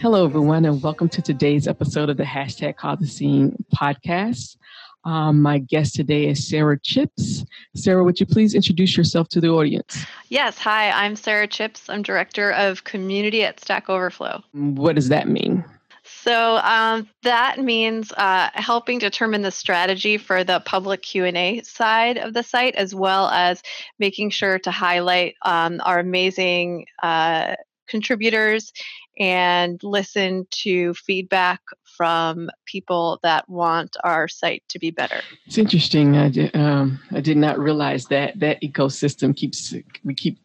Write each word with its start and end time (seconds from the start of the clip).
Hello, 0.00 0.24
everyone, 0.24 0.64
and 0.64 0.80
welcome 0.80 1.08
to 1.08 1.20
today's 1.20 1.66
episode 1.66 2.08
of 2.08 2.16
the 2.16 2.22
hashtag 2.22 2.76
Cause 2.76 3.02
a 3.02 3.06
Scene 3.08 3.56
podcast. 3.74 4.56
Um, 5.04 5.42
my 5.42 5.58
guest 5.58 5.96
today 5.96 6.28
is 6.28 6.48
Sara 6.48 6.78
Chipps. 6.78 7.44
Sara, 7.74 8.04
would 8.04 8.20
you 8.20 8.26
please 8.26 8.54
introduce 8.54 8.96
yourself 8.96 9.28
to 9.30 9.40
the 9.40 9.48
audience? 9.48 10.06
Yes. 10.28 10.56
Hi, 10.58 10.92
I'm 10.92 11.16
Sara 11.16 11.48
Chipps. 11.48 11.90
I'm 11.90 12.02
Director 12.02 12.52
of 12.52 12.84
Community 12.84 13.42
at 13.42 13.58
Stack 13.58 13.90
Overflow. 13.90 14.40
What 14.52 14.94
does 14.94 15.08
that 15.08 15.26
mean? 15.26 15.64
So 16.04 16.58
um, 16.58 17.08
that 17.24 17.58
means 17.58 18.12
uh, 18.12 18.50
helping 18.54 19.00
determine 19.00 19.42
the 19.42 19.50
strategy 19.50 20.16
for 20.16 20.44
the 20.44 20.60
public 20.60 21.02
Q&A 21.02 21.60
side 21.62 22.18
of 22.18 22.34
the 22.34 22.44
site, 22.44 22.76
as 22.76 22.94
well 22.94 23.30
as 23.30 23.62
making 23.98 24.30
sure 24.30 24.60
to 24.60 24.70
highlight 24.70 25.34
um, 25.42 25.80
our 25.84 25.98
amazing 25.98 26.86
uh, 27.02 27.56
contributors 27.88 28.72
and 29.18 29.82
listen 29.82 30.46
to 30.50 30.94
feedback 30.94 31.60
from 31.96 32.48
people 32.64 33.18
that 33.22 33.48
want 33.48 33.96
our 34.04 34.28
site 34.28 34.62
to 34.68 34.78
be 34.78 34.90
better. 34.90 35.20
It's 35.46 35.58
interesting. 35.58 36.16
I 36.16 36.28
did, 36.28 36.54
um, 36.54 37.00
I 37.10 37.20
did 37.20 37.36
not 37.36 37.58
realize 37.58 38.06
that 38.06 38.38
that 38.40 38.62
ecosystem 38.62 39.36
keeps 39.36 39.74
we 40.04 40.14
keep 40.14 40.38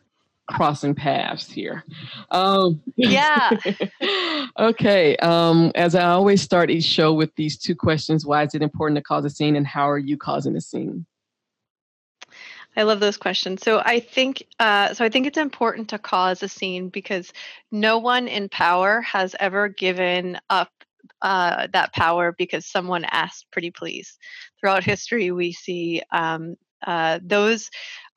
crossing 0.47 0.93
paths 0.93 1.49
here. 1.49 1.83
Um, 2.31 2.81
yeah. 2.95 3.51
okay. 4.59 5.15
Um, 5.17 5.71
as 5.75 5.95
I 5.95 6.09
always 6.09 6.41
start 6.41 6.69
each 6.69 6.83
show 6.83 7.13
with 7.13 7.33
these 7.35 7.57
two 7.57 7.75
questions 7.75 8.25
Why 8.25 8.43
is 8.43 8.53
it 8.53 8.61
important 8.61 8.97
to 8.97 9.03
cause 9.03 9.25
a 9.25 9.29
scene, 9.29 9.55
and 9.55 9.67
how 9.67 9.89
are 9.89 9.97
you 9.97 10.17
causing 10.17 10.55
a 10.55 10.61
scene? 10.61 11.05
I 12.75 12.83
love 12.83 12.99
those 12.99 13.17
questions. 13.17 13.61
So 13.61 13.81
I 13.85 13.99
think 13.99 14.43
uh, 14.59 14.93
so. 14.93 15.05
I 15.05 15.09
think 15.09 15.27
it's 15.27 15.37
important 15.37 15.89
to 15.89 15.99
cause 15.99 16.41
a 16.41 16.47
scene 16.47 16.89
because 16.89 17.31
no 17.71 17.99
one 17.99 18.27
in 18.27 18.49
power 18.49 19.01
has 19.01 19.35
ever 19.39 19.67
given 19.67 20.39
up 20.49 20.71
uh, 21.21 21.67
that 21.73 21.93
power 21.93 22.33
because 22.37 22.65
someone 22.65 23.05
asked 23.05 23.47
pretty 23.51 23.71
please. 23.71 24.17
Throughout 24.59 24.83
history, 24.83 25.31
we 25.31 25.51
see 25.51 26.01
um, 26.11 26.55
uh, 26.85 27.19
those 27.21 27.69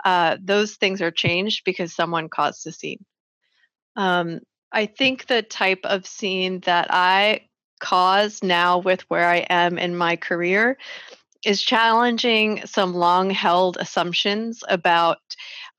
uh, 0.05 0.37
those 0.43 0.77
things 0.77 1.03
are 1.03 1.11
changed 1.11 1.63
because 1.65 1.95
someone 1.95 2.29
caused 2.29 2.67
a 2.67 2.73
scene. 2.73 3.05
Um, 3.97 4.41
I 4.73 4.87
think 4.87 5.27
the 5.27 5.43
type 5.43 5.81
of 5.85 6.07
scene 6.07 6.61
that 6.61 6.89
I 6.91 7.49
cause 7.81 8.43
now 8.43 8.79
with 8.79 9.03
where 9.03 9.29
I 9.29 9.47
am 9.51 9.79
in 9.79 9.97
my 9.97 10.17
career 10.17 10.79
is 11.45 11.63
challenging 11.63 12.65
some 12.67 12.95
long 12.95 13.31
held 13.31 13.77
assumptions 13.79 14.63
about, 14.69 15.19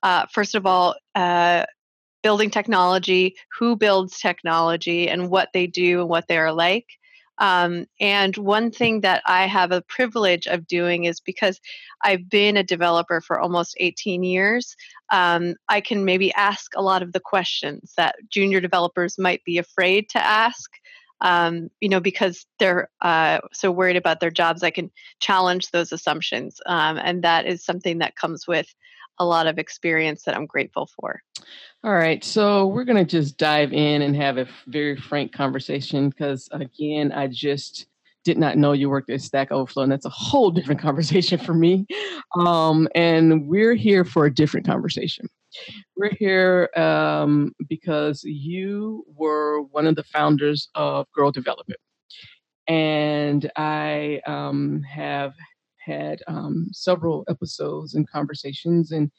uh, 0.02 0.26
first 0.32 0.54
of 0.54 0.66
all, 0.66 0.94
uh, 1.14 1.64
building 2.22 2.50
technology, 2.50 3.36
who 3.58 3.76
builds 3.76 4.18
technology, 4.18 5.08
and 5.08 5.30
what 5.30 5.48
they 5.54 5.66
do 5.66 6.00
and 6.00 6.08
what 6.08 6.26
they 6.28 6.38
are 6.38 6.52
like. 6.52 6.86
Um, 7.38 7.86
and 8.00 8.36
one 8.36 8.70
thing 8.70 9.02
that 9.02 9.22
I 9.24 9.46
have 9.46 9.70
a 9.70 9.82
privilege 9.82 10.46
of 10.46 10.66
doing 10.66 11.04
is 11.04 11.20
because 11.20 11.60
I've 12.02 12.28
been 12.28 12.56
a 12.56 12.64
developer 12.64 13.20
for 13.20 13.38
almost 13.38 13.76
18 13.78 14.24
years, 14.24 14.74
um, 15.10 15.54
I 15.68 15.80
can 15.80 16.04
maybe 16.04 16.32
ask 16.34 16.72
a 16.74 16.82
lot 16.82 17.02
of 17.02 17.12
the 17.12 17.20
questions 17.20 17.92
that 17.96 18.16
junior 18.28 18.60
developers 18.60 19.18
might 19.18 19.44
be 19.44 19.58
afraid 19.58 20.08
to 20.10 20.24
ask. 20.24 20.70
Um, 21.20 21.68
you 21.80 21.88
know, 21.88 22.00
because 22.00 22.46
they're 22.58 22.88
uh, 23.00 23.40
so 23.52 23.70
worried 23.70 23.96
about 23.96 24.20
their 24.20 24.30
jobs, 24.30 24.62
I 24.62 24.70
can 24.70 24.90
challenge 25.20 25.70
those 25.70 25.92
assumptions. 25.92 26.60
Um, 26.66 26.98
and 26.98 27.22
that 27.24 27.46
is 27.46 27.64
something 27.64 27.98
that 27.98 28.16
comes 28.16 28.46
with 28.46 28.72
a 29.18 29.24
lot 29.24 29.46
of 29.46 29.58
experience 29.58 30.22
that 30.24 30.36
I'm 30.36 30.46
grateful 30.46 30.88
for. 31.00 31.22
All 31.84 31.94
right. 31.94 32.22
So 32.24 32.66
we're 32.66 32.84
going 32.84 33.04
to 33.04 33.10
just 33.10 33.36
dive 33.36 33.72
in 33.72 34.02
and 34.02 34.16
have 34.16 34.38
a 34.38 34.48
very 34.66 34.96
frank 34.96 35.32
conversation 35.32 36.10
because, 36.10 36.48
again, 36.52 37.12
I 37.12 37.28
just 37.28 37.86
did 38.24 38.36
not 38.36 38.58
know 38.58 38.72
you 38.72 38.90
worked 38.90 39.10
at 39.10 39.22
Stack 39.22 39.52
Overflow, 39.52 39.84
and 39.84 39.92
that's 39.92 40.04
a 40.04 40.10
whole 40.10 40.50
different 40.50 40.80
conversation 40.88 41.38
for 41.38 41.54
me. 41.54 41.86
Um, 42.36 42.88
and 42.94 43.48
we're 43.48 43.74
here 43.74 44.04
for 44.04 44.26
a 44.26 44.34
different 44.34 44.66
conversation. 44.66 45.28
We're 45.96 46.14
here 46.18 46.70
um, 46.76 47.54
because 47.68 48.22
you 48.24 49.04
were 49.14 49.62
one 49.62 49.86
of 49.86 49.96
the 49.96 50.04
founders 50.04 50.68
of 50.74 51.06
Girl 51.12 51.30
Develop 51.30 51.68
It. 51.68 51.80
And 52.66 53.50
I 53.56 54.20
um, 54.26 54.82
have 54.82 55.34
had 55.78 56.22
um, 56.28 56.68
several 56.72 57.24
episodes 57.28 57.94
and 57.94 58.08
conversations 58.08 58.92
and 58.92 59.10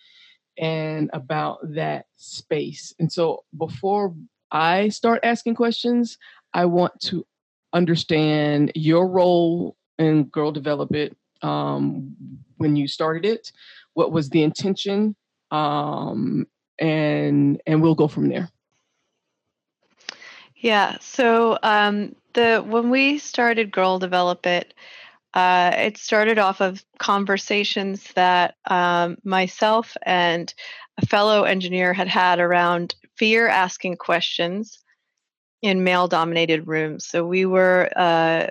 and 0.57 1.09
about 1.13 1.59
that 1.73 2.06
space. 2.17 2.94
And 3.00 3.11
so 3.11 3.44
before 3.57 4.13
I 4.51 4.90
start 4.90 5.22
asking 5.23 5.56
questions, 5.56 6.17
I 6.53 6.66
want 6.66 7.00
to 7.03 7.25
understand 7.73 8.72
your 8.75 9.07
role 9.07 9.78
in 9.97 10.25
Girl 10.25 10.51
Develop 10.51 10.94
It 10.94 11.16
um, 11.41 12.16
when 12.57 12.75
you 12.75 12.88
started 12.88 13.25
it. 13.25 13.51
What 13.94 14.11
was 14.11 14.29
the 14.29 14.44
intention? 14.44 15.16
Um, 15.51 16.47
and 16.77 17.61
and 17.65 17.81
we'll 17.81 17.95
go 17.95 18.07
from 18.07 18.29
there. 18.29 18.49
Yeah. 20.55 20.97
So 20.99 21.57
um, 21.63 22.15
the 22.33 22.63
when 22.65 22.89
we 22.89 23.17
started 23.17 23.71
Girl 23.71 23.99
Develop 23.99 24.45
It, 24.45 24.73
uh, 25.33 25.71
it 25.75 25.97
started 25.97 26.39
off 26.39 26.61
of 26.61 26.83
conversations 26.97 28.11
that 28.13 28.55
um, 28.65 29.17
myself 29.23 29.95
and 30.03 30.53
a 31.01 31.05
fellow 31.05 31.43
engineer 31.43 31.93
had 31.93 32.07
had 32.07 32.39
around 32.39 32.95
fear 33.16 33.47
asking 33.47 33.97
questions 33.97 34.79
in 35.61 35.83
male 35.83 36.07
dominated 36.07 36.67
rooms. 36.67 37.05
So 37.05 37.25
we 37.25 37.45
were, 37.45 37.89
uh, 37.95 38.47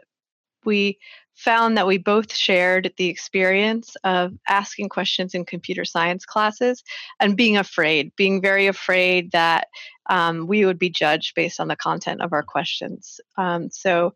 we 0.64 0.98
found 1.38 1.76
that 1.76 1.86
we 1.86 1.98
both 1.98 2.34
shared 2.34 2.92
the 2.96 3.06
experience 3.06 3.96
of 4.02 4.32
asking 4.48 4.88
questions 4.88 5.34
in 5.34 5.44
computer 5.44 5.84
science 5.84 6.26
classes 6.26 6.82
and 7.20 7.36
being 7.36 7.56
afraid, 7.56 8.10
being 8.16 8.42
very 8.42 8.66
afraid 8.66 9.30
that 9.30 9.68
um, 10.10 10.48
we 10.48 10.64
would 10.64 10.80
be 10.80 10.90
judged 10.90 11.36
based 11.36 11.60
on 11.60 11.68
the 11.68 11.76
content 11.76 12.20
of 12.20 12.32
our 12.32 12.42
questions. 12.42 13.20
Um, 13.36 13.70
so, 13.70 14.14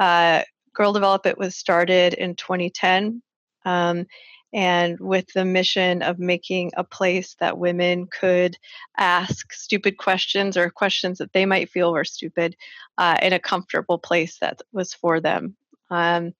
uh, 0.00 0.42
Girl 0.72 0.92
Develop 0.92 1.26
It 1.26 1.38
was 1.38 1.54
started 1.54 2.14
in 2.14 2.34
2010. 2.34 3.22
Um, 3.64 4.06
and 4.52 4.98
with 5.00 5.32
the 5.32 5.44
mission 5.44 6.02
of 6.02 6.18
making 6.18 6.72
a 6.76 6.84
place 6.84 7.34
that 7.40 7.58
women 7.58 8.06
could 8.06 8.56
ask 8.96 9.52
stupid 9.52 9.96
questions 9.96 10.56
or 10.56 10.70
questions 10.70 11.18
that 11.18 11.32
they 11.32 11.46
might 11.46 11.70
feel 11.70 11.92
were 11.92 12.04
stupid 12.04 12.56
uh, 12.98 13.16
in 13.22 13.32
a 13.32 13.38
comfortable 13.38 13.98
place 13.98 14.38
that 14.38 14.60
was 14.72 14.94
for 14.94 15.20
them. 15.20 15.56
Um, 15.90 16.34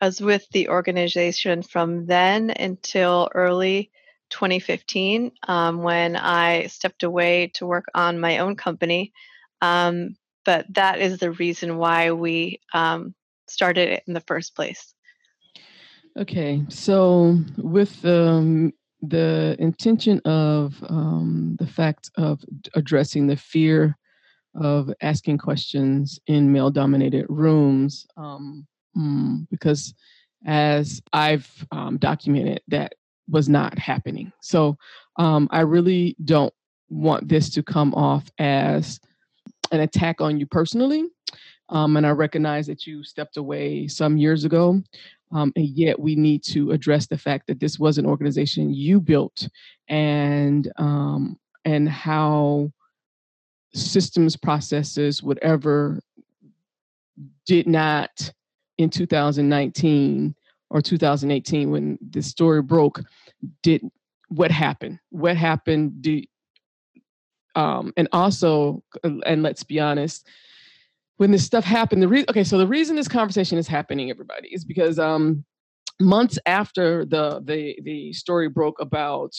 I 0.00 0.06
was 0.06 0.20
with 0.20 0.46
the 0.50 0.68
organization 0.68 1.62
from 1.62 2.06
then 2.06 2.50
until 2.50 3.28
early 3.34 3.90
2015 4.30 5.32
um, 5.48 5.82
when 5.82 6.16
I 6.16 6.66
stepped 6.66 7.02
away 7.02 7.52
to 7.54 7.66
work 7.66 7.86
on 7.94 8.20
my 8.20 8.38
own 8.38 8.56
company. 8.56 9.12
Um, 9.62 10.16
but 10.44 10.66
that 10.74 11.00
is 11.00 11.18
the 11.18 11.30
reason 11.30 11.78
why 11.78 12.12
we 12.12 12.60
um, 12.72 13.14
started 13.48 13.88
it 13.88 14.02
in 14.06 14.14
the 14.14 14.20
first 14.20 14.54
place. 14.54 14.94
Okay, 16.16 16.62
so 16.68 17.38
with 17.56 18.04
um, 18.04 18.72
the 19.02 19.56
intention 19.58 20.20
of 20.24 20.74
um, 20.88 21.56
the 21.58 21.66
fact 21.66 22.10
of 22.16 22.40
addressing 22.74 23.26
the 23.26 23.36
fear 23.36 23.96
of 24.54 24.92
asking 25.00 25.38
questions 25.38 26.20
in 26.26 26.52
male 26.52 26.70
dominated 26.70 27.26
rooms, 27.28 28.06
um, 28.16 28.66
mm, 28.96 29.46
because 29.50 29.94
as 30.46 31.02
I've 31.12 31.48
um, 31.72 31.98
documented, 31.98 32.60
that 32.68 32.94
was 33.28 33.48
not 33.48 33.78
happening. 33.78 34.32
So 34.40 34.76
um, 35.16 35.48
I 35.50 35.60
really 35.60 36.16
don't 36.24 36.52
want 36.90 37.28
this 37.28 37.50
to 37.50 37.62
come 37.62 37.94
off 37.94 38.30
as 38.38 39.00
an 39.72 39.80
attack 39.80 40.20
on 40.20 40.38
you 40.38 40.46
personally. 40.46 41.04
Um, 41.70 41.96
and 41.96 42.06
I 42.06 42.10
recognize 42.10 42.66
that 42.66 42.86
you 42.86 43.02
stepped 43.02 43.36
away 43.36 43.88
some 43.88 44.16
years 44.16 44.44
ago. 44.44 44.82
Um, 45.32 45.52
and 45.56 45.66
yet 45.66 45.98
we 45.98 46.14
need 46.14 46.44
to 46.44 46.70
address 46.70 47.06
the 47.06 47.18
fact 47.18 47.46
that 47.46 47.58
this 47.58 47.78
was 47.78 47.98
an 47.98 48.06
organization 48.06 48.72
you 48.72 49.00
built 49.00 49.48
and 49.88 50.70
um, 50.76 51.38
and 51.64 51.88
how 51.88 52.70
systems 53.72 54.36
processes 54.36 55.22
whatever 55.22 56.00
did 57.46 57.66
not 57.66 58.32
in 58.78 58.90
2019 58.90 60.34
or 60.70 60.80
2018 60.80 61.70
when 61.70 61.98
this 62.00 62.26
story 62.26 62.62
broke 62.62 63.00
did 63.62 63.82
what 64.28 64.50
happened 64.50 64.98
what 65.10 65.36
happened 65.36 66.02
do 66.02 66.22
um, 67.56 67.92
and 67.96 68.08
also 68.12 68.82
and 69.04 69.42
let's 69.42 69.62
be 69.62 69.78
honest 69.78 70.26
when 71.18 71.30
this 71.30 71.44
stuff 71.44 71.64
happened 71.64 72.02
the 72.02 72.08
reason 72.08 72.26
okay 72.28 72.44
so 72.44 72.58
the 72.58 72.66
reason 72.66 72.96
this 72.96 73.08
conversation 73.08 73.58
is 73.58 73.68
happening 73.68 74.10
everybody 74.10 74.48
is 74.48 74.64
because 74.64 74.98
um, 74.98 75.44
months 76.00 76.38
after 76.46 77.04
the 77.04 77.40
the 77.44 77.78
the 77.82 78.12
story 78.12 78.48
broke 78.48 78.80
about 78.80 79.32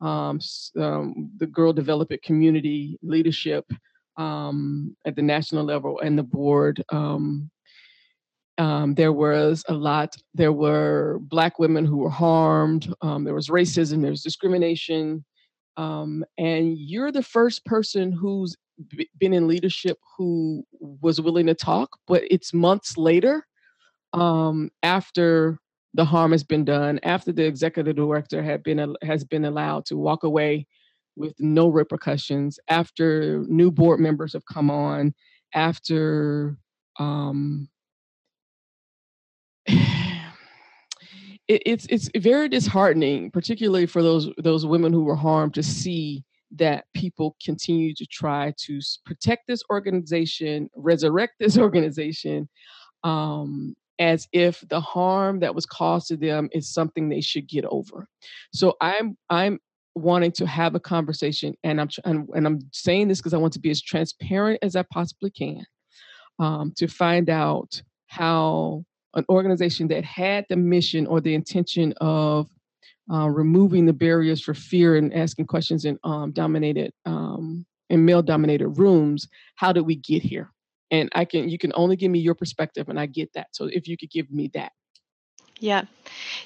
um, 0.00 0.38
um, 0.78 1.30
the 1.38 1.46
girl 1.46 1.72
develop 1.72 2.12
it 2.12 2.22
community 2.22 2.98
leadership 3.02 3.64
um, 4.16 4.96
at 5.06 5.16
the 5.16 5.22
national 5.22 5.64
level 5.64 6.00
and 6.00 6.18
the 6.18 6.22
board. 6.22 6.82
Um, 8.58 8.66
um, 8.66 8.94
there 8.94 9.12
was 9.12 9.64
a 9.68 9.74
lot. 9.74 10.16
There 10.34 10.52
were 10.52 11.18
black 11.20 11.58
women 11.58 11.84
who 11.84 11.98
were 11.98 12.10
harmed. 12.10 12.92
Um, 13.02 13.24
there 13.24 13.34
was 13.34 13.48
racism. 13.48 14.02
There 14.02 14.10
was 14.10 14.22
discrimination. 14.22 15.24
and 15.76 16.78
you're 16.78 17.12
the 17.12 17.22
first 17.22 17.64
person 17.64 18.12
who's 18.12 18.56
b- 18.88 19.10
been 19.18 19.32
in 19.32 19.48
leadership 19.48 19.98
who 20.16 20.64
was 20.80 21.20
willing 21.20 21.46
to 21.46 21.54
talk. 21.54 21.98
But 22.06 22.22
it's 22.30 22.54
months 22.54 22.96
later 22.96 23.46
after 24.82 25.58
the 25.94 26.04
harm 26.04 26.32
has 26.32 26.44
been 26.44 26.64
done 26.64 27.00
after 27.02 27.32
the 27.32 27.44
executive 27.44 27.96
director 27.96 28.42
had 28.42 28.62
been 28.62 28.94
has 29.02 29.24
been 29.24 29.44
allowed 29.44 29.86
to 29.86 29.96
walk 29.96 30.22
away 30.24 30.66
with 31.16 31.34
no 31.38 31.68
repercussions 31.68 32.58
after 32.68 33.42
new 33.48 33.70
board 33.70 33.98
members 33.98 34.34
have 34.34 34.44
come 34.44 34.70
on 34.70 35.14
after 35.54 36.56
um, 36.98 37.68
it, 41.48 41.62
it's 41.66 41.86
it's 41.88 42.10
very 42.16 42.48
disheartening 42.48 43.30
particularly 43.30 43.86
for 43.86 44.02
those 44.02 44.28
those 44.38 44.66
women 44.66 44.92
who 44.92 45.04
were 45.04 45.16
harmed 45.16 45.54
to 45.54 45.62
see 45.62 46.24
that 46.52 46.84
people 46.94 47.36
continue 47.44 47.92
to 47.94 48.06
try 48.06 48.54
to 48.56 48.80
protect 49.04 49.46
this 49.46 49.62
organization 49.70 50.70
resurrect 50.76 51.34
this 51.38 51.58
organization 51.66 52.48
um, 53.04 53.74
as 53.98 54.28
if 54.32 54.64
the 54.68 54.80
harm 54.80 55.40
that 55.40 55.54
was 55.54 55.66
caused 55.66 56.08
to 56.08 56.16
them 56.16 56.48
is 56.52 56.68
something 56.68 57.08
they 57.08 57.20
should 57.20 57.46
get 57.46 57.64
over. 57.66 58.08
So 58.52 58.76
I'm 58.80 59.16
I'm 59.30 59.58
wanting 59.94 60.32
to 60.32 60.46
have 60.46 60.74
a 60.74 60.80
conversation, 60.80 61.54
and 61.64 61.80
I'm 61.80 61.88
and, 62.04 62.28
and 62.34 62.46
I'm 62.46 62.60
saying 62.72 63.08
this 63.08 63.20
because 63.20 63.34
I 63.34 63.38
want 63.38 63.54
to 63.54 63.60
be 63.60 63.70
as 63.70 63.82
transparent 63.82 64.58
as 64.62 64.76
I 64.76 64.82
possibly 64.92 65.30
can 65.30 65.64
um, 66.38 66.72
to 66.76 66.86
find 66.86 67.30
out 67.30 67.80
how 68.08 68.84
an 69.16 69.24
organization 69.28 69.88
that 69.88 70.04
had 70.04 70.46
the 70.48 70.56
mission 70.56 71.06
or 71.06 71.20
the 71.20 71.34
intention 71.34 71.92
of 72.00 72.48
uh, 73.12 73.28
removing 73.28 73.86
the 73.86 73.92
barriers 73.92 74.40
for 74.42 74.54
fear 74.54 74.96
and 74.96 75.12
asking 75.14 75.46
questions 75.46 75.84
in 75.84 75.98
um, 76.04 76.32
dominated 76.32 76.92
um, 77.06 77.64
in 77.88 78.04
male 78.04 78.22
dominated 78.22 78.68
rooms 78.68 79.28
how 79.56 79.72
did 79.72 79.82
we 79.82 79.96
get 79.96 80.22
here? 80.22 80.50
And 80.90 81.08
i 81.14 81.24
can 81.24 81.48
you 81.48 81.58
can 81.58 81.72
only 81.74 81.96
give 81.96 82.10
me 82.10 82.20
your 82.20 82.34
perspective 82.34 82.88
and 82.88 82.98
i 83.00 83.06
get 83.06 83.32
that. 83.34 83.48
So 83.52 83.66
if 83.66 83.88
you 83.88 83.96
could 83.96 84.10
give 84.10 84.30
me 84.30 84.50
that. 84.54 84.72
Yeah. 85.58 85.84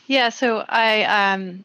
Yeah 0.06 0.28
so 0.28 0.64
i 0.69 1.05
um 1.05 1.64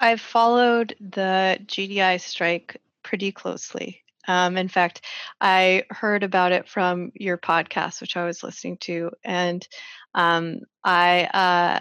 i've 0.00 0.20
followed 0.20 0.94
the 1.00 1.58
gdi 1.66 2.20
strike 2.20 2.76
pretty 3.02 3.30
closely 3.30 4.02
um, 4.26 4.56
in 4.56 4.68
fact 4.68 5.04
i 5.40 5.82
heard 5.90 6.22
about 6.22 6.52
it 6.52 6.68
from 6.68 7.10
your 7.14 7.38
podcast 7.38 8.00
which 8.00 8.16
i 8.16 8.24
was 8.24 8.42
listening 8.42 8.76
to 8.78 9.10
and 9.24 9.66
um, 10.14 10.60
i 10.84 11.24
uh, 11.24 11.80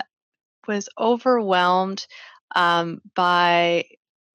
was 0.68 0.90
overwhelmed 1.00 2.06
um, 2.56 3.02
by 3.16 3.86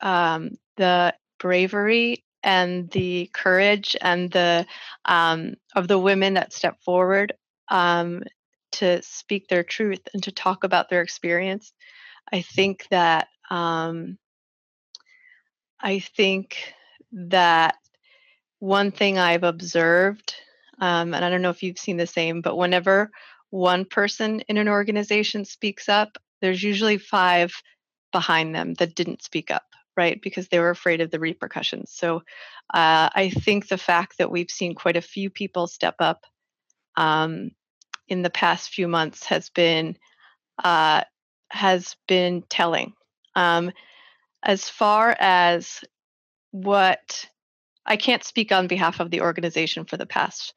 um, 0.00 0.50
the 0.76 1.14
bravery 1.38 2.24
and 2.42 2.90
the 2.90 3.30
courage 3.32 3.96
and 4.00 4.30
the 4.32 4.66
um, 5.04 5.54
of 5.74 5.88
the 5.88 5.98
women 5.98 6.34
that 6.34 6.52
step 6.52 6.80
forward 6.82 7.32
um, 7.68 8.22
to 8.72 9.02
speak 9.02 9.48
their 9.48 9.64
truth 9.64 10.00
and 10.14 10.22
to 10.22 10.32
talk 10.32 10.64
about 10.64 10.88
their 10.88 11.02
experience. 11.02 11.72
I 12.32 12.42
think 12.42 12.86
that 12.90 13.28
I 15.80 15.98
think 16.00 16.74
that 17.12 17.76
one 18.60 18.92
thing 18.92 19.18
I've 19.18 19.42
observed, 19.42 20.34
um, 20.80 21.12
and 21.12 21.24
I 21.24 21.28
don't 21.28 21.42
know 21.42 21.50
if 21.50 21.62
you've 21.62 21.78
seen 21.78 21.96
the 21.96 22.06
same, 22.06 22.40
but 22.40 22.56
whenever 22.56 23.10
one 23.50 23.84
person 23.84 24.40
in 24.48 24.56
an 24.56 24.68
organization 24.68 25.44
speaks 25.44 25.88
up, 25.88 26.16
there's 26.40 26.62
usually 26.62 26.98
five 26.98 27.52
behind 28.12 28.54
them 28.54 28.74
that 28.74 28.94
didn't 28.94 29.22
speak 29.22 29.50
up 29.50 29.64
right? 29.96 30.22
Because 30.22 30.48
they 30.48 30.58
were 30.58 30.70
afraid 30.70 31.02
of 31.02 31.10
the 31.10 31.18
repercussions. 31.18 31.90
So 31.92 32.22
uh, 32.72 33.10
I 33.14 33.30
think 33.44 33.68
the 33.68 33.76
fact 33.76 34.16
that 34.16 34.30
we've 34.30 34.50
seen 34.50 34.74
quite 34.74 34.96
a 34.96 35.02
few 35.02 35.28
people 35.28 35.66
step 35.66 35.96
up 35.98 36.24
um, 36.96 37.50
in 38.08 38.22
the 38.22 38.30
past 38.30 38.70
few 38.70 38.88
months 38.88 39.26
has 39.26 39.50
been 39.50 39.96
uh, 40.62 41.02
has 41.50 41.96
been 42.08 42.42
telling. 42.48 42.94
Um, 43.34 43.72
as 44.42 44.70
far 44.70 45.14
as 45.18 45.80
what 46.50 47.26
I 47.86 47.96
can't 47.96 48.24
speak 48.24 48.52
on 48.52 48.66
behalf 48.66 49.00
of 49.00 49.10
the 49.10 49.22
organization 49.22 49.84
for 49.84 49.96
the 49.96 50.06
past 50.06 50.54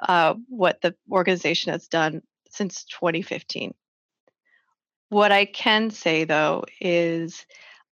uh, 0.00 0.34
what 0.48 0.80
the 0.80 0.94
organization 1.10 1.72
has 1.72 1.88
done 1.88 2.22
since 2.50 2.84
2015. 2.84 3.74
What 5.08 5.32
I 5.32 5.44
can 5.44 5.90
say 5.90 6.24
though 6.24 6.64
is 6.80 7.44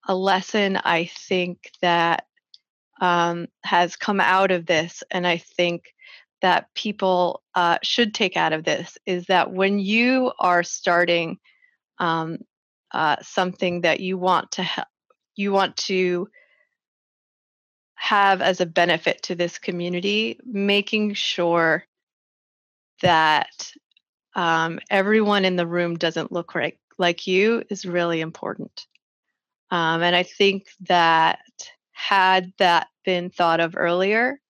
a 0.07 0.15
lesson 0.15 0.77
I 0.77 1.07
think 1.07 1.71
that 1.83 2.27
um, 3.01 3.49
has 3.63 3.97
come 3.97 4.21
out 4.21 4.51
of 4.51 4.67
this, 4.67 5.03
and 5.11 5.27
I 5.27 5.39
think 5.39 5.93
that 6.43 6.69
people 6.75 7.43
uh, 7.55 7.79
should 7.83 8.15
take 8.15 8.37
out 8.37 8.53
of 8.53 8.65
this 8.65 8.97
is 9.07 9.27
that 9.27 9.53
when 9.53 9.79
you 9.79 10.33
are 10.39 10.63
starting 10.63 11.39
um, 11.99 12.39
uh, 12.93 13.17
something 13.23 13.83
that 13.83 14.01
you 14.01 14.17
want 14.19 14.53
to 14.53 14.63
ha- 14.63 14.87
you 15.35 15.53
want 15.53 15.77
to 15.77 16.29
have 17.97 18.41
as 18.41 18.61
a 18.61 18.67
benefit 18.67 19.23
to 19.25 19.35
this 19.35 19.59
community, 19.59 20.39
making 20.45 21.15
sure 21.15 21.85
that 23.03 23.73
um, 24.35 24.79
everyone 24.91 25.45
in 25.45 25.57
the 25.57 25.67
room 25.67 25.97
doesn't 25.97 26.33
look 26.33 26.55
like 26.55 26.79
like 26.99 27.27
you 27.27 27.63
is 27.69 27.85
really 27.85 28.21
important. 28.21 28.87
Um, 29.71 30.03
and 30.03 30.15
I 30.15 30.23
think 30.23 30.67
that 30.83 31.41
had 31.93 32.53
that 32.59 32.89
been 33.05 33.31
thought 33.31 33.61
of 33.61 33.77
earlier, 33.77 34.41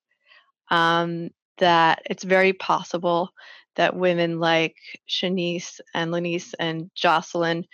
um, 0.70 1.30
that 1.58 2.02
it's 2.06 2.24
very 2.24 2.52
possible 2.52 3.30
that 3.76 3.96
women 3.96 4.38
like 4.40 4.76
Shanice 5.08 5.80
and 5.94 6.10
Lanice 6.10 6.54
and 6.58 6.90
Jocelyn 6.94 7.64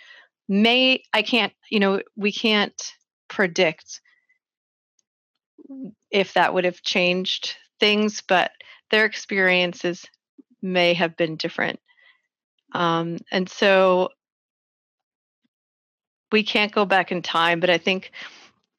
may, 0.47 1.03
I 1.13 1.21
can't, 1.21 1.53
you 1.69 1.79
know, 1.79 2.01
we 2.15 2.31
can't 2.31 2.93
predict 3.27 4.01
if 6.11 6.33
that 6.33 6.53
would 6.53 6.65
have 6.65 6.81
changed 6.81 7.55
things, 7.79 8.21
but 8.27 8.51
their 8.91 9.05
experiences 9.05 10.05
may 10.61 10.93
have 10.93 11.17
been 11.17 11.35
different. 11.35 11.79
Um, 12.73 13.17
and 13.31 13.49
so 13.49 14.09
we 16.31 16.43
can't 16.43 16.71
go 16.71 16.85
back 16.85 17.11
in 17.11 17.21
time, 17.21 17.59
but 17.59 17.69
I 17.69 17.77
think 17.77 18.11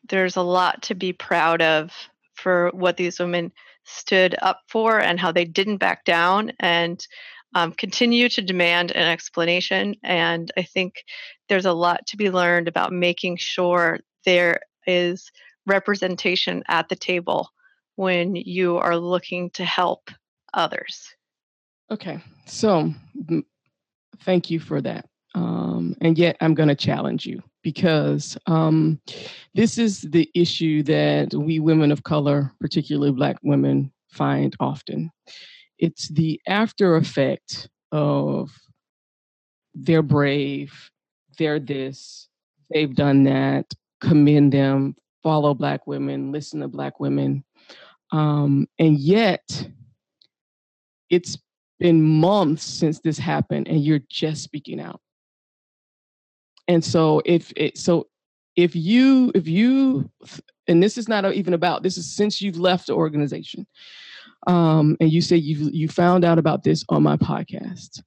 there's 0.08 0.36
a 0.36 0.42
lot 0.42 0.82
to 0.82 0.94
be 0.94 1.12
proud 1.12 1.62
of 1.62 1.92
for 2.34 2.70
what 2.74 2.96
these 2.96 3.18
women 3.20 3.52
stood 3.84 4.34
up 4.42 4.60
for 4.68 4.98
and 4.98 5.20
how 5.20 5.30
they 5.30 5.44
didn't 5.44 5.76
back 5.76 6.04
down 6.04 6.52
and 6.58 7.06
um, 7.54 7.72
continue 7.72 8.28
to 8.28 8.42
demand 8.42 8.90
an 8.90 9.06
explanation. 9.08 9.94
And 10.02 10.50
I 10.56 10.62
think 10.62 11.04
there's 11.48 11.66
a 11.66 11.72
lot 11.72 12.06
to 12.08 12.16
be 12.16 12.30
learned 12.30 12.66
about 12.66 12.92
making 12.92 13.36
sure 13.36 14.00
there 14.24 14.60
is 14.86 15.30
representation 15.66 16.62
at 16.68 16.88
the 16.88 16.96
table 16.96 17.48
when 17.96 18.36
you 18.36 18.76
are 18.76 18.96
looking 18.96 19.50
to 19.50 19.64
help 19.64 20.10
others. 20.52 21.14
Okay, 21.90 22.20
so 22.46 22.92
thank 24.20 24.50
you 24.50 24.58
for 24.58 24.80
that. 24.80 25.06
Um, 25.34 25.96
and 26.00 26.16
yet 26.16 26.36
I'm 26.40 26.54
going 26.54 26.68
to 26.68 26.74
challenge 26.74 27.26
you 27.26 27.42
because 27.62 28.38
um, 28.46 29.00
this 29.54 29.78
is 29.78 30.02
the 30.02 30.30
issue 30.34 30.82
that 30.84 31.34
we 31.34 31.58
women 31.58 31.90
of 31.90 32.04
color, 32.04 32.52
particularly 32.60 33.12
Black 33.12 33.36
women, 33.42 33.92
find 34.10 34.54
often. 34.60 35.10
It's 35.78 36.08
the 36.08 36.40
after 36.46 36.96
effect 36.96 37.68
of 37.90 38.50
they're 39.74 40.02
brave, 40.02 40.90
they're 41.38 41.58
this, 41.58 42.28
they've 42.72 42.94
done 42.94 43.24
that, 43.24 43.72
commend 44.00 44.52
them, 44.52 44.94
follow 45.24 45.54
Black 45.54 45.88
women, 45.88 46.30
listen 46.30 46.60
to 46.60 46.68
Black 46.68 47.00
women. 47.00 47.42
Um, 48.12 48.68
and 48.78 48.96
yet, 48.98 49.68
it's 51.10 51.38
been 51.80 52.02
months 52.02 52.62
since 52.62 53.00
this 53.00 53.18
happened 53.18 53.66
and 53.66 53.84
you're 53.84 54.00
just 54.08 54.42
speaking 54.44 54.80
out. 54.80 55.00
And 56.68 56.84
so 56.84 57.20
if 57.24 57.52
it 57.56 57.76
so 57.76 58.08
if 58.56 58.74
you 58.76 59.32
if 59.34 59.46
you 59.46 60.10
and 60.66 60.82
this 60.82 60.96
is 60.96 61.08
not 61.08 61.30
even 61.34 61.52
about 61.52 61.82
this 61.82 61.98
is 61.98 62.14
since 62.14 62.40
you've 62.40 62.58
left 62.58 62.86
the 62.86 62.94
organization 62.94 63.66
um, 64.46 64.96
and 65.00 65.12
you 65.12 65.20
say 65.20 65.36
you 65.36 65.68
you 65.72 65.88
found 65.88 66.24
out 66.24 66.38
about 66.38 66.62
this 66.62 66.84
on 66.88 67.02
my 67.02 67.16
podcast 67.16 68.02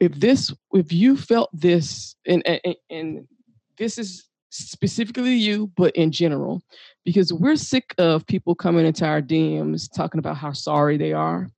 if 0.00 0.12
this 0.14 0.54
if 0.72 0.92
you 0.92 1.16
felt 1.16 1.50
this 1.52 2.16
and, 2.26 2.46
and, 2.46 2.76
and 2.88 3.28
this 3.76 3.98
is 3.98 4.28
specifically 4.52 5.34
you 5.34 5.70
but 5.76 5.94
in 5.96 6.12
general 6.12 6.62
because 7.04 7.32
we're 7.32 7.56
sick 7.56 7.94
of 7.98 8.26
people 8.26 8.54
coming 8.54 8.86
into 8.86 9.06
our 9.06 9.22
dms 9.22 9.88
talking 9.94 10.18
about 10.18 10.36
how 10.36 10.52
sorry 10.52 10.96
they 10.96 11.12
are 11.12 11.48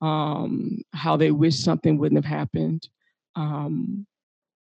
um, 0.00 0.82
how 0.92 1.16
they 1.16 1.30
wish 1.30 1.56
something 1.56 1.98
wouldn't 1.98 2.22
have 2.22 2.30
happened 2.30 2.88
um, 3.34 4.06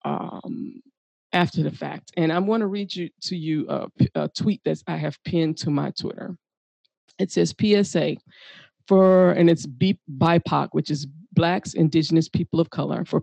um, 0.04 0.82
after 1.32 1.62
the 1.62 1.70
fact. 1.70 2.12
And 2.16 2.32
I 2.32 2.38
want 2.38 2.62
to 2.62 2.66
read 2.66 2.94
you 2.94 3.08
to 3.22 3.36
you 3.36 3.66
a, 3.68 3.88
a 4.14 4.28
tweet 4.28 4.62
that 4.64 4.82
I 4.86 4.96
have 4.96 5.22
pinned 5.24 5.58
to 5.58 5.70
my 5.70 5.90
Twitter. 5.90 6.36
It 7.18 7.30
says 7.30 7.54
PSA 7.58 8.16
for, 8.88 9.32
and 9.32 9.48
it's 9.48 9.66
BIPOC, 9.66 10.68
which 10.72 10.90
is 10.90 11.06
Blacks, 11.32 11.74
Indigenous 11.74 12.28
People 12.28 12.60
of 12.60 12.70
Color. 12.70 13.04
For 13.04 13.22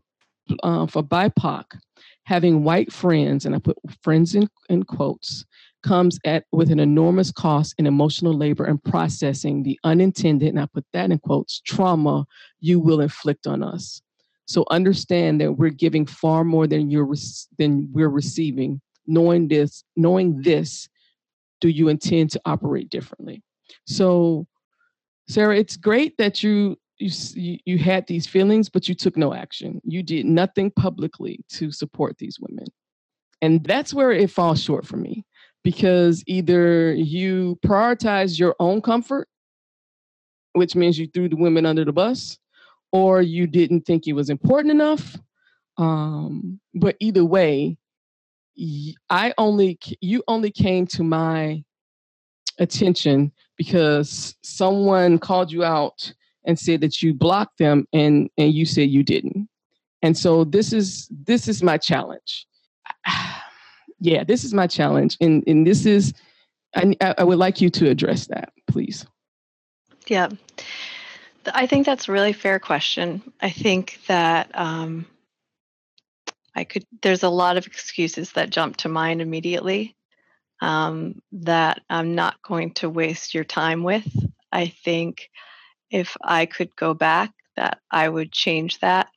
uh, 0.63 0.87
for 0.87 1.03
BIPOC, 1.03 1.63
having 2.23 2.63
white 2.63 2.91
friends, 2.91 3.45
and 3.45 3.55
I 3.55 3.59
put 3.59 3.77
friends 4.01 4.35
in, 4.35 4.47
in 4.69 4.83
quotes, 4.83 5.45
comes 5.81 6.19
at 6.25 6.43
with 6.51 6.71
an 6.71 6.79
enormous 6.79 7.31
cost 7.31 7.75
in 7.77 7.87
emotional 7.87 8.33
labor 8.33 8.65
and 8.65 8.83
processing 8.83 9.63
the 9.63 9.79
unintended, 9.83 10.49
and 10.49 10.59
I 10.59 10.65
put 10.65 10.85
that 10.93 11.11
in 11.11 11.19
quotes, 11.19 11.61
trauma 11.61 12.25
you 12.59 12.79
will 12.79 13.01
inflict 13.01 13.47
on 13.47 13.63
us. 13.63 14.01
So 14.45 14.65
understand 14.71 15.41
that 15.41 15.53
we're 15.53 15.69
giving 15.69 16.05
far 16.05 16.43
more 16.43 16.65
than 16.65 16.89
you're 16.89 17.13
than 17.57 17.87
we're 17.91 18.09
receiving. 18.09 18.81
Knowing 19.05 19.47
this, 19.47 19.83
knowing 19.95 20.41
this, 20.41 20.89
do 21.61 21.69
you 21.69 21.87
intend 21.87 22.31
to 22.31 22.41
operate 22.45 22.89
differently? 22.89 23.43
So, 23.85 24.47
Sara, 25.27 25.57
it's 25.57 25.77
great 25.77 26.17
that 26.17 26.43
you 26.43 26.77
you 26.99 27.57
you 27.65 27.77
had 27.77 28.05
these 28.07 28.27
feelings, 28.27 28.69
but 28.69 28.87
you 28.87 28.95
took 28.95 29.17
no 29.17 29.33
action. 29.33 29.81
You 29.83 30.03
did 30.03 30.25
nothing 30.25 30.71
publicly 30.71 31.39
to 31.53 31.71
support 31.71 32.17
these 32.17 32.37
women, 32.39 32.65
and 33.41 33.63
that's 33.63 33.93
where 33.93 34.11
it 34.11 34.29
falls 34.29 34.61
short 34.61 34.85
for 34.85 34.97
me 34.97 35.25
because 35.63 36.23
either 36.27 36.93
you 36.93 37.57
prioritize 37.65 38.39
your 38.39 38.55
own 38.59 38.81
comfort, 38.81 39.27
which 40.53 40.75
means 40.75 40.97
you 40.97 41.07
threw 41.07 41.29
the 41.29 41.35
women 41.35 41.65
under 41.65 41.85
the 41.85 41.93
bus, 41.93 42.37
or 42.91 43.21
you 43.21 43.47
didn't 43.47 43.85
think 43.85 44.07
it 44.07 44.13
was 44.13 44.29
important 44.29 44.71
enough. 44.71 45.17
Um, 45.77 46.59
but 46.73 46.95
either 46.99 47.23
way, 47.23 47.77
I 49.09 49.33
only 49.37 49.79
you 50.01 50.23
only 50.27 50.51
came 50.51 50.85
to 50.87 51.03
my 51.03 51.63
attention 52.59 53.31
because 53.57 54.35
someone 54.43 55.17
called 55.17 55.51
you 55.51 55.63
out 55.63 56.13
and 56.49 56.57
said 56.57 56.81
that 56.81 57.03
you 57.03 57.13
blocked 57.13 57.59
them 57.59 57.87
and 57.93 58.29
and 58.37 58.53
you 58.53 58.65
said 58.65 58.89
you 58.89 59.03
didn't. 59.03 59.47
And 60.01 60.17
so 60.17 60.43
this 60.43 60.73
is 60.73 61.07
this 61.11 61.47
is 61.47 61.61
my 61.61 61.77
challenge. 61.77 62.47
yeah, 63.99 64.23
this 64.23 64.43
is 64.43 64.53
my 64.53 64.65
challenge, 64.65 65.15
and 65.21 65.43
and 65.47 65.65
this 65.65 65.85
is 65.85 66.13
I, 66.75 66.95
I 67.17 67.23
would 67.23 67.37
like 67.37 67.61
you 67.61 67.69
to 67.69 67.89
address 67.89 68.27
that, 68.27 68.51
please. 68.67 69.05
Yeah. 70.07 70.29
I 71.53 71.67
think 71.67 71.85
that's 71.85 72.07
a 72.07 72.11
really 72.11 72.33
fair 72.33 72.59
question. 72.59 73.21
I 73.41 73.49
think 73.49 73.99
that 74.07 74.49
um, 74.53 75.05
I 76.55 76.63
could. 76.63 76.85
There's 77.01 77.23
a 77.23 77.29
lot 77.29 77.57
of 77.57 77.65
excuses 77.65 78.33
that 78.33 78.49
jump 78.49 78.77
to 78.77 78.89
mind 78.89 79.21
immediately 79.21 79.95
um, 80.61 81.21
that 81.31 81.81
I'm 81.89 82.15
not 82.15 82.41
going 82.41 82.73
to 82.75 82.89
waste 82.89 83.33
your 83.33 83.45
time 83.45 83.83
with. 83.83 84.07
I 84.51 84.67
think 84.67 85.29
if 85.89 86.15
I 86.21 86.45
could 86.45 86.75
go 86.75 86.93
back, 86.93 87.33
that 87.55 87.79
I 87.91 88.07
would 88.07 88.31
change 88.31 88.79
that. 88.79 89.09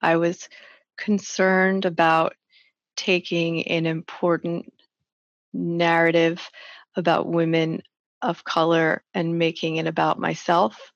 I 0.00 0.16
was 0.16 0.48
concerned 0.96 1.84
about 1.84 2.34
taking 2.96 3.68
an 3.68 3.86
important 3.86 4.72
narrative 5.52 6.50
about 6.96 7.28
women 7.28 7.82
of 8.20 8.44
color 8.44 9.02
and 9.14 9.38
making 9.38 9.76
it 9.76 9.86
about 9.86 10.18
myself 10.18 10.92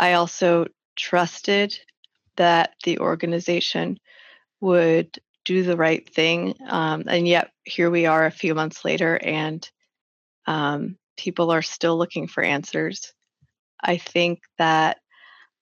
I 0.00 0.14
also 0.14 0.66
trusted 0.96 1.78
that 2.36 2.74
the 2.84 2.98
organization 3.00 3.98
would 4.60 5.18
do 5.44 5.62
the 5.62 5.76
right 5.76 6.08
thing. 6.08 6.54
Um, 6.66 7.04
and 7.06 7.28
yet, 7.28 7.50
here 7.64 7.90
we 7.90 8.06
are 8.06 8.24
a 8.24 8.30
few 8.30 8.54
months 8.54 8.82
later, 8.82 9.16
and 9.22 9.68
um, 10.46 10.96
people 11.18 11.50
are 11.50 11.62
still 11.62 11.98
looking 11.98 12.28
for 12.28 12.42
answers. 12.42 13.12
I 13.82 13.96
think 13.96 14.40
that 14.58 14.98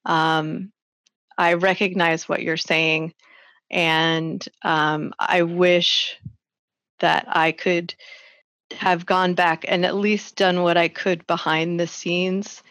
um, 0.05 0.73
I 1.37 1.55
recognize 1.55 2.29
what 2.29 2.43
you're 2.43 2.57
saying, 2.57 3.15
and 3.71 4.45
um, 4.63 5.13
I 5.19 5.43
wish 5.43 6.17
that 7.01 7.27
I 7.29 7.53
could 7.53 7.95
have 8.73 9.07
gone 9.07 9.35
back 9.35 9.65
and 9.67 9.85
at 9.85 9.95
least 9.95 10.37
done 10.37 10.63
what 10.63 10.77
I 10.77 10.89
could 10.89 11.27
behind 11.27 11.79
the 11.79 11.87
scenes 11.87 12.63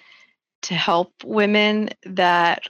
to 0.63 0.73
help 0.73 1.13
women 1.23 1.89
that 2.05 2.63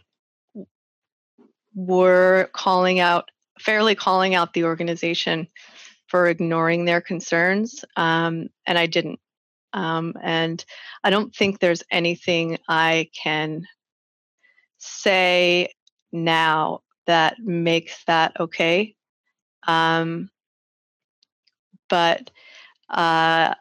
were 1.75 2.50
calling 2.53 3.00
out, 3.00 3.29
fairly 3.60 3.96
calling 3.96 4.36
out 4.36 4.53
the 4.53 4.63
organization 4.63 5.48
for 6.07 6.27
ignoring 6.27 6.86
their 6.86 7.01
concerns. 7.01 7.84
Um, 7.96 8.50
and 8.65 8.77
I 8.77 8.86
didn't. 8.86 9.19
Um, 9.74 10.13
and 10.21 10.63
I 11.03 11.09
don't 11.09 11.36
think 11.36 11.59
there's 11.59 11.83
anything 11.91 12.57
I 12.67 13.09
can 13.13 13.65
say 14.77 15.69
now 16.12 16.81
that 17.05 17.39
makes 17.39 18.03
that 18.05 18.39
okay. 18.39 18.95
Um, 19.67 20.29
but 21.89 22.29
uh, 22.89 23.53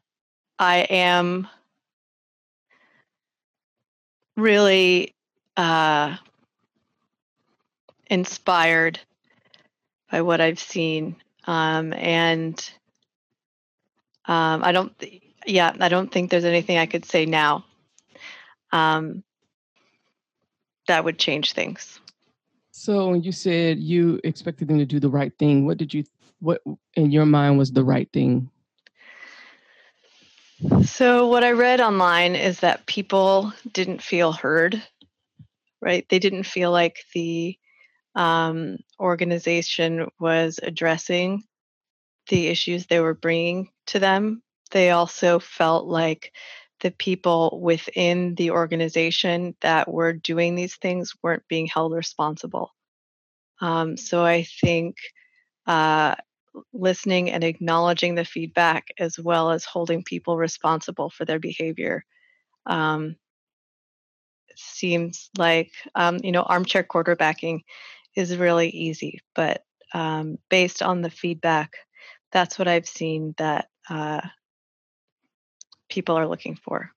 I 0.58 0.78
am 0.90 1.48
really 4.36 5.14
uh, 5.56 6.16
inspired 8.08 9.00
by 10.10 10.22
what 10.22 10.40
I've 10.40 10.60
seen. 10.60 11.16
Um, 11.46 11.92
and 11.92 12.58
um, 14.26 14.62
I 14.64 14.72
don't, 14.72 14.92
yeah, 15.46 15.74
I 15.80 15.88
don't 15.88 16.10
think 16.10 16.30
there's 16.30 16.44
anything 16.44 16.78
I 16.78 16.86
could 16.86 17.04
say 17.04 17.26
now 17.26 17.64
um, 18.72 19.22
that 20.88 21.04
would 21.04 21.18
change 21.18 21.52
things. 21.52 22.00
So 22.72 23.14
you 23.14 23.32
said 23.32 23.78
you 23.78 24.20
expected 24.22 24.68
them 24.68 24.78
to 24.78 24.86
do 24.86 25.00
the 25.00 25.08
right 25.08 25.32
thing. 25.38 25.64
What 25.64 25.78
did 25.78 25.94
you, 25.94 26.04
what 26.40 26.62
in 26.94 27.10
your 27.10 27.26
mind 27.26 27.58
was 27.58 27.72
the 27.72 27.84
right 27.84 28.08
thing? 28.12 28.50
So, 30.84 31.28
what 31.28 31.44
I 31.44 31.52
read 31.52 31.80
online 31.80 32.34
is 32.34 32.60
that 32.60 32.86
people 32.86 33.52
didn't 33.72 34.02
feel 34.02 34.32
heard, 34.32 34.82
right? 35.82 36.06
They 36.08 36.18
didn't 36.18 36.44
feel 36.44 36.70
like 36.70 37.04
the 37.12 37.58
um, 38.14 38.78
organization 38.98 40.08
was 40.18 40.58
addressing 40.62 41.44
the 42.28 42.46
issues 42.46 42.86
they 42.86 43.00
were 43.00 43.14
bringing 43.14 43.68
to 43.88 43.98
them. 43.98 44.42
They 44.70 44.90
also 44.90 45.38
felt 45.38 45.86
like 45.86 46.32
the 46.80 46.90
people 46.90 47.60
within 47.62 48.34
the 48.34 48.50
organization 48.50 49.56
that 49.62 49.90
were 49.90 50.12
doing 50.12 50.54
these 50.54 50.76
things 50.76 51.14
weren't 51.22 51.48
being 51.48 51.66
held 51.66 51.92
responsible. 51.92 52.74
Um, 53.60 53.96
so, 53.96 54.24
I 54.24 54.42
think 54.42 54.96
uh, 55.66 56.14
listening 56.72 57.30
and 57.30 57.44
acknowledging 57.44 58.14
the 58.14 58.24
feedback 58.24 58.88
as 58.98 59.18
well 59.18 59.50
as 59.50 59.64
holding 59.64 60.02
people 60.02 60.36
responsible 60.36 61.10
for 61.10 61.24
their 61.24 61.38
behavior 61.38 62.04
um, 62.66 63.16
seems 64.56 65.30
like 65.36 65.70
um, 65.94 66.18
you 66.22 66.32
know 66.32 66.42
armchair 66.42 66.82
quarterbacking 66.82 67.60
is 68.14 68.36
really 68.36 68.68
easy 68.70 69.20
but 69.34 69.64
um, 69.92 70.38
based 70.48 70.82
on 70.82 71.02
the 71.02 71.10
feedback 71.10 71.76
that's 72.32 72.58
what 72.58 72.68
i've 72.68 72.88
seen 72.88 73.34
that 73.38 73.68
uh, 73.88 74.20
people 75.88 76.16
are 76.16 76.26
looking 76.26 76.54
for 76.56 76.90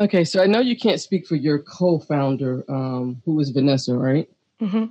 okay 0.00 0.24
so 0.24 0.42
i 0.42 0.46
know 0.46 0.60
you 0.60 0.76
can't 0.76 1.00
speak 1.00 1.26
for 1.26 1.36
your 1.36 1.58
co-founder 1.58 2.64
um, 2.68 3.20
who 3.24 3.38
is 3.40 3.50
vanessa 3.50 3.94
right 3.94 4.28
mm-hmm. 4.60 4.86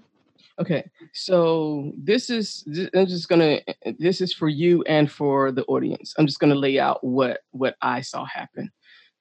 Okay, 0.60 0.88
so 1.12 1.92
this 1.98 2.30
is 2.30 2.64
I'm 2.94 3.08
just 3.08 3.30
gonna 3.30 3.62
this 3.98 4.22
is 4.22 4.32
for 4.32 4.48
you 4.48 4.84
and 4.84 5.12
for 5.12 5.52
the 5.52 5.64
audience. 5.66 6.14
I'm 6.20 6.28
just 6.28 6.40
gonna 6.40 6.54
lay 6.54 6.78
out 6.78 7.04
what 7.04 7.40
what 7.50 7.76
I 7.82 8.02
saw 8.02 8.26
happen. 8.26 8.70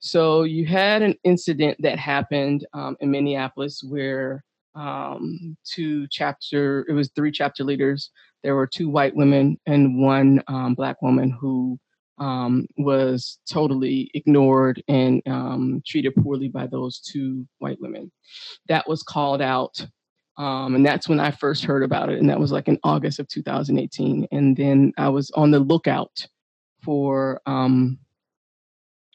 So 0.01 0.43
you 0.43 0.67
had 0.67 1.03
an 1.03 1.15
incident 1.25 1.77
that 1.81 1.99
happened 1.99 2.67
um, 2.73 2.97
in 3.01 3.11
Minneapolis 3.11 3.83
where 3.83 4.43
um, 4.75 5.57
two 5.65 6.09
chapter, 6.09 6.87
it 6.89 6.93
was 6.93 7.11
three 7.11 7.31
chapter 7.31 7.65
leaders. 7.65 8.11
There 8.43 8.55
were 8.55 8.67
two 8.67 8.89
white 8.89 9.15
women 9.15 9.59
and 9.67 10.01
one 10.01 10.43
um, 10.49 10.75
black 10.75 11.03
woman 11.03 11.31
who 11.31 11.79
um, 12.21 12.67
was 12.77 13.39
totally 13.49 14.11
ignored 14.15 14.83
and 14.89 15.23
um, 15.27 15.83
treated 15.87 16.15
poorly 16.15 16.49
by 16.49 16.67
those 16.67 17.01
two 17.01 17.47
white 17.59 17.81
women. 17.81 18.13
That 18.69 18.89
was 18.89 19.03
called 19.03 19.43
out. 19.43 19.85
Um, 20.37 20.75
and 20.75 20.87
that's 20.87 21.09
when 21.09 21.21
I 21.21 21.33
first 21.33 21.65
heard 21.65 21.83
about 21.83 22.09
it. 22.09 22.19
And 22.19 22.31
that 22.31 22.41
was 22.41 22.53
like 22.53 22.69
in 22.69 22.79
August 22.85 23.19
of 23.19 23.29
2018. 23.29 24.29
And 24.31 24.57
then 24.57 24.93
I 24.97 25.09
was 25.09 25.31
on 25.33 25.51
the 25.51 25.59
lookout 25.59 26.27
for 26.83 27.41
um, 27.47 27.99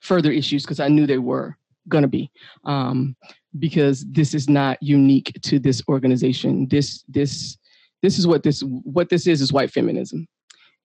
further 0.02 0.32
issues 0.32 0.64
because 0.64 0.80
I 0.80 0.88
knew 0.88 1.08
they 1.08 1.18
were 1.18 1.58
going 1.88 2.04
to 2.04 2.08
be. 2.08 2.30
Um, 2.64 3.16
because 3.60 4.06
this 4.12 4.34
is 4.34 4.50
not 4.50 4.82
unique 4.82 5.32
to 5.44 5.60
this 5.60 5.82
organization. 5.88 6.68
This 6.68 7.04
this 7.08 7.58
this 8.02 8.20
is 8.20 8.28
what 8.28 8.44
this 8.44 8.62
what 8.62 9.10
this 9.10 9.28
is 9.28 9.42
is 9.42 9.54
white 9.54 9.72
feminism, 9.72 10.28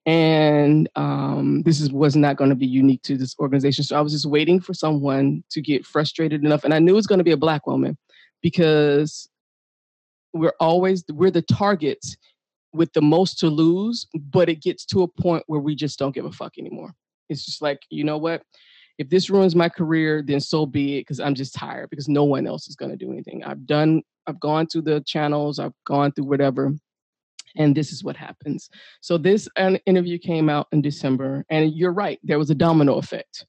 and 0.05 0.89
um, 0.95 1.61
this 1.63 1.79
is 1.79 1.91
was 1.91 2.15
not 2.15 2.35
going 2.35 2.49
to 2.49 2.55
be 2.55 2.65
unique 2.65 3.01
to 3.03 3.17
this 3.17 3.35
organization. 3.39 3.83
So 3.83 3.97
I 3.97 4.01
was 4.01 4.13
just 4.13 4.25
waiting 4.25 4.59
for 4.59 4.73
someone 4.73 5.43
to 5.51 5.61
get 5.61 5.85
frustrated 5.85 6.43
enough, 6.43 6.63
and 6.63 6.73
I 6.73 6.79
knew 6.79 6.93
it 6.93 6.95
was 6.95 7.07
going 7.07 7.19
to 7.19 7.25
be 7.25 7.31
a 7.31 7.37
black 7.37 7.67
woman 7.67 7.97
because 8.41 9.29
we're 10.33 10.53
always 10.59 11.03
we're 11.09 11.31
the 11.31 11.41
targets 11.41 12.17
with 12.73 12.93
the 12.93 13.01
most 13.01 13.37
to 13.39 13.47
lose, 13.47 14.07
but 14.13 14.49
it 14.49 14.61
gets 14.61 14.85
to 14.85 15.03
a 15.03 15.07
point 15.07 15.43
where 15.47 15.59
we 15.59 15.75
just 15.75 15.99
don't 15.99 16.15
give 16.15 16.25
a 16.25 16.31
fuck 16.31 16.53
anymore. 16.57 16.93
It's 17.29 17.45
just 17.45 17.61
like 17.61 17.81
you 17.89 18.03
know 18.03 18.17
what 18.17 18.43
if 19.01 19.09
this 19.09 19.31
ruins 19.31 19.55
my 19.55 19.67
career, 19.67 20.21
then 20.21 20.39
so 20.39 20.65
be 20.65 20.97
it, 20.97 21.01
because 21.01 21.19
I'm 21.19 21.33
just 21.33 21.55
tired 21.55 21.89
because 21.89 22.07
no 22.07 22.23
one 22.23 22.45
else 22.45 22.67
is 22.67 22.75
going 22.75 22.91
to 22.91 22.97
do 22.97 23.11
anything. 23.11 23.43
I've 23.43 23.65
done, 23.65 24.03
I've 24.27 24.39
gone 24.39 24.67
through 24.67 24.83
the 24.83 25.01
channels, 25.07 25.57
I've 25.57 25.73
gone 25.87 26.11
through 26.11 26.25
whatever, 26.25 26.71
and 27.57 27.75
this 27.75 27.91
is 27.91 28.03
what 28.03 28.15
happens. 28.15 28.69
So 29.01 29.17
this 29.17 29.47
interview 29.85 30.17
came 30.17 30.49
out 30.49 30.67
in 30.71 30.81
December, 30.81 31.45
and 31.49 31.73
you're 31.73 31.93
right, 31.93 32.19
there 32.23 32.39
was 32.39 32.49
a 32.49 32.55
domino 32.55 32.97
effect. 32.97 33.45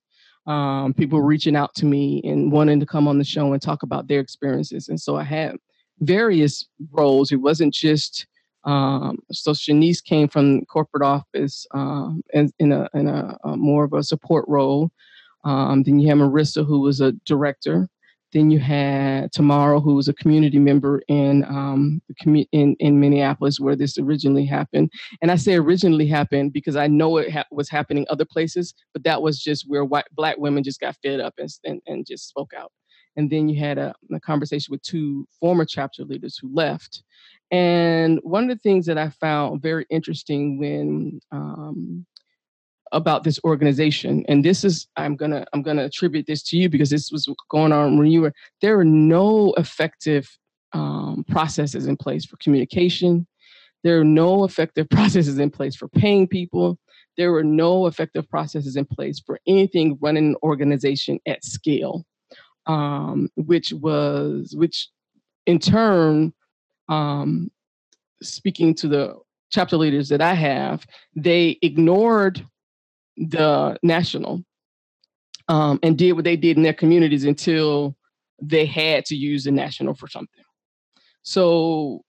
Um, 0.46 0.92
people 0.92 1.20
reaching 1.20 1.54
out 1.54 1.72
to 1.76 1.86
me 1.86 2.20
and 2.24 2.50
wanting 2.50 2.80
to 2.80 2.86
come 2.86 3.06
on 3.06 3.18
the 3.18 3.24
show 3.24 3.52
and 3.52 3.62
talk 3.62 3.84
about 3.84 4.08
their 4.08 4.20
experiences, 4.20 4.88
and 4.88 5.00
so 5.00 5.16
I 5.16 5.22
had 5.22 5.56
various 6.00 6.66
roles. 6.90 7.30
It 7.30 7.36
wasn't 7.36 7.72
just 7.72 8.26
um, 8.64 9.18
so 9.32 9.52
Shanice 9.52 10.02
came 10.02 10.28
from 10.28 10.64
corporate 10.66 11.02
office 11.02 11.66
um, 11.72 12.22
in, 12.32 12.50
in, 12.58 12.72
a, 12.72 12.88
in 12.94 13.08
a, 13.08 13.36
a, 13.44 13.56
more 13.56 13.84
of 13.84 13.92
a 13.92 14.02
support 14.02 14.44
role. 14.46 14.90
Um, 15.44 15.82
then 15.82 15.98
you 15.98 16.08
have 16.08 16.18
Marissa, 16.18 16.64
who 16.64 16.80
was 16.80 17.00
a 17.00 17.12
director. 17.24 17.88
Then 18.32 18.50
you 18.50 18.58
had 18.58 19.32
Tamara, 19.32 19.80
who 19.80 19.94
was 19.94 20.08
a 20.08 20.14
community 20.14 20.58
member 20.58 21.02
in 21.08 21.44
um, 21.44 22.00
commu- 22.22 22.48
in 22.52 22.76
in 22.80 23.00
Minneapolis, 23.00 23.60
where 23.60 23.76
this 23.76 23.98
originally 23.98 24.46
happened. 24.46 24.90
And 25.20 25.30
I 25.30 25.36
say 25.36 25.54
originally 25.54 26.06
happened 26.06 26.52
because 26.52 26.76
I 26.76 26.86
know 26.86 27.18
it 27.18 27.30
ha- 27.30 27.44
was 27.50 27.68
happening 27.68 28.06
other 28.08 28.24
places, 28.24 28.74
but 28.92 29.04
that 29.04 29.22
was 29.22 29.38
just 29.38 29.68
where 29.68 29.84
white 29.84 30.06
black 30.12 30.38
women 30.38 30.64
just 30.64 30.80
got 30.80 30.96
fed 31.02 31.20
up 31.20 31.34
and 31.38 31.48
and, 31.64 31.80
and 31.86 32.06
just 32.06 32.28
spoke 32.28 32.52
out. 32.56 32.72
And 33.16 33.30
then 33.30 33.48
you 33.48 33.60
had 33.60 33.78
a, 33.78 33.94
a 34.12 34.20
conversation 34.20 34.72
with 34.72 34.82
two 34.82 35.26
former 35.38 35.64
chapter 35.64 36.04
leaders 36.04 36.38
who 36.38 36.50
left. 36.54 37.02
And 37.50 38.18
one 38.22 38.44
of 38.44 38.48
the 38.48 38.62
things 38.62 38.86
that 38.86 38.96
I 38.96 39.10
found 39.10 39.60
very 39.60 39.84
interesting 39.90 40.58
when 40.58 41.20
um, 41.30 42.06
about 42.92 43.24
this 43.24 43.40
organization. 43.44 44.24
And 44.28 44.44
this 44.44 44.64
is 44.64 44.86
i'm 44.96 45.16
gonna 45.16 45.44
i'm 45.52 45.62
gonna 45.62 45.84
attribute 45.84 46.26
this 46.26 46.42
to 46.44 46.56
you 46.56 46.68
because 46.68 46.90
this 46.90 47.10
was 47.10 47.28
going 47.48 47.72
on 47.72 47.98
when 47.98 48.08
you 48.08 48.22
were 48.22 48.34
there 48.60 48.76
were 48.76 48.84
no 48.84 49.52
effective 49.56 50.28
um, 50.72 51.24
processes 51.28 51.86
in 51.86 51.96
place 51.96 52.24
for 52.24 52.36
communication. 52.36 53.26
There 53.84 54.00
are 54.00 54.04
no 54.04 54.44
effective 54.44 54.88
processes 54.96 55.38
in 55.38 55.50
place 55.50 55.74
for 55.74 55.88
paying 55.88 56.28
people. 56.28 56.78
There 57.18 57.32
were 57.32 57.44
no 57.44 57.86
effective 57.86 58.28
processes 58.30 58.76
in 58.76 58.86
place 58.86 59.20
for 59.20 59.38
anything 59.46 59.98
running 60.00 60.28
an 60.28 60.36
organization 60.42 61.18
at 61.26 61.44
scale 61.44 62.06
um, 62.66 63.28
which 63.36 63.72
was 63.72 64.54
which 64.56 64.88
in 65.46 65.58
turn 65.58 66.32
um, 66.88 67.50
speaking 68.22 68.74
to 68.74 68.88
the 68.88 69.16
chapter 69.50 69.76
leaders 69.76 70.08
that 70.08 70.22
i 70.22 70.32
have 70.32 70.86
they 71.14 71.58
ignored 71.60 72.46
the 73.16 73.78
national 73.82 74.42
um, 75.48 75.78
and 75.82 75.98
did 75.98 76.12
what 76.12 76.24
they 76.24 76.36
did 76.36 76.56
in 76.56 76.62
their 76.62 76.72
communities 76.72 77.24
until 77.24 77.96
they 78.40 78.66
had 78.66 79.04
to 79.06 79.16
use 79.16 79.44
the 79.44 79.50
national 79.50 79.94
for 79.94 80.08
something. 80.08 80.44
So 81.22 82.04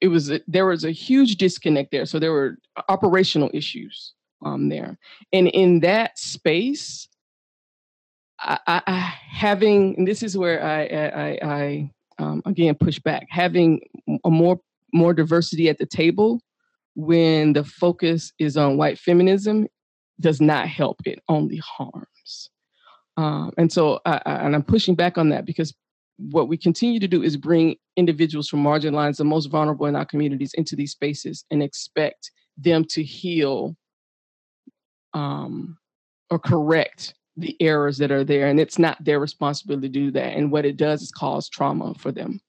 it 0.00 0.08
was 0.08 0.30
a, 0.30 0.40
there 0.46 0.66
was 0.66 0.84
a 0.84 0.90
huge 0.90 1.36
disconnect 1.36 1.90
there. 1.90 2.06
So 2.06 2.18
there 2.18 2.32
were 2.32 2.58
operational 2.88 3.50
issues 3.52 4.14
um, 4.44 4.68
there, 4.68 4.98
and 5.32 5.48
in 5.48 5.80
that 5.80 6.18
space, 6.18 7.08
I, 8.40 8.58
I, 8.66 8.82
I 8.86 8.98
having 9.30 9.96
and 9.96 10.06
this 10.06 10.22
is 10.22 10.36
where 10.36 10.62
I 10.62 10.84
I, 10.84 11.38
I 11.42 11.90
um, 12.18 12.42
again 12.44 12.74
push 12.74 12.98
back 12.98 13.26
having 13.30 13.80
a 14.24 14.30
more 14.30 14.60
more 14.92 15.12
diversity 15.12 15.68
at 15.68 15.78
the 15.78 15.86
table 15.86 16.40
when 16.94 17.52
the 17.52 17.64
focus 17.64 18.32
is 18.38 18.56
on 18.56 18.76
white 18.76 18.98
feminism 18.98 19.66
does 20.20 20.40
not 20.40 20.68
help, 20.68 21.00
it 21.04 21.20
only 21.28 21.58
harms. 21.58 22.50
Um, 23.16 23.52
and 23.58 23.72
so, 23.72 24.00
I, 24.04 24.20
I, 24.26 24.34
and 24.46 24.54
I'm 24.54 24.62
pushing 24.62 24.94
back 24.94 25.18
on 25.18 25.28
that 25.30 25.44
because 25.44 25.74
what 26.18 26.48
we 26.48 26.56
continue 26.56 27.00
to 27.00 27.08
do 27.08 27.22
is 27.22 27.36
bring 27.36 27.76
individuals 27.96 28.48
from 28.48 28.62
marginalized, 28.62 29.18
the 29.18 29.24
most 29.24 29.46
vulnerable 29.46 29.86
in 29.86 29.96
our 29.96 30.04
communities, 30.04 30.52
into 30.54 30.76
these 30.76 30.92
spaces 30.92 31.44
and 31.50 31.62
expect 31.62 32.30
them 32.56 32.84
to 32.84 33.02
heal 33.02 33.76
um, 35.14 35.78
or 36.30 36.38
correct 36.38 37.14
the 37.36 37.56
errors 37.60 37.98
that 37.98 38.10
are 38.10 38.24
there. 38.24 38.48
And 38.48 38.58
it's 38.58 38.78
not 38.78 39.02
their 39.04 39.20
responsibility 39.20 39.88
to 39.88 39.92
do 39.92 40.10
that. 40.12 40.36
And 40.36 40.50
what 40.50 40.66
it 40.66 40.76
does 40.76 41.02
is 41.02 41.12
cause 41.12 41.48
trauma 41.48 41.94
for 41.94 42.10
them. 42.10 42.40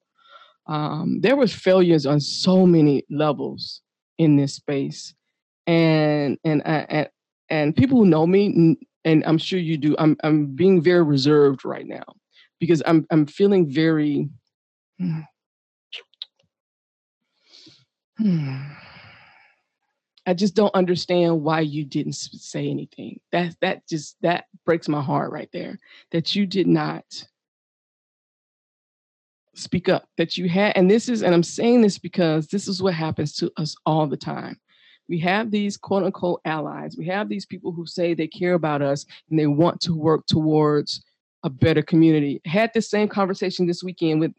Um, 0.68 1.22
there 1.22 1.36
was 1.36 1.54
failures 1.54 2.06
on 2.06 2.20
so 2.20 2.66
many 2.66 3.04
levels 3.10 3.82
in 4.18 4.36
this 4.36 4.56
space, 4.56 5.16
and 5.66 6.38
and 6.44 6.62
and 6.66 7.10
and 7.50 7.76
people 7.76 7.98
who 7.98 8.06
know 8.06 8.26
me 8.26 8.78
and 9.06 9.24
i'm 9.26 9.38
sure 9.38 9.60
you 9.60 9.78
do 9.78 9.96
i'm 10.00 10.16
i'm 10.24 10.48
being 10.48 10.82
very 10.82 11.04
reserved 11.04 11.66
right 11.66 11.88
now 11.88 12.04
because 12.60 12.82
i'm 12.86 13.06
i'm 13.12 13.26
feeling 13.26 13.70
very 13.70 14.30
hmm. 18.18 18.62
I 20.26 20.34
just 20.36 20.54
don't 20.54 20.76
understand 20.76 21.42
why 21.42 21.62
you 21.62 21.84
didn't 21.84 22.14
say 22.14 22.70
anything. 22.70 23.20
That 23.32 23.56
that 23.62 23.88
just 23.88 24.16
that 24.22 24.46
breaks 24.64 24.88
my 24.88 25.02
heart 25.02 25.32
right 25.32 25.50
there. 25.52 25.80
That 26.12 26.36
you 26.36 26.46
did 26.46 26.68
not 26.68 27.04
speak 29.56 29.90
up. 29.90 30.08
That 30.18 30.38
you 30.38 30.48
had, 30.48 30.74
and 30.76 30.90
this 30.92 31.10
is, 31.10 31.24
and 31.24 31.34
I'm 31.34 31.42
saying 31.42 31.82
this 31.82 31.98
because 31.98 32.48
this 32.48 32.68
is 32.68 32.80
what 32.80 32.94
happens 32.94 33.34
to 33.38 33.52
us 33.58 33.76
all 33.88 34.06
the 34.06 34.18
time 34.18 34.60
we 35.10 35.19
have 35.19 35.50
these 35.50 35.76
quote 35.76 36.04
unquote 36.04 36.41
allies. 36.45 36.95
We 36.98 37.08
have 37.08 37.28
these 37.28 37.45
people 37.45 37.72
who 37.72 37.86
say 37.86 38.13
they 38.13 38.28
care 38.28 38.54
about 38.54 38.82
us 38.82 39.06
and 39.30 39.39
they 39.39 39.48
want 39.48 39.82
to 39.82 39.95
work 39.95 40.26
towards 40.28 41.04
a 41.43 41.50
better 41.50 41.82
community. 41.82 42.41
Had 42.45 42.72
the 42.74 42.82
same 42.82 43.08
conversation 43.08 43.65
this 43.65 43.84
weekend 43.84 44.19
with 44.19 44.32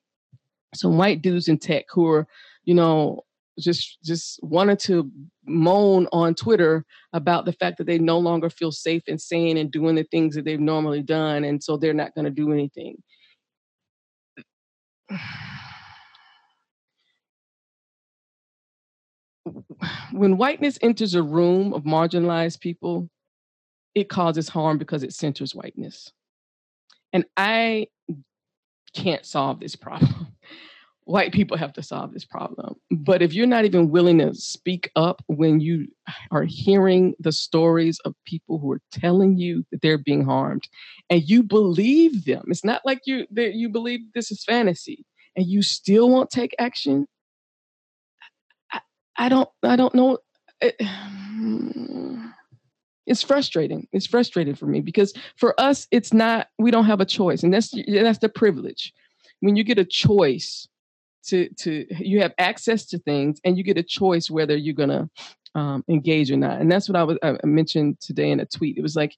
some 0.74 0.96
white 0.96 1.22
dudes 1.22 1.48
in 1.48 1.59
tech 1.59 1.87
who 1.90 2.06
are, 2.06 2.26
you 2.64 2.74
know, 2.74 3.24
just 3.59 3.98
just 4.02 4.42
wanted 4.42 4.78
to 4.78 5.11
moan 5.44 6.06
on 6.12 6.35
Twitter 6.35 6.85
about 7.12 7.44
the 7.44 7.52
fact 7.52 7.76
that 7.78 7.87
they 7.87 7.98
no 7.98 8.18
longer 8.18 8.48
feel 8.48 8.72
safe 8.72 9.02
and 9.09 9.20
sane 9.20 9.56
and 9.56 9.70
doing 9.70 9.96
the 9.96 10.04
things 10.04 10.35
that 10.35 10.44
they've 10.44 10.61
normally 10.61 11.02
done, 11.02 11.44
and 11.44 11.62
so 11.62 11.76
they're 11.76 11.92
not 11.92 12.14
going 12.14 12.24
to 12.24 12.30
do 12.30 12.52
anything. 12.52 12.96
When 20.12 20.36
whiteness 20.36 20.78
enters 20.82 21.14
a 21.14 21.22
room 21.22 21.72
of 21.72 21.84
marginalized 21.84 22.60
people, 22.60 23.08
it 23.94 24.08
causes 24.08 24.48
harm 24.48 24.78
because 24.78 25.02
it 25.02 25.12
centers 25.12 25.54
whiteness. 25.54 26.12
And 27.12 27.24
I 27.36 27.88
can't 28.94 29.24
solve 29.24 29.60
this 29.60 29.76
problem. 29.76 30.28
White 31.04 31.32
people 31.32 31.56
have 31.56 31.72
to 31.72 31.82
solve 31.82 32.12
this 32.12 32.24
problem. 32.24 32.76
But 32.90 33.20
if 33.20 33.32
you're 33.32 33.46
not 33.46 33.64
even 33.64 33.90
willing 33.90 34.18
to 34.18 34.32
speak 34.34 34.92
up 34.94 35.22
when 35.26 35.58
you 35.58 35.88
are 36.30 36.44
hearing 36.44 37.14
the 37.18 37.32
stories 37.32 37.98
of 38.04 38.14
people 38.26 38.58
who 38.58 38.70
are 38.70 38.82
telling 38.92 39.36
you 39.36 39.64
that 39.72 39.82
they're 39.82 39.98
being 39.98 40.24
harmed 40.24 40.68
and 41.08 41.28
you 41.28 41.42
believe 41.42 42.26
them, 42.26 42.44
it's 42.46 42.64
not 42.64 42.82
like 42.84 43.00
you 43.06 43.26
you 43.32 43.68
believe 43.68 44.00
this 44.14 44.30
is 44.30 44.44
fantasy 44.44 45.04
and 45.34 45.46
you 45.46 45.62
still 45.62 46.10
won't 46.10 46.30
take 46.30 46.54
action, 46.60 47.06
I 49.16 49.29
don't 49.29 49.49
I 49.62 49.77
don't 49.77 49.94
know. 49.94 50.18
It, 50.61 50.77
it's 53.07 53.23
frustrating. 53.23 53.88
It's 53.92 54.07
frustrating 54.07 54.55
for 54.55 54.66
me 54.66 54.81
because 54.81 55.12
for 55.37 55.59
us, 55.61 55.88
it's 55.90 56.12
not. 56.12 56.49
We 56.59 56.70
don't 56.70 56.85
have 56.85 57.01
a 57.01 57.05
choice, 57.05 57.42
and 57.42 57.53
that's 57.53 57.75
that's 57.88 58.18
the 58.18 58.29
privilege. 58.29 58.92
When 59.40 59.57
you 59.57 59.64
get 59.64 59.79
a 59.79 59.85
choice 59.85 60.68
to 61.27 61.49
to 61.61 61.87
you 61.99 62.20
have 62.20 62.35
access 62.38 62.87
to 62.87 62.99
things, 62.99 63.40
and 63.44 63.59
you 63.59 63.64
get 63.64 63.79
a 63.79 63.83
choice 63.83 64.31
whether 64.31 64.57
you're 64.57 64.75
gonna 64.75 65.11
um, 65.55 65.85
engage 65.88 66.31
or 66.31 66.37
not. 66.37 66.61
And 66.61 66.70
that's 66.70 66.88
what 66.88 66.96
I 66.96 67.03
was 67.03 67.18
I 67.23 67.37
mentioned 67.44 68.01
today 68.01 68.31
in 68.31 68.40
a 68.40 68.46
tweet. 68.46 68.79
It 68.79 68.83
was 68.83 68.96
like 68.96 69.16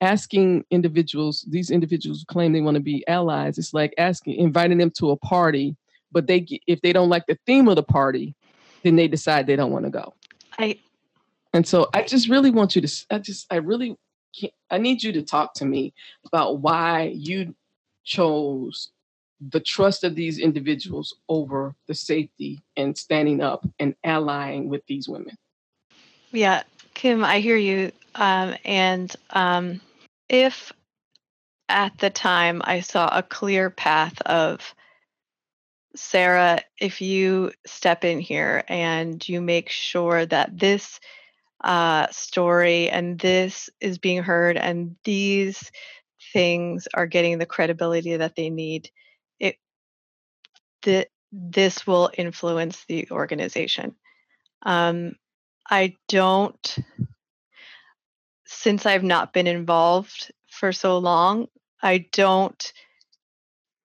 asking 0.00 0.64
individuals, 0.70 1.44
these 1.48 1.70
individuals 1.70 2.24
claim 2.28 2.52
they 2.52 2.60
want 2.60 2.76
to 2.76 2.82
be 2.82 3.06
allies. 3.06 3.58
It's 3.58 3.74
like 3.74 3.94
asking, 3.98 4.36
inviting 4.36 4.78
them 4.78 4.90
to 4.98 5.10
a 5.10 5.16
party, 5.16 5.76
but 6.12 6.26
they 6.26 6.46
if 6.66 6.80
they 6.82 6.92
don't 6.92 7.08
like 7.08 7.26
the 7.26 7.38
theme 7.46 7.68
of 7.68 7.76
the 7.76 7.82
party, 7.82 8.34
then 8.82 8.96
they 8.96 9.08
decide 9.08 9.46
they 9.46 9.56
don't 9.56 9.72
want 9.72 9.84
to 9.84 9.90
go. 9.90 10.14
I 10.58 10.78
and 11.52 11.66
so 11.66 11.88
I 11.92 12.02
just 12.02 12.28
really 12.28 12.50
want 12.50 12.76
you 12.76 12.82
to, 12.82 13.06
I 13.10 13.18
just, 13.18 13.52
I 13.52 13.56
really, 13.56 13.96
I 14.70 14.78
need 14.78 15.02
you 15.02 15.12
to 15.12 15.22
talk 15.22 15.54
to 15.54 15.64
me 15.64 15.92
about 16.24 16.60
why 16.60 17.12
you 17.14 17.54
chose 18.04 18.90
the 19.40 19.60
trust 19.60 20.04
of 20.04 20.14
these 20.14 20.38
individuals 20.38 21.16
over 21.28 21.74
the 21.88 21.94
safety 21.94 22.60
and 22.76 22.96
standing 22.96 23.40
up 23.40 23.66
and 23.78 23.94
allying 24.04 24.68
with 24.68 24.82
these 24.86 25.08
women. 25.08 25.36
Yeah, 26.30 26.62
Kim, 26.94 27.24
I 27.24 27.40
hear 27.40 27.56
you. 27.56 27.90
Um, 28.14 28.54
and 28.64 29.14
um, 29.30 29.80
if 30.28 30.72
at 31.68 31.96
the 31.98 32.10
time 32.10 32.60
I 32.64 32.80
saw 32.80 33.08
a 33.08 33.22
clear 33.22 33.70
path 33.70 34.20
of 34.22 34.74
Sara, 35.96 36.60
if 36.80 37.00
you 37.00 37.52
step 37.66 38.04
in 38.04 38.20
here 38.20 38.64
and 38.68 39.26
you 39.28 39.40
make 39.40 39.68
sure 39.70 40.24
that 40.26 40.58
this 40.58 41.00
uh, 41.62 42.06
story 42.10 42.88
and 42.88 43.18
this 43.18 43.68
is 43.80 43.98
being 43.98 44.22
heard 44.22 44.56
and 44.56 44.96
these 45.04 45.70
things 46.32 46.86
are 46.94 47.06
getting 47.06 47.38
the 47.38 47.46
credibility 47.46 48.16
that 48.16 48.36
they 48.36 48.50
need 48.50 48.90
it 49.38 49.56
that 50.82 51.08
this 51.32 51.86
will 51.86 52.10
influence 52.16 52.84
the 52.86 53.08
organization. 53.10 53.94
Um, 54.62 55.14
i 55.70 55.96
don't 56.08 56.76
since 58.44 58.84
i've 58.84 59.04
not 59.04 59.32
been 59.32 59.46
involved 59.46 60.32
for 60.50 60.72
so 60.72 60.98
long 60.98 61.46
i 61.82 61.98
don't 62.12 62.72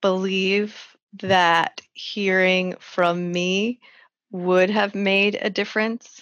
believe 0.02 0.95
that 1.22 1.82
hearing 1.94 2.76
from 2.80 3.32
me 3.32 3.80
would 4.32 4.70
have 4.70 4.96
made 4.96 5.38
a 5.40 5.50
difference. 5.50 6.22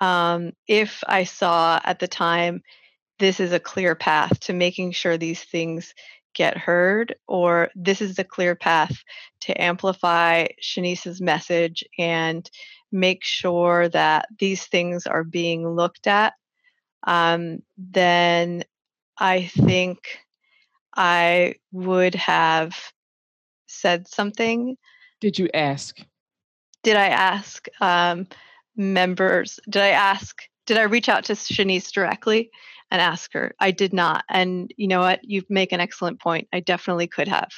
Um, 0.00 0.52
if 0.66 1.02
I 1.06 1.24
saw 1.24 1.80
at 1.82 1.98
the 1.98 2.08
time 2.08 2.62
this 3.18 3.40
is 3.40 3.52
a 3.52 3.60
clear 3.60 3.94
path 3.94 4.38
to 4.40 4.52
making 4.52 4.92
sure 4.92 5.16
these 5.16 5.42
things 5.42 5.94
get 6.34 6.56
heard, 6.56 7.16
or 7.26 7.70
this 7.74 8.00
is 8.00 8.18
a 8.18 8.24
clear 8.24 8.54
path 8.54 8.96
to 9.40 9.60
amplify 9.60 10.46
Shanice's 10.62 11.20
message 11.20 11.82
and 11.98 12.48
make 12.92 13.24
sure 13.24 13.88
that 13.88 14.26
these 14.38 14.64
things 14.64 15.06
are 15.06 15.24
being 15.24 15.68
looked 15.68 16.06
at, 16.06 16.34
um, 17.02 17.58
then 17.76 18.62
I 19.18 19.46
think 19.46 19.98
I 20.94 21.56
would 21.72 22.14
have 22.14 22.76
said 23.68 24.08
something. 24.08 24.76
Did 25.20 25.38
you 25.38 25.48
ask? 25.54 25.98
Did 26.82 26.96
I 26.96 27.08
ask? 27.08 27.66
Um, 27.80 28.26
members 28.78 29.58
did 29.68 29.82
i 29.82 29.88
ask 29.88 30.42
did 30.64 30.78
i 30.78 30.82
reach 30.82 31.08
out 31.08 31.24
to 31.24 31.32
shanice 31.32 31.90
directly 31.90 32.50
and 32.90 33.02
ask 33.02 33.32
her? 33.34 33.54
I 33.60 33.70
did 33.70 33.92
not 33.92 34.24
and 34.30 34.72
you 34.76 34.86
know 34.86 35.00
what? 35.00 35.20
You 35.22 35.42
make 35.50 35.72
an 35.72 35.80
excellent 35.80 36.20
point. 36.20 36.48
I 36.54 36.60
definitely 36.60 37.06
could 37.06 37.28
have. 37.28 37.50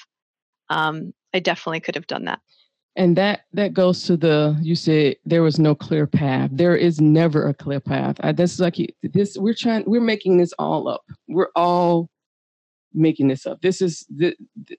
Um, 0.71 1.13
i 1.35 1.39
definitely 1.39 1.81
could 1.81 1.95
have 1.95 2.07
done 2.07 2.25
that. 2.25 2.41
And 2.97 3.17
that 3.17 3.43
that 3.53 3.75
goes 3.75 4.03
to 4.05 4.17
the 4.17 4.59
you 4.63 4.75
said 4.75 5.17
there 5.25 5.43
was 5.43 5.59
no 5.59 5.75
clear 5.75 6.07
path. 6.07 6.51
There 6.53 6.77
is 6.77 7.01
never 7.01 7.47
a 7.47 7.55
clear 7.55 7.81
path. 7.81 8.17
I, 8.21 8.33
this 8.33 8.55
is 8.55 8.61
like 8.61 8.77
this 9.03 9.37
we're 9.37 9.55
trying 9.55 9.85
we're 9.87 10.01
making 10.01 10.39
this 10.39 10.53
all 10.59 10.89
up. 10.89 11.05
We're 11.29 11.51
all 11.55 12.09
making 12.93 13.29
this 13.29 13.47
up 13.47 13.61
this 13.61 13.81
is 13.81 14.07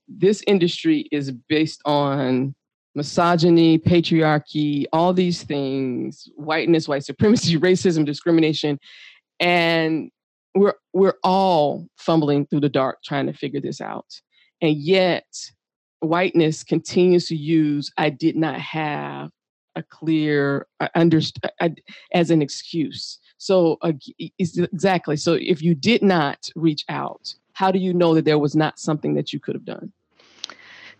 this 0.07 0.43
industry 0.47 1.07
is 1.11 1.31
based 1.31 1.81
on 1.85 2.53
misogyny, 2.95 3.79
patriarchy, 3.79 4.85
all 4.91 5.13
these 5.13 5.43
things, 5.43 6.27
whiteness, 6.35 6.87
white 6.87 7.03
supremacy, 7.03 7.57
racism, 7.59 8.05
discrimination, 8.05 8.79
and 9.39 10.11
we're 10.55 10.75
we're 10.93 11.17
all 11.23 11.87
fumbling 11.97 12.45
through 12.45 12.59
the 12.59 12.69
dark 12.69 12.99
trying 13.03 13.27
to 13.27 13.33
figure 13.33 13.61
this 13.61 13.79
out. 13.79 14.05
And 14.61 14.75
yet 14.75 15.25
whiteness 15.99 16.63
continues 16.63 17.27
to 17.27 17.35
use 17.35 17.91
I 17.97 18.09
did 18.09 18.35
not 18.35 18.59
have 18.59 19.29
a 19.75 19.83
clear 19.83 20.67
understand 20.95 21.81
as 22.13 22.29
an 22.29 22.41
excuse. 22.41 23.19
So 23.37 23.77
uh, 23.81 23.93
exactly. 24.37 25.15
So 25.15 25.33
if 25.33 25.61
you 25.61 25.73
did 25.73 26.03
not 26.03 26.49
reach 26.55 26.83
out, 26.89 27.33
how 27.53 27.71
do 27.71 27.79
you 27.79 27.93
know 27.93 28.13
that 28.15 28.25
there 28.25 28.39
was 28.39 28.55
not 28.55 28.79
something 28.79 29.13
that 29.15 29.33
you 29.33 29.39
could 29.39 29.55
have 29.55 29.65
done? 29.65 29.91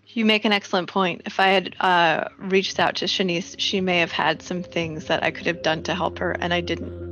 You 0.07 0.25
make 0.25 0.43
an 0.43 0.51
excellent 0.51 0.89
point. 0.89 1.21
If 1.25 1.39
I 1.39 1.47
had 1.47 1.75
uh, 1.79 2.25
reached 2.37 2.79
out 2.79 2.95
to 2.97 3.05
Shanice, 3.05 3.55
she 3.57 3.79
may 3.79 3.99
have 3.99 4.11
had 4.11 4.41
some 4.41 4.61
things 4.61 5.05
that 5.05 5.23
I 5.23 5.31
could 5.31 5.47
have 5.47 5.61
done 5.61 5.83
to 5.83 5.95
help 5.95 6.19
her, 6.19 6.31
and 6.33 6.53
I 6.53 6.59
didn't. 6.59 7.11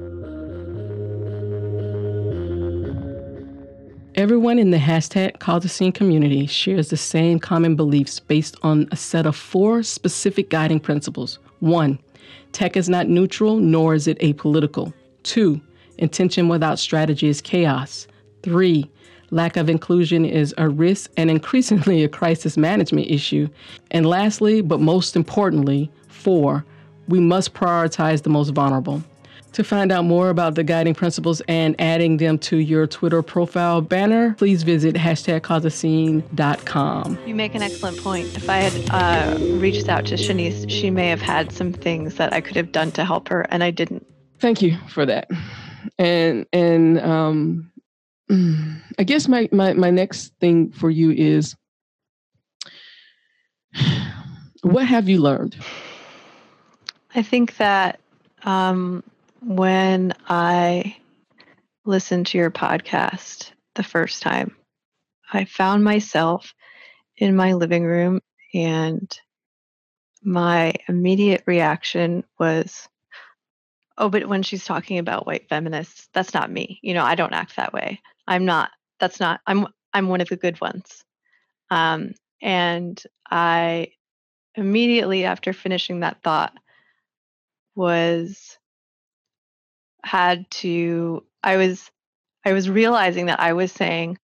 Everyone 4.15 4.59
in 4.59 4.71
the 4.71 4.77
hashtag 4.77 5.39
Cause 5.39 5.63
a 5.63 5.69
Scene 5.69 5.93
community 5.93 6.45
shares 6.45 6.89
the 6.89 6.97
same 6.97 7.39
common 7.39 7.77
beliefs 7.77 8.19
based 8.19 8.57
on 8.63 8.85
a 8.91 8.97
set 8.97 9.25
of 9.25 9.33
four 9.33 9.81
specific 9.81 10.49
guiding 10.49 10.81
principles. 10.81 11.39
One, 11.61 11.99
tech 12.51 12.75
is 12.75 12.89
not 12.89 13.07
neutral, 13.07 13.57
nor 13.57 13.93
is 13.93 14.07
it 14.07 14.19
apolitical. 14.19 14.91
Two, 15.23 15.61
intention 15.97 16.49
without 16.49 16.79
strategy 16.79 17.29
is 17.29 17.39
chaos. 17.39 18.07
Three, 18.43 18.91
Lack 19.31 19.57
of 19.57 19.69
inclusion 19.69 20.25
is 20.25 20.53
a 20.57 20.67
risk 20.67 21.11
and 21.17 21.29
increasingly 21.29 22.03
a 22.03 22.09
crisis 22.09 22.57
management 22.57 23.09
issue. 23.09 23.47
And 23.91 24.05
lastly, 24.05 24.61
but 24.61 24.79
most 24.79 25.15
importantly, 25.15 25.91
four, 26.07 26.65
we 27.07 27.19
must 27.19 27.53
prioritize 27.53 28.23
the 28.23 28.29
most 28.29 28.49
vulnerable. 28.49 29.03
To 29.53 29.63
find 29.63 29.91
out 29.91 30.05
more 30.05 30.29
about 30.29 30.53
the 30.53 30.63
guiding 30.63 30.93
principles 30.93 31.41
and 31.47 31.75
adding 31.79 32.17
them 32.17 32.37
to 32.39 32.57
your 32.57 32.85
Twitter 32.85 33.23
profile 33.23 33.81
banner, 33.81 34.35
please 34.35 34.61
visit 34.61 34.95
hashtag 34.95 35.41
You 37.27 37.35
make 37.35 37.55
an 37.55 37.63
excellent 37.63 37.97
point. 37.97 38.27
If 38.37 38.47
I 38.47 38.57
had 38.57 38.89
uh, 38.91 39.37
reached 39.57 39.89
out 39.89 40.05
to 40.07 40.15
Shanice, 40.15 40.69
she 40.69 40.91
may 40.91 41.07
have 41.07 41.21
had 41.21 41.51
some 41.51 41.73
things 41.73 42.15
that 42.15 42.31
I 42.31 42.41
could 42.41 42.55
have 42.57 42.71
done 42.71 42.91
to 42.91 43.03
help 43.03 43.27
her, 43.29 43.41
and 43.49 43.63
I 43.63 43.71
didn't. 43.71 44.05
Thank 44.37 44.61
you 44.61 44.77
for 44.87 45.05
that. 45.07 45.29
And 45.97 46.45
and 46.53 46.99
um, 46.99 47.71
I 48.31 49.03
guess 49.03 49.27
my, 49.27 49.49
my, 49.51 49.73
my 49.73 49.89
next 49.89 50.33
thing 50.39 50.71
for 50.71 50.89
you 50.89 51.11
is 51.11 51.55
what 54.61 54.85
have 54.85 55.09
you 55.09 55.19
learned? 55.19 55.57
I 57.15 57.23
think 57.23 57.57
that 57.57 57.99
um, 58.43 59.03
when 59.41 60.13
I 60.27 60.95
listened 61.85 62.27
to 62.27 62.37
your 62.37 62.51
podcast 62.51 63.51
the 63.75 63.83
first 63.83 64.21
time, 64.21 64.55
I 65.31 65.45
found 65.45 65.83
myself 65.83 66.53
in 67.17 67.35
my 67.35 67.53
living 67.53 67.83
room 67.83 68.21
and 68.53 69.19
my 70.23 70.73
immediate 70.87 71.43
reaction 71.45 72.23
was, 72.37 72.87
oh, 73.97 74.09
but 74.09 74.27
when 74.27 74.43
she's 74.43 74.65
talking 74.65 74.99
about 74.99 75.25
white 75.25 75.47
feminists, 75.49 76.09
that's 76.13 76.33
not 76.33 76.51
me. 76.51 76.79
You 76.83 76.93
know, 76.93 77.03
I 77.03 77.15
don't 77.15 77.33
act 77.33 77.55
that 77.55 77.73
way. 77.73 78.01
I'm 78.29 78.45
not. 78.45 78.71
That's 78.99 79.19
not. 79.19 79.41
I'm. 79.47 79.67
I'm 79.93 80.07
one 80.07 80.21
of 80.21 80.29
the 80.29 80.37
good 80.37 80.61
ones. 80.61 81.03
Um, 81.71 82.13
and 82.41 83.01
I 83.29 83.89
immediately 84.55 85.25
after 85.25 85.51
finishing 85.51 86.01
that 86.01 86.21
thought 86.23 86.53
was 87.75 88.57
had 90.03 90.49
to. 90.51 91.25
I 91.43 91.57
was. 91.57 91.91
I 92.45 92.53
was 92.53 92.69
realizing 92.69 93.25
that 93.25 93.39
I 93.39 93.53
was 93.53 93.71
saying, 93.71 94.17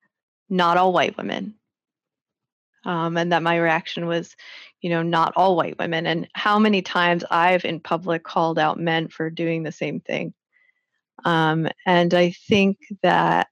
not 0.49 0.77
all 0.77 0.93
white 0.93 1.17
women. 1.17 1.55
Um, 2.87 3.17
and 3.17 3.33
that 3.33 3.43
my 3.43 3.57
reaction 3.57 4.07
was, 4.07 4.37
you 4.83 4.91
know, 4.91 5.03
not 5.03 5.33
all 5.37 5.57
white 5.57 5.79
women. 5.79 6.07
And 6.07 6.29
how 6.35 6.59
many 6.59 6.83
times 6.83 7.25
I've 7.31 7.65
in 7.65 7.81
public 7.81 8.23
called 8.23 8.59
out 8.59 8.79
men 8.79 9.09
for 9.09 9.31
doing 9.31 9.63
the 9.63 9.73
same 9.73 10.01
thing. 10.01 10.35
Um, 11.25 11.69
and 11.87 12.13
I 12.13 12.33
think 12.47 12.77
that 13.03 13.49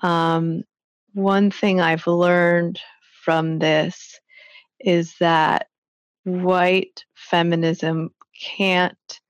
um, 0.00 0.64
one 1.14 1.50
thing 1.50 1.80
I've 1.80 2.06
learned 2.06 2.80
from 3.24 3.58
this 3.58 4.20
is 4.80 5.14
that 5.20 5.68
white 6.24 7.04
feminism 7.14 8.10
can't 8.40 9.20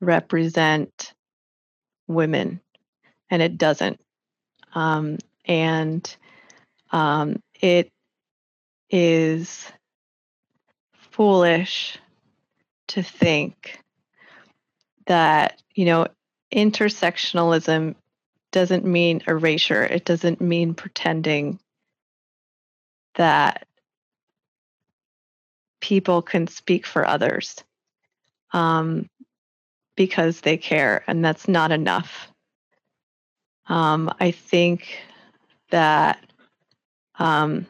represent 0.00 1.12
women 2.06 2.60
and 3.30 3.42
it 3.42 3.58
doesn't. 3.58 4.00
Um, 4.74 5.18
and 5.44 6.16
um, 6.92 7.42
it 7.60 7.92
is 8.88 9.70
foolish 10.92 11.98
to 12.88 13.02
think 13.02 13.80
that, 15.06 15.60
you 15.74 15.84
know, 15.84 16.06
intersectionalism 16.52 17.94
doesn't 18.52 18.84
mean 18.84 19.22
erasure. 19.26 19.82
It 19.84 20.04
doesn't 20.04 20.40
mean 20.40 20.74
pretending 20.74 21.58
that 23.14 23.66
people 25.80 26.22
can 26.22 26.46
speak 26.46 26.86
for 26.86 27.06
others 27.06 27.62
um, 28.52 29.08
because 29.96 30.40
they 30.40 30.56
care, 30.56 31.04
and 31.06 31.24
that's 31.24 31.48
not 31.48 31.72
enough. 31.72 32.28
Um, 33.68 34.12
I 34.18 34.30
think 34.30 34.98
that 35.70 36.18
um, 37.18 37.66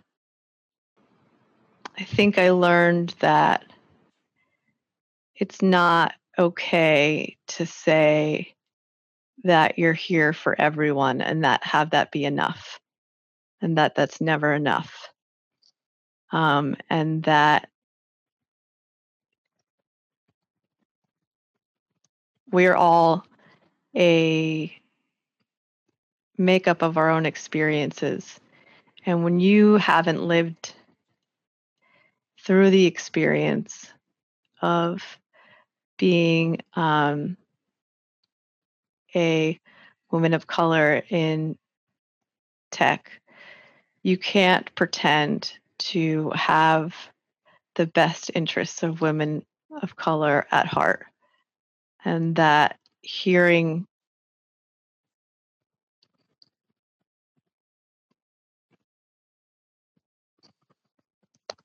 I 1.98 2.04
think 2.04 2.38
I 2.38 2.50
learned 2.50 3.14
that 3.20 3.64
it's 5.34 5.60
not 5.60 6.14
okay 6.38 7.36
to 7.48 7.66
say 7.66 8.54
that 9.44 9.78
you're 9.78 9.92
here 9.92 10.32
for 10.32 10.60
everyone 10.60 11.20
and 11.20 11.44
that 11.44 11.64
have 11.64 11.90
that 11.90 12.12
be 12.12 12.24
enough 12.24 12.80
and 13.60 13.78
that 13.78 13.94
that's 13.94 14.20
never 14.20 14.52
enough. 14.52 15.08
Um, 16.32 16.76
and 16.88 17.24
that 17.24 17.68
we're 22.50 22.74
all 22.74 23.24
a 23.96 24.72
makeup 26.38 26.82
of 26.82 26.96
our 26.96 27.10
own 27.10 27.26
experiences. 27.26 28.40
And 29.06 29.24
when 29.24 29.40
you 29.40 29.76
haven't 29.76 30.22
lived 30.22 30.74
through 32.44 32.70
the 32.70 32.86
experience 32.86 33.90
of 34.62 35.18
being 35.98 36.60
um, 36.74 37.36
a 39.14 39.58
woman 40.10 40.34
of 40.34 40.46
color 40.46 41.02
in 41.08 41.56
tech, 42.70 43.10
you 44.02 44.16
can't 44.16 44.74
pretend 44.74 45.52
to 45.78 46.30
have 46.30 46.94
the 47.74 47.86
best 47.86 48.30
interests 48.34 48.82
of 48.82 49.00
women 49.00 49.44
of 49.82 49.96
color 49.96 50.46
at 50.50 50.66
heart. 50.66 51.06
And 52.04 52.36
that 52.36 52.78
hearing 53.02 53.86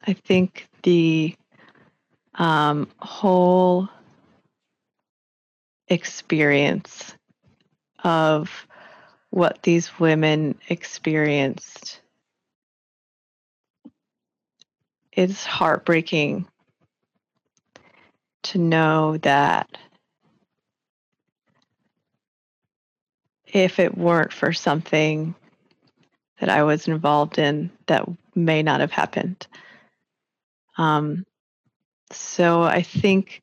I 0.07 0.13
think 0.13 0.67
the 0.83 1.35
um, 2.35 2.87
whole 2.99 3.89
experience 5.87 7.15
of 8.05 8.67
what 9.31 9.61
these 9.63 9.99
women 9.99 10.55
experienced 10.69 11.99
it's 15.11 15.45
heartbreaking 15.45 16.45
to 18.43 18.57
know 18.57 19.17
that 19.17 19.77
if 23.47 23.79
it 23.79 23.97
weren't 23.97 24.33
for 24.33 24.51
something 24.51 25.33
that 26.39 26.49
I 26.49 26.63
was 26.63 26.87
involved 26.87 27.39
in, 27.39 27.71
that 27.87 28.07
may 28.35 28.61
not 28.61 28.81
have 28.81 28.91
happened. 28.91 29.47
Um, 30.77 31.25
so 32.11 32.61
I 32.61 32.81
think 32.81 33.41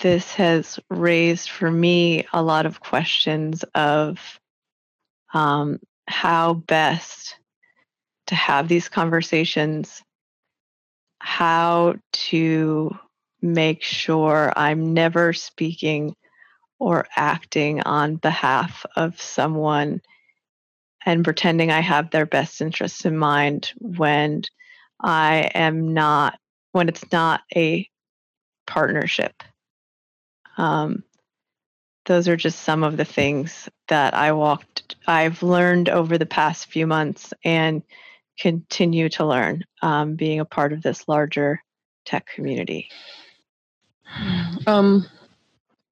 this 0.00 0.34
has 0.34 0.78
raised 0.88 1.50
for 1.50 1.70
me 1.70 2.26
a 2.32 2.42
lot 2.42 2.66
of 2.66 2.80
questions 2.80 3.64
of 3.74 4.40
um, 5.32 5.78
how 6.08 6.54
best 6.54 7.36
to 8.26 8.34
have 8.34 8.68
these 8.68 8.88
conversations, 8.88 10.02
how 11.18 11.94
to 12.12 12.96
make 13.42 13.82
sure 13.82 14.52
I'm 14.56 14.94
never 14.94 15.32
speaking 15.32 16.14
or 16.78 17.06
acting 17.16 17.82
on 17.82 18.16
behalf 18.16 18.86
of 18.96 19.20
someone 19.20 20.00
and 21.04 21.24
pretending 21.24 21.70
I 21.70 21.80
have 21.80 22.10
their 22.10 22.26
best 22.26 22.60
interests 22.60 23.04
in 23.04 23.16
mind 23.16 23.72
when 23.78 24.42
I 25.00 25.50
am 25.54 25.94
not, 25.94 26.38
when 26.72 26.88
it's 26.88 27.10
not 27.10 27.42
a 27.54 27.88
partnership. 28.66 29.42
Um, 30.56 31.04
those 32.06 32.28
are 32.28 32.36
just 32.36 32.60
some 32.60 32.82
of 32.82 32.96
the 32.96 33.04
things 33.04 33.68
that 33.88 34.14
I 34.14 34.32
walked, 34.32 34.96
I've 35.06 35.42
learned 35.42 35.88
over 35.88 36.18
the 36.18 36.26
past 36.26 36.66
few 36.66 36.86
months 36.86 37.32
and 37.44 37.82
continue 38.38 39.08
to 39.10 39.26
learn 39.26 39.64
um, 39.82 40.14
being 40.14 40.40
a 40.40 40.44
part 40.44 40.72
of 40.72 40.82
this 40.82 41.06
larger 41.08 41.62
tech 42.04 42.26
community. 42.26 42.88
Um, 44.66 45.06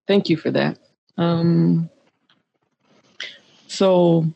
thank 0.06 0.28
you 0.28 0.36
for 0.36 0.50
that. 0.50 0.78
Um, 1.16 1.88
so, 3.66 4.26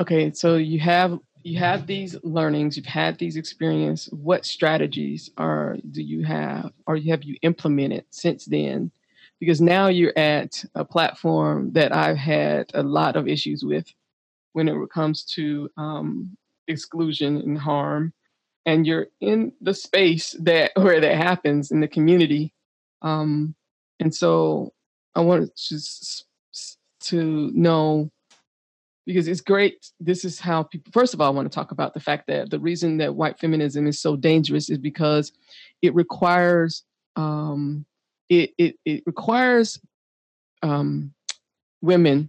okay, 0.00 0.32
so 0.32 0.56
you 0.56 0.80
have 0.80 1.20
you 1.46 1.60
have 1.60 1.86
these 1.86 2.16
learnings, 2.24 2.76
you've 2.76 2.86
had 2.86 3.18
these 3.18 3.36
experiences. 3.36 4.12
What 4.12 4.44
strategies 4.44 5.30
are 5.38 5.76
do 5.92 6.02
you 6.02 6.24
have, 6.24 6.72
or 6.88 6.96
have 6.96 7.22
you 7.22 7.36
implemented 7.42 8.04
since 8.10 8.46
then? 8.46 8.90
Because 9.38 9.60
now 9.60 9.86
you're 9.86 10.18
at 10.18 10.64
a 10.74 10.84
platform 10.84 11.72
that 11.74 11.94
I've 11.94 12.16
had 12.16 12.72
a 12.74 12.82
lot 12.82 13.14
of 13.14 13.28
issues 13.28 13.62
with 13.62 13.86
when 14.54 14.66
it 14.66 14.74
comes 14.90 15.22
to 15.34 15.70
um, 15.76 16.36
exclusion 16.66 17.36
and 17.36 17.56
harm, 17.56 18.12
and 18.64 18.84
you're 18.84 19.06
in 19.20 19.52
the 19.60 19.74
space 19.74 20.34
that 20.40 20.72
where 20.76 21.00
that 21.00 21.14
happens 21.14 21.70
in 21.70 21.78
the 21.78 21.86
community, 21.86 22.52
um, 23.02 23.54
and 24.00 24.12
so 24.12 24.72
I 25.14 25.20
wanted 25.20 25.54
to 25.68 25.78
to 27.02 27.52
know 27.54 28.10
because 29.06 29.28
it's 29.28 29.40
great. 29.40 29.92
This 30.00 30.24
is 30.24 30.40
how 30.40 30.64
people, 30.64 30.90
first 30.92 31.14
of 31.14 31.20
all, 31.20 31.28
I 31.28 31.34
want 31.34 31.50
to 31.50 31.54
talk 31.54 31.70
about 31.70 31.94
the 31.94 32.00
fact 32.00 32.26
that 32.26 32.50
the 32.50 32.58
reason 32.58 32.98
that 32.98 33.14
white 33.14 33.38
feminism 33.38 33.86
is 33.86 34.00
so 34.00 34.16
dangerous 34.16 34.68
is 34.68 34.78
because 34.78 35.32
it 35.80 35.94
requires, 35.94 36.82
um, 37.14 37.86
it, 38.28 38.50
it, 38.58 38.76
it 38.84 39.04
requires 39.06 39.80
um, 40.62 41.14
women 41.80 42.28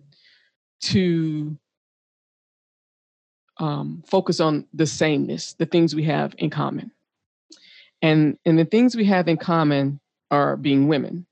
to 0.81 1.57
um, 3.57 4.03
focus 4.05 4.39
on 4.39 4.67
the 4.71 4.85
sameness, 4.85 5.53
the 5.53 5.65
things 5.65 5.95
we 5.95 6.03
have 6.03 6.35
in 6.37 6.51
common. 6.51 6.91
And, 8.03 8.37
and 8.45 8.59
the 8.59 8.65
things 8.65 8.95
we 8.95 9.05
have 9.05 9.27
in 9.27 9.37
common 9.37 9.99
are 10.29 10.55
being 10.55 10.87
women. 10.87 11.25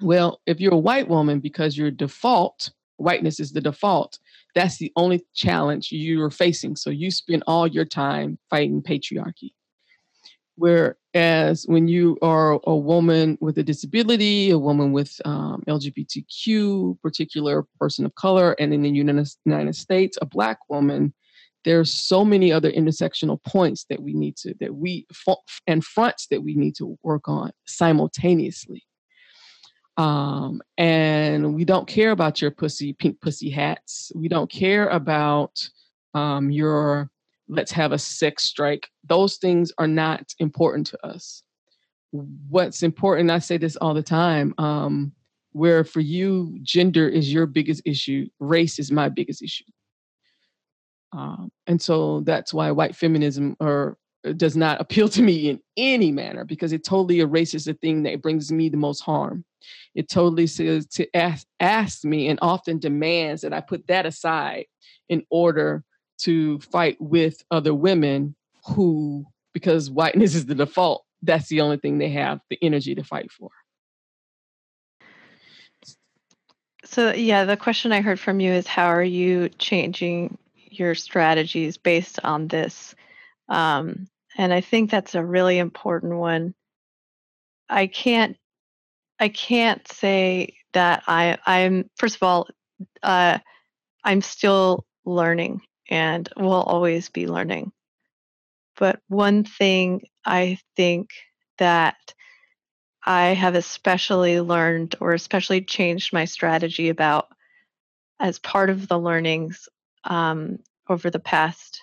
Well, 0.00 0.40
if 0.46 0.58
you're 0.58 0.72
a 0.72 0.78
white 0.78 1.08
woman, 1.08 1.40
because 1.40 1.76
your 1.76 1.90
default, 1.90 2.70
whiteness 2.96 3.40
is 3.40 3.52
the 3.52 3.60
default, 3.60 4.18
that's 4.54 4.78
the 4.78 4.92
only 4.96 5.24
challenge 5.34 5.90
you're 5.90 6.30
facing. 6.30 6.76
So 6.76 6.90
you 6.90 7.10
spend 7.10 7.42
all 7.46 7.66
your 7.66 7.84
time 7.84 8.38
fighting 8.50 8.82
patriarchy. 8.82 9.52
Whereas 10.56 11.64
when 11.66 11.88
you 11.88 12.16
are 12.22 12.60
a 12.64 12.76
woman 12.76 13.36
with 13.40 13.58
a 13.58 13.64
disability, 13.64 14.50
a 14.50 14.58
woman 14.58 14.92
with 14.92 15.20
um, 15.24 15.64
LGBTQ, 15.66 17.00
particular 17.00 17.64
person 17.80 18.06
of 18.06 18.14
color, 18.14 18.54
and 18.60 18.72
in 18.72 18.82
the 18.82 18.90
United 18.90 19.74
States, 19.74 20.16
a 20.22 20.26
Black 20.26 20.58
woman, 20.68 21.12
there's 21.64 21.92
so 21.92 22.24
many 22.24 22.52
other 22.52 22.70
intersectional 22.70 23.42
points 23.42 23.86
that 23.88 24.00
we 24.00 24.12
need 24.12 24.36
to, 24.36 24.54
that 24.60 24.74
we, 24.74 25.06
and 25.66 25.82
fronts 25.82 26.28
that 26.28 26.42
we 26.42 26.54
need 26.54 26.76
to 26.76 26.96
work 27.02 27.26
on 27.26 27.50
simultaneously. 27.66 28.84
Um, 29.96 30.60
and 30.76 31.54
we 31.54 31.64
don't 31.64 31.86
care 31.86 32.10
about 32.10 32.42
your 32.42 32.50
pussy, 32.50 32.92
pink 32.92 33.20
pussy 33.20 33.50
hats. 33.50 34.10
We 34.14 34.28
don't 34.28 34.50
care 34.50 34.88
about 34.88 35.68
um, 36.14 36.50
your 36.50 37.10
let's 37.48 37.72
have 37.72 37.92
a 37.92 37.98
sex 37.98 38.44
strike. 38.44 38.88
Those 39.06 39.36
things 39.36 39.72
are 39.78 39.86
not 39.86 40.32
important 40.38 40.86
to 40.88 41.06
us. 41.06 41.42
What's 42.10 42.82
important, 42.82 43.30
I 43.30 43.38
say 43.38 43.58
this 43.58 43.76
all 43.76 43.92
the 43.92 44.02
time, 44.02 44.54
um, 44.58 45.12
where 45.52 45.84
for 45.84 46.00
you, 46.00 46.58
gender 46.62 47.08
is 47.08 47.32
your 47.32 47.46
biggest 47.46 47.82
issue, 47.84 48.28
race 48.38 48.78
is 48.78 48.90
my 48.90 49.08
biggest 49.08 49.42
issue. 49.42 49.64
Um, 51.12 51.52
and 51.66 51.80
so 51.80 52.20
that's 52.20 52.52
why 52.52 52.70
white 52.70 52.96
feminism 52.96 53.56
or 53.60 53.98
does 54.32 54.56
not 54.56 54.80
appeal 54.80 55.08
to 55.10 55.22
me 55.22 55.50
in 55.50 55.60
any 55.76 56.10
manner 56.10 56.44
because 56.44 56.72
it 56.72 56.84
totally 56.84 57.20
erases 57.20 57.64
the 57.64 57.74
thing 57.74 58.02
that 58.04 58.22
brings 58.22 58.50
me 58.50 58.68
the 58.68 58.76
most 58.76 59.00
harm. 59.00 59.44
It 59.94 60.08
totally 60.08 60.46
says 60.46 60.86
to 60.88 61.06
ask, 61.60 62.04
me 62.04 62.28
and 62.28 62.38
often 62.42 62.78
demands 62.78 63.42
that 63.42 63.52
I 63.52 63.60
put 63.60 63.86
that 63.86 64.06
aside 64.06 64.66
in 65.08 65.24
order 65.30 65.84
to 66.18 66.58
fight 66.60 66.96
with 67.00 67.42
other 67.50 67.74
women 67.74 68.34
who, 68.66 69.26
because 69.52 69.90
whiteness 69.90 70.34
is 70.34 70.46
the 70.46 70.54
default, 70.54 71.04
that's 71.22 71.48
the 71.48 71.60
only 71.60 71.76
thing 71.76 71.98
they 71.98 72.10
have 72.10 72.40
the 72.50 72.58
energy 72.62 72.94
to 72.94 73.04
fight 73.04 73.30
for. 73.30 73.50
So, 76.84 77.12
yeah, 77.12 77.44
the 77.44 77.56
question 77.56 77.92
I 77.92 78.02
heard 78.02 78.20
from 78.20 78.40
you 78.40 78.52
is 78.52 78.66
how 78.66 78.86
are 78.86 79.02
you 79.02 79.48
changing 79.58 80.38
your 80.54 80.94
strategies 80.94 81.76
based 81.76 82.20
on 82.22 82.48
this? 82.48 82.94
Um, 83.48 84.06
and 84.36 84.52
I 84.52 84.60
think 84.60 84.90
that's 84.90 85.14
a 85.14 85.24
really 85.24 85.58
important 85.58 86.16
one. 86.16 86.54
I 87.68 87.86
can't 87.86 88.36
I 89.18 89.28
can't 89.28 89.86
say 89.88 90.56
that 90.72 91.04
I 91.06 91.38
I'm 91.46 91.90
first 91.96 92.16
of 92.16 92.22
all 92.22 92.48
uh, 93.02 93.38
I'm 94.02 94.20
still 94.20 94.84
learning 95.04 95.60
and 95.88 96.28
will 96.36 96.52
always 96.52 97.08
be 97.10 97.26
learning. 97.26 97.72
But 98.76 99.00
one 99.08 99.44
thing 99.44 100.02
I 100.24 100.58
think 100.76 101.10
that 101.58 101.96
I 103.04 103.26
have 103.28 103.54
especially 103.54 104.40
learned 104.40 104.96
or 105.00 105.12
especially 105.12 105.60
changed 105.60 106.12
my 106.12 106.24
strategy 106.24 106.88
about 106.88 107.28
as 108.18 108.38
part 108.38 108.70
of 108.70 108.88
the 108.88 108.98
learnings 108.98 109.68
um, 110.04 110.58
over 110.88 111.10
the 111.10 111.20
past 111.20 111.82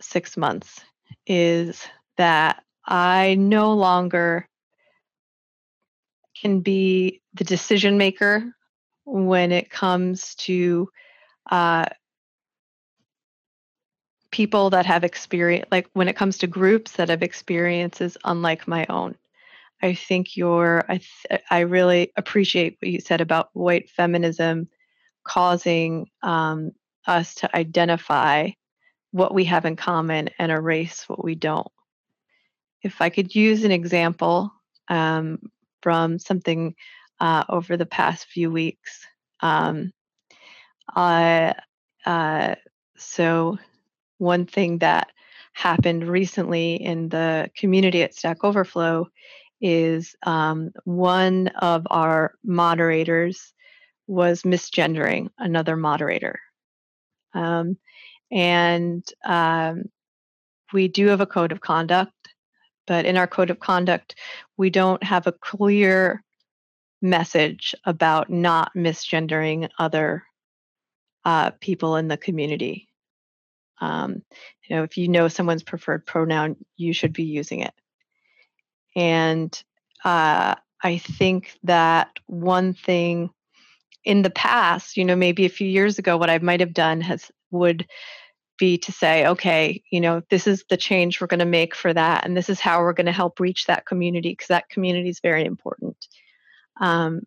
six 0.00 0.36
months 0.36 0.80
is 1.26 1.86
that 2.16 2.62
I 2.86 3.34
no 3.34 3.74
longer 3.74 4.48
can 6.40 6.60
be 6.60 7.22
the 7.34 7.44
decision 7.44 7.98
maker 7.98 8.44
when 9.04 9.52
it 9.52 9.70
comes 9.70 10.34
to 10.36 10.88
uh, 11.50 11.86
people 14.30 14.70
that 14.70 14.86
have 14.86 15.04
experience, 15.04 15.66
like 15.70 15.88
when 15.92 16.08
it 16.08 16.16
comes 16.16 16.38
to 16.38 16.46
groups 16.46 16.92
that 16.92 17.08
have 17.08 17.22
experiences 17.22 18.16
unlike 18.24 18.68
my 18.68 18.86
own. 18.88 19.16
I 19.82 19.94
think 19.94 20.36
you're, 20.36 20.84
I, 20.88 20.98
th- 20.98 21.42
I 21.50 21.60
really 21.60 22.12
appreciate 22.16 22.76
what 22.80 22.90
you 22.90 23.00
said 23.00 23.20
about 23.20 23.50
white 23.52 23.88
feminism 23.90 24.68
causing 25.24 26.08
um, 26.22 26.72
us 27.06 27.36
to 27.36 27.56
identify 27.56 28.50
what 29.10 29.34
we 29.34 29.44
have 29.44 29.64
in 29.64 29.76
common 29.76 30.30
and 30.38 30.52
erase 30.52 31.08
what 31.08 31.24
we 31.24 31.34
don't. 31.34 31.70
If 32.82 33.00
I 33.00 33.08
could 33.08 33.34
use 33.34 33.64
an 33.64 33.72
example 33.72 34.52
um, 34.88 35.38
from 35.82 36.18
something 36.18 36.74
uh, 37.20 37.44
over 37.48 37.76
the 37.76 37.86
past 37.86 38.26
few 38.26 38.50
weeks, 38.50 39.06
um, 39.40 39.92
uh, 40.94 41.54
uh, 42.06 42.54
so 42.96 43.58
one 44.18 44.46
thing 44.46 44.78
that 44.78 45.10
happened 45.52 46.06
recently 46.06 46.74
in 46.74 47.08
the 47.08 47.50
community 47.56 48.02
at 48.02 48.14
Stack 48.14 48.44
Overflow 48.44 49.08
is 49.60 50.14
um, 50.22 50.70
one 50.84 51.48
of 51.48 51.86
our 51.90 52.34
moderators 52.44 53.52
was 54.06 54.42
misgendering 54.42 55.28
another 55.38 55.76
moderator. 55.76 56.38
Um, 57.34 57.76
and 58.30 59.04
um, 59.24 59.84
we 60.72 60.88
do 60.88 61.06
have 61.06 61.20
a 61.20 61.26
code 61.26 61.52
of 61.52 61.60
conduct, 61.60 62.12
but 62.86 63.04
in 63.04 63.16
our 63.16 63.26
code 63.26 63.50
of 63.50 63.60
conduct, 63.60 64.14
we 64.56 64.70
don't 64.70 65.02
have 65.02 65.26
a 65.26 65.32
clear 65.32 66.22
message 67.00 67.74
about 67.84 68.30
not 68.30 68.72
misgendering 68.74 69.68
other 69.78 70.24
uh, 71.24 71.50
people 71.60 71.96
in 71.96 72.08
the 72.08 72.16
community. 72.16 72.88
Um, 73.80 74.22
you 74.66 74.76
know, 74.76 74.82
if 74.82 74.96
you 74.96 75.08
know 75.08 75.28
someone's 75.28 75.62
preferred 75.62 76.04
pronoun, 76.04 76.56
you 76.76 76.92
should 76.92 77.12
be 77.12 77.24
using 77.24 77.60
it. 77.60 77.74
And 78.96 79.62
uh, 80.04 80.56
I 80.82 80.98
think 80.98 81.56
that 81.62 82.10
one 82.26 82.74
thing 82.74 83.30
in 84.04 84.22
the 84.22 84.30
past, 84.30 84.96
you 84.96 85.04
know, 85.04 85.16
maybe 85.16 85.44
a 85.44 85.50
few 85.50 85.68
years 85.68 85.98
ago, 85.98 86.16
what 86.16 86.30
I 86.30 86.38
might 86.38 86.60
have 86.60 86.72
done 86.72 87.00
has 87.02 87.30
would 87.50 87.86
be 88.58 88.78
to 88.78 88.92
say, 88.92 89.26
okay, 89.26 89.82
you 89.90 90.00
know, 90.00 90.22
this 90.30 90.46
is 90.46 90.64
the 90.68 90.76
change 90.76 91.20
we're 91.20 91.26
going 91.26 91.38
to 91.40 91.46
make 91.46 91.74
for 91.74 91.92
that, 91.92 92.24
and 92.24 92.36
this 92.36 92.48
is 92.48 92.60
how 92.60 92.80
we're 92.80 92.92
going 92.92 93.06
to 93.06 93.12
help 93.12 93.40
reach 93.40 93.66
that 93.66 93.86
community 93.86 94.30
because 94.30 94.48
that 94.48 94.68
community 94.68 95.08
is 95.08 95.20
very 95.20 95.44
important. 95.44 95.96
Um, 96.80 97.22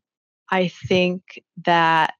I 0.50 0.67
think 0.67 1.41
that 1.65 2.15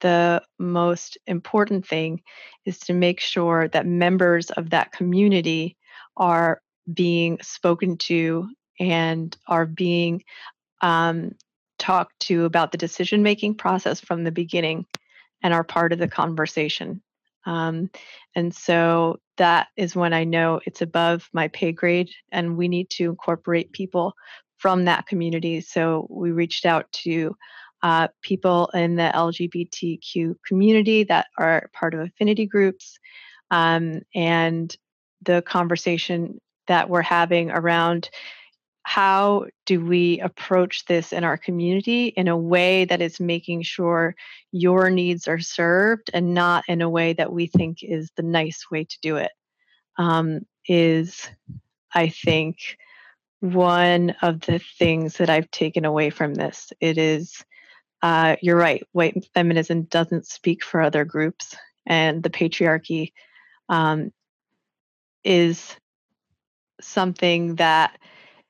the 0.00 0.42
most 0.58 1.16
important 1.26 1.86
thing 1.86 2.22
is 2.64 2.78
to 2.80 2.92
make 2.92 3.20
sure 3.20 3.68
that 3.68 3.86
members 3.86 4.50
of 4.50 4.70
that 4.70 4.92
community 4.92 5.76
are 6.16 6.60
being 6.92 7.38
spoken 7.40 7.96
to 7.96 8.48
and 8.78 9.36
are 9.46 9.66
being 9.66 10.22
um, 10.82 11.32
talked 11.78 12.18
to 12.20 12.44
about 12.44 12.72
the 12.72 12.78
decision 12.78 13.22
making 13.22 13.54
process 13.54 14.00
from 14.00 14.24
the 14.24 14.32
beginning 14.32 14.84
and 15.42 15.54
are 15.54 15.64
part 15.64 15.92
of 15.92 15.98
the 15.98 16.08
conversation. 16.08 17.02
Um, 17.46 17.90
and 18.34 18.54
so 18.54 19.20
that 19.36 19.68
is 19.76 19.96
when 19.96 20.12
I 20.12 20.24
know 20.24 20.60
it's 20.66 20.82
above 20.82 21.28
my 21.32 21.48
pay 21.48 21.72
grade, 21.72 22.10
and 22.32 22.56
we 22.56 22.68
need 22.68 22.90
to 22.90 23.04
incorporate 23.04 23.72
people 23.72 24.14
from 24.58 24.84
that 24.84 25.06
community. 25.06 25.60
So 25.60 26.06
we 26.08 26.30
reached 26.30 26.64
out 26.64 26.90
to 26.92 27.36
uh, 27.82 28.08
people 28.22 28.70
in 28.72 28.96
the 28.96 29.10
LGBTQ 29.14 30.36
community 30.46 31.04
that 31.04 31.26
are 31.38 31.68
part 31.74 31.92
of 31.94 32.00
affinity 32.00 32.46
groups. 32.46 32.98
Um, 33.50 34.00
and 34.14 34.74
the 35.22 35.42
conversation 35.42 36.40
that 36.66 36.88
we're 36.88 37.02
having 37.02 37.50
around 37.50 38.08
how 38.84 39.46
do 39.66 39.84
we 39.84 40.20
approach 40.20 40.84
this 40.84 41.12
in 41.12 41.24
our 41.24 41.36
community 41.36 42.08
in 42.08 42.28
a 42.28 42.36
way 42.36 42.84
that 42.84 43.00
is 43.00 43.18
making 43.18 43.62
sure 43.62 44.14
your 44.52 44.90
needs 44.90 45.26
are 45.26 45.40
served 45.40 46.10
and 46.12 46.34
not 46.34 46.64
in 46.68 46.82
a 46.82 46.88
way 46.88 47.14
that 47.14 47.32
we 47.32 47.46
think 47.46 47.78
is 47.82 48.10
the 48.16 48.22
nice 48.22 48.70
way 48.70 48.84
to 48.84 48.96
do 49.02 49.16
it? 49.16 49.32
Um, 49.98 50.46
is 50.68 51.28
I 51.94 52.08
think 52.08 52.76
one 53.40 54.14
of 54.22 54.40
the 54.40 54.58
things 54.78 55.18
that 55.18 55.30
I've 55.30 55.50
taken 55.50 55.84
away 55.84 56.10
from 56.10 56.34
this. 56.34 56.72
It 56.80 56.98
is 56.98 57.44
uh, 58.02 58.36
you're 58.42 58.56
right. 58.56 58.86
White 58.92 59.26
feminism 59.32 59.84
doesn't 59.84 60.26
speak 60.26 60.62
for 60.62 60.82
other 60.82 61.06
groups, 61.06 61.56
and 61.86 62.22
the 62.22 62.30
patriarchy 62.30 63.12
um, 63.70 64.12
is 65.24 65.74
something 66.82 67.54
that 67.56 67.98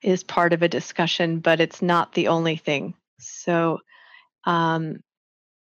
is 0.05 0.23
part 0.23 0.53
of 0.53 0.62
a 0.62 0.69
discussion, 0.69 1.40
but 1.40 1.61
it's 1.61 1.83
not 1.83 2.12
the 2.12 2.29
only 2.29 2.57
thing. 2.57 2.95
So, 3.19 3.81
um, 4.45 4.99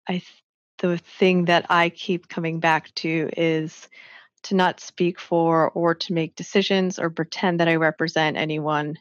I 0.08 0.13
th- 0.13 0.43
the 0.80 0.97
thing 0.97 1.45
that 1.45 1.65
I 1.69 1.89
keep 1.89 2.30
coming 2.30 2.60
back 2.60 2.93
to 2.95 3.30
is 3.36 3.89
to 4.43 4.56
not 4.56 4.80
speak 4.80 5.19
for 5.19 5.69
or 5.71 5.93
to 5.93 6.13
make 6.13 6.36
decisions 6.36 6.97
or 6.97 7.10
pretend 7.10 7.60
that 7.60 7.67
I 7.67 7.75
represent 7.75 8.38
anyone 8.38 8.97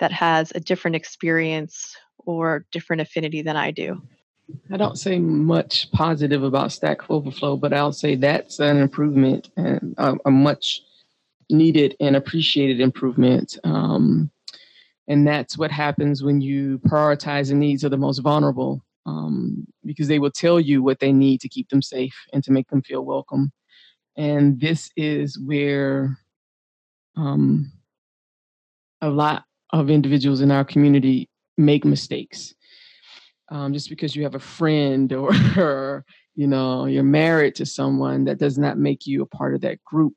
that 0.00 0.12
has 0.12 0.52
a 0.54 0.60
different 0.60 0.96
experience 0.96 1.96
or 2.18 2.66
different 2.72 3.02
affinity 3.02 3.42
than 3.42 3.56
I 3.56 3.70
do. 3.70 4.02
I 4.72 4.76
don't 4.76 4.98
say 4.98 5.18
much 5.18 5.90
positive 5.92 6.42
about 6.42 6.72
Stack 6.72 7.08
Overflow, 7.08 7.56
but 7.56 7.72
I'll 7.72 7.92
say 7.92 8.16
that's 8.16 8.58
an 8.58 8.78
improvement 8.78 9.50
and 9.56 9.94
a, 9.98 10.16
a 10.24 10.30
much 10.30 10.82
needed 11.48 11.96
and 12.00 12.16
appreciated 12.16 12.80
improvement. 12.80 13.58
Um, 13.64 14.30
and 15.08 15.26
that's 15.26 15.58
what 15.58 15.70
happens 15.70 16.22
when 16.22 16.40
you 16.40 16.78
prioritize 16.80 17.48
the 17.48 17.54
needs 17.54 17.84
of 17.84 17.90
the 17.90 17.96
most 17.96 18.18
vulnerable, 18.18 18.84
um, 19.06 19.66
because 19.84 20.08
they 20.08 20.18
will 20.18 20.30
tell 20.30 20.60
you 20.60 20.82
what 20.82 21.00
they 21.00 21.12
need 21.12 21.40
to 21.40 21.48
keep 21.48 21.68
them 21.68 21.82
safe 21.82 22.14
and 22.32 22.42
to 22.44 22.52
make 22.52 22.68
them 22.68 22.82
feel 22.82 23.04
welcome. 23.04 23.52
And 24.16 24.60
this 24.60 24.90
is 24.96 25.38
where 25.38 26.18
um, 27.16 27.72
a 29.00 29.10
lot 29.10 29.44
of 29.70 29.90
individuals 29.90 30.40
in 30.40 30.50
our 30.50 30.64
community 30.64 31.28
make 31.56 31.84
mistakes 31.84 32.54
um, 33.52 33.72
just 33.72 33.90
because 33.90 34.16
you 34.16 34.22
have 34.22 34.34
a 34.34 34.40
friend 34.40 35.12
or, 35.56 36.04
you 36.34 36.46
know 36.46 36.86
you're 36.86 37.02
married 37.02 37.54
to 37.54 37.66
someone 37.66 38.24
that 38.24 38.38
does 38.38 38.56
not 38.56 38.78
make 38.78 39.06
you 39.06 39.20
a 39.20 39.26
part 39.26 39.54
of 39.54 39.60
that 39.60 39.84
group 39.84 40.14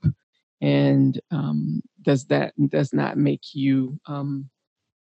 and 0.61 1.19
um, 1.31 1.81
does 2.03 2.23
that 2.27 2.53
does 2.69 2.93
not 2.93 3.17
make 3.17 3.53
you 3.53 3.99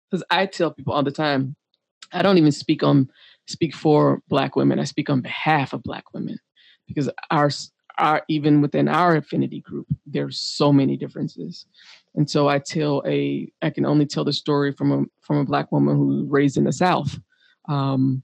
because 0.10 0.24
i 0.30 0.46
tell 0.46 0.72
people 0.72 0.94
all 0.94 1.04
the 1.04 1.12
time 1.12 1.56
i 2.14 2.22
don't 2.22 2.38
even 2.38 2.52
speak 2.52 2.84
on 2.84 3.10
speak 3.48 3.76
for 3.76 4.22
black 4.28 4.56
women 4.56 4.80
i 4.80 4.84
speak 4.84 5.10
on 5.10 5.22
behalf 5.22 5.74
of 5.74 5.84
black 5.84 6.14
women 6.14 6.38
because 6.88 7.10
our 7.32 7.50
our 8.00 8.24
even 8.30 8.62
within 8.62 8.88
our 8.88 9.18
affinity 9.18 9.60
group, 9.60 9.86
there's 10.06 10.40
so 10.40 10.74
many 10.74 10.98
differences. 10.98 11.66
And 12.16 12.30
so 12.30 12.48
I 12.48 12.60
tell 12.60 13.04
a 13.06 13.52
I 13.62 13.70
can 13.70 13.86
only 13.86 14.06
tell 14.06 14.24
the 14.24 14.34
story 14.34 14.72
from 14.72 14.92
a 14.92 15.06
from 15.22 15.38
a 15.38 15.46
black 15.46 15.72
woman 15.72 15.96
who 15.96 16.08
was 16.08 16.26
raised 16.28 16.58
in 16.58 16.64
the 16.64 16.74
South. 16.74 17.20
Um, 17.68 18.24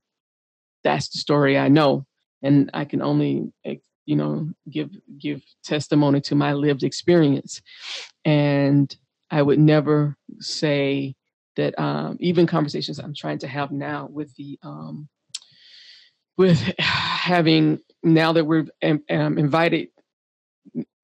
that's 0.83 1.09
the 1.09 1.19
story 1.19 1.57
I 1.57 1.67
know, 1.67 2.05
and 2.41 2.69
I 2.73 2.85
can 2.85 3.01
only 3.01 3.51
you 4.05 4.15
know 4.15 4.49
give 4.69 4.89
give 5.19 5.43
testimony 5.63 6.21
to 6.21 6.35
my 6.35 6.53
lived 6.53 6.83
experience. 6.83 7.61
And 8.23 8.95
I 9.29 9.41
would 9.41 9.59
never 9.59 10.17
say 10.39 11.15
that 11.55 11.77
um, 11.79 12.17
even 12.19 12.47
conversations 12.47 12.99
I'm 12.99 13.13
trying 13.15 13.39
to 13.39 13.47
have 13.47 13.71
now 13.71 14.07
with 14.11 14.33
the 14.35 14.59
um, 14.63 15.07
with 16.37 16.59
having 16.79 17.79
now 18.03 18.33
that 18.33 18.45
we've 18.45 18.69
um, 18.83 19.03
um 19.09 19.37
invited 19.37 19.89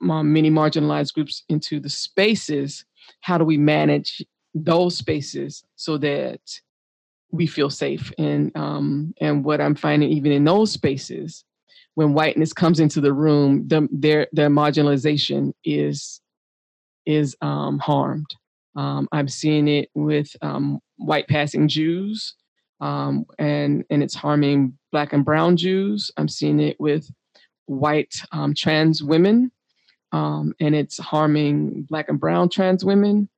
many 0.02 0.50
marginalized 0.50 1.14
groups 1.14 1.44
into 1.50 1.80
the 1.80 1.90
spaces, 1.90 2.86
how 3.22 3.38
do 3.38 3.46
we 3.46 3.58
manage 3.58 4.24
those 4.54 4.98
spaces 4.98 5.64
so 5.76 5.98
that 5.98 6.42
we 7.32 7.48
feel 7.48 7.70
safe? 7.70 8.12
And 8.18 8.56
um, 8.56 9.14
and 9.22 9.44
what 9.44 9.62
I'm 9.62 9.76
finding 9.76 10.10
even 10.10 10.32
in 10.32 10.44
those 10.44 10.72
spaces, 10.72 11.44
when 11.96 12.14
whiteness 12.14 12.54
comes 12.54 12.80
into 12.80 13.02
the 13.02 13.14
room, 13.14 13.68
the, 13.68 13.88
their 13.92 14.28
their 14.32 14.50
marginalization 14.50 15.54
is 15.64 16.22
is 17.06 17.36
um, 17.42 17.80
harmed. 17.80 18.36
Um, 18.76 19.08
I'm 19.12 19.28
seeing 19.28 19.68
it 19.68 19.90
with 19.96 20.36
um, 20.42 20.80
white 20.98 21.28
passing 21.28 21.68
Jews, 21.68 22.36
um, 22.80 23.26
and 23.38 23.84
and 23.90 24.02
it's 24.04 24.16
harming 24.16 24.78
Black 24.92 25.14
and 25.14 25.26
Brown 25.26 25.58
Jews. 25.58 26.12
I'm 26.18 26.30
seeing 26.30 26.60
it 26.60 26.80
with 26.80 27.10
white 27.66 28.14
um, 28.32 28.54
trans 28.54 29.04
women, 29.04 29.52
um, 30.12 30.54
and 30.60 30.76
it's 30.76 30.98
harming 30.98 31.84
Black 31.90 32.10
and 32.10 32.20
Brown 32.20 32.50
trans 32.50 32.86
women. 32.86 33.30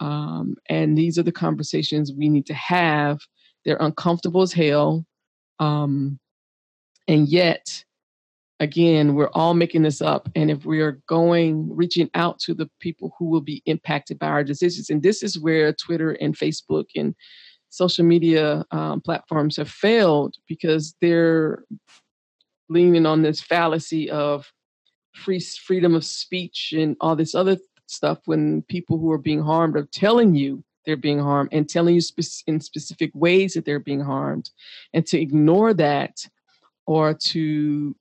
Um, 0.00 0.56
and 0.68 0.98
these 0.98 1.18
are 1.18 1.22
the 1.22 1.32
conversations 1.32 2.12
we 2.12 2.28
need 2.28 2.46
to 2.46 2.54
have. 2.54 3.20
They're 3.64 3.76
uncomfortable 3.80 4.42
as 4.42 4.52
hell, 4.52 5.06
and 7.08 7.28
yet 7.28 7.84
again, 8.60 9.14
we're 9.14 9.30
all 9.34 9.54
making 9.54 9.82
this 9.82 10.00
up. 10.00 10.28
And 10.34 10.50
if 10.50 10.64
we 10.64 10.80
are 10.80 11.00
going, 11.08 11.74
reaching 11.74 12.10
out 12.14 12.38
to 12.40 12.54
the 12.54 12.70
people 12.80 13.14
who 13.18 13.26
will 13.26 13.40
be 13.40 13.62
impacted 13.66 14.18
by 14.18 14.28
our 14.28 14.44
decisions, 14.44 14.90
and 14.90 15.02
this 15.02 15.22
is 15.22 15.38
where 15.38 15.72
Twitter 15.72 16.12
and 16.12 16.36
Facebook 16.36 16.86
and 16.96 17.14
social 17.70 18.04
media 18.04 18.64
um, 18.70 19.00
platforms 19.00 19.56
have 19.56 19.68
failed 19.68 20.36
because 20.46 20.94
they're 21.00 21.64
leaning 22.68 23.04
on 23.04 23.22
this 23.22 23.40
fallacy 23.40 24.08
of 24.10 24.50
free 25.12 25.40
freedom 25.40 25.94
of 25.94 26.04
speech 26.04 26.72
and 26.76 26.96
all 27.00 27.16
this 27.16 27.34
other 27.34 27.56
stuff 27.86 28.18
when 28.26 28.62
people 28.62 28.98
who 28.98 29.10
are 29.10 29.18
being 29.18 29.42
harmed 29.42 29.76
are 29.76 29.88
telling 29.92 30.34
you 30.34 30.64
they're 30.86 30.96
being 30.96 31.18
harmed 31.18 31.48
and 31.52 31.68
telling 31.68 31.94
you 31.94 32.00
spe- 32.00 32.42
in 32.46 32.60
specific 32.60 33.10
ways 33.14 33.54
that 33.54 33.64
they're 33.64 33.78
being 33.78 34.00
harmed 34.00 34.50
and 34.92 35.06
to 35.06 35.20
ignore 35.20 35.74
that 35.74 36.26
or 36.86 37.14
to 37.14 37.94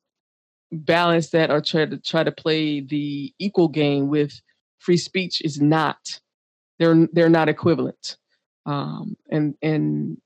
balance 0.73 1.29
that 1.29 1.51
or 1.51 1.61
try 1.61 1.85
to 1.85 1.97
try 1.97 2.23
to 2.23 2.31
play 2.31 2.81
the 2.81 3.33
equal 3.39 3.67
game 3.67 4.07
with 4.09 4.39
free 4.79 4.97
speech 4.97 5.41
is 5.41 5.61
not 5.61 5.97
they're 6.79 7.07
they're 7.13 7.29
not 7.29 7.49
equivalent. 7.49 8.17
Um, 8.65 9.17
and 9.29 9.55
and 9.61 10.17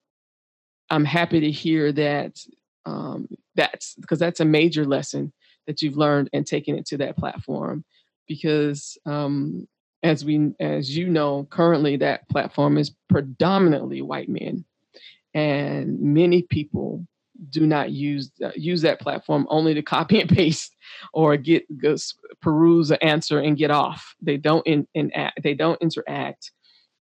i'm 0.90 1.06
happy 1.06 1.40
to 1.40 1.52
hear 1.52 1.92
that 1.92 2.38
um, 2.86 3.28
that's 3.56 3.96
because 3.96 4.20
that's 4.20 4.40
a 4.40 4.46
major 4.46 4.86
lesson 4.86 5.34
that 5.66 5.82
you've 5.82 5.98
learned 5.98 6.30
and 6.32 6.48
taken 6.48 6.78
it 6.78 6.86
to 6.86 6.98
that 6.98 7.18
platform 7.18 7.84
because 8.28 8.98
um, 9.06 9.68
as 10.04 10.24
we 10.24 10.52
as 10.60 10.96
you 10.96 11.10
know 11.10 11.48
currently 11.50 11.98
that 11.98 12.30
platform 12.30 12.78
is 12.78 12.96
predominantly 13.10 14.02
white 14.02 14.30
men 14.30 14.64
and 15.34 16.00
many 16.00 16.44
people 16.44 17.06
do 17.50 17.66
not 17.66 17.92
use 17.92 18.32
uh, 18.44 18.52
use 18.56 18.82
that 18.82 19.00
platform 19.00 19.48
only 19.50 19.74
to 19.74 19.82
copy 19.96 20.20
and 20.20 20.30
paste 20.30 20.76
or 21.14 21.38
get 21.38 21.66
go, 21.78 21.96
peruse 22.42 22.92
an 22.92 22.98
answer 23.02 23.40
and 23.40 23.58
get 23.58 23.72
off. 23.72 24.16
They 24.22 24.38
don't 24.38 24.66
in, 24.68 24.88
in 24.94 25.12
act, 25.14 25.42
they 25.44 25.54
don't 25.54 25.82
interact. 25.82 26.52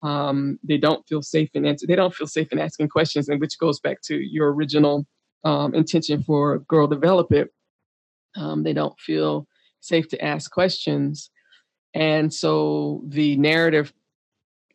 Um, 0.03 0.59
they 0.63 0.79
don't 0.79 1.07
feel 1.07 1.23
safe 1.23 1.51
in 1.53 1.67
answer. 1.67 1.87
They 1.87 1.97
don't 1.97 2.15
feel 2.15 2.27
safe 2.27 2.53
in 2.53 2.59
asking 2.59 2.89
questions, 2.89 3.29
and 3.29 3.41
which 3.41 3.59
goes 3.59 3.81
back 3.81 4.01
to 4.03 4.17
your 4.17 4.53
original 4.53 5.07
um, 5.45 5.75
intention 5.75 6.23
for 6.23 6.61
Girl 6.61 6.87
Develop 6.87 7.33
It. 7.33 7.51
Um, 8.37 8.63
they 8.63 8.73
don't 8.73 8.99
feel 8.99 9.47
safe 9.81 10.09
to 10.09 10.25
ask 10.25 10.51
questions, 10.51 11.31
and 11.93 12.33
so 12.33 13.03
the 13.09 13.37
narrative 13.37 13.93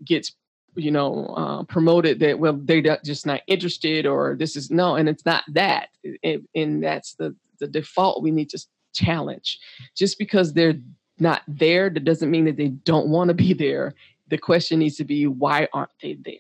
gets 0.03 0.35
you 0.75 0.91
know 0.91 1.25
uh, 1.37 1.63
promoted 1.63 2.19
that 2.19 2.39
well 2.39 2.59
they're 2.63 2.99
just 3.03 3.25
not 3.25 3.41
interested 3.47 4.05
or 4.05 4.35
this 4.37 4.55
is 4.55 4.69
no 4.71 4.95
and 4.95 5.09
it's 5.09 5.25
not 5.25 5.43
that. 5.49 5.89
It, 6.03 6.43
and 6.55 6.83
that's 6.83 7.15
the 7.15 7.35
the 7.59 7.67
default 7.67 8.23
we 8.23 8.31
need 8.31 8.49
to 8.49 8.59
challenge. 8.93 9.59
Just 9.95 10.19
because 10.19 10.53
they're 10.53 10.79
not 11.19 11.41
there 11.47 11.89
that 11.89 12.03
doesn't 12.03 12.31
mean 12.31 12.45
that 12.45 12.57
they 12.57 12.69
don't 12.69 13.07
want 13.07 13.29
to 13.29 13.33
be 13.33 13.53
there. 13.53 13.93
The 14.27 14.37
question 14.37 14.79
needs 14.79 14.97
to 14.97 15.05
be 15.05 15.27
why 15.27 15.67
aren't 15.73 15.91
they 16.01 16.17
there? 16.25 16.35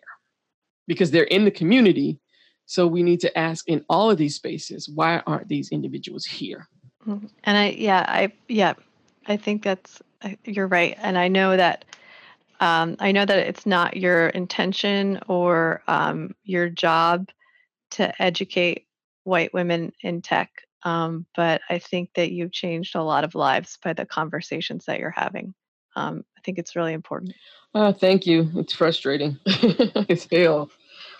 Because 0.87 1.11
they're 1.11 1.23
in 1.23 1.45
the 1.45 1.51
community 1.51 2.19
so 2.65 2.87
we 2.87 3.03
need 3.03 3.19
to 3.19 3.37
ask 3.37 3.67
in 3.67 3.85
all 3.89 4.09
of 4.09 4.17
these 4.17 4.35
spaces 4.35 4.89
why 4.89 5.21
aren't 5.27 5.47
these 5.47 5.69
individuals 5.69 6.25
here? 6.25 6.67
Mm-hmm. 7.07 7.27
and 7.43 7.55
i 7.55 7.69
yeah 7.69 8.03
i 8.07 8.31
yeah 8.47 8.73
i 9.27 9.37
think 9.37 9.61
that's 9.61 10.01
you're 10.43 10.65
right. 10.65 10.97
And 11.01 11.19
i 11.19 11.27
know 11.27 11.55
that 11.55 11.85
um, 12.59 12.95
I 12.99 13.11
know 13.11 13.25
that 13.25 13.47
it's 13.47 13.65
not 13.65 13.97
your 13.97 14.27
intention 14.29 15.19
or 15.27 15.81
um, 15.87 16.35
your 16.43 16.69
job 16.69 17.29
to 17.91 18.21
educate 18.21 18.87
white 19.23 19.53
women 19.53 19.91
in 20.01 20.21
tech, 20.21 20.51
um, 20.83 21.25
but 21.35 21.61
I 21.69 21.79
think 21.79 22.11
that 22.15 22.31
you've 22.31 22.51
changed 22.51 22.95
a 22.95 23.03
lot 23.03 23.23
of 23.23 23.35
lives 23.35 23.77
by 23.83 23.93
the 23.93 24.05
conversations 24.05 24.85
that 24.85 24.99
you're 24.99 25.09
having. 25.09 25.53
Um, 25.95 26.23
I 26.37 26.41
think 26.41 26.59
it's 26.59 26.75
really 26.75 26.93
important. 26.93 27.33
Uh, 27.73 27.91
thank 27.91 28.25
you. 28.25 28.49
It's 28.55 28.73
frustrating. 28.73 29.37
it's 29.45 30.27
hell. 30.31 30.69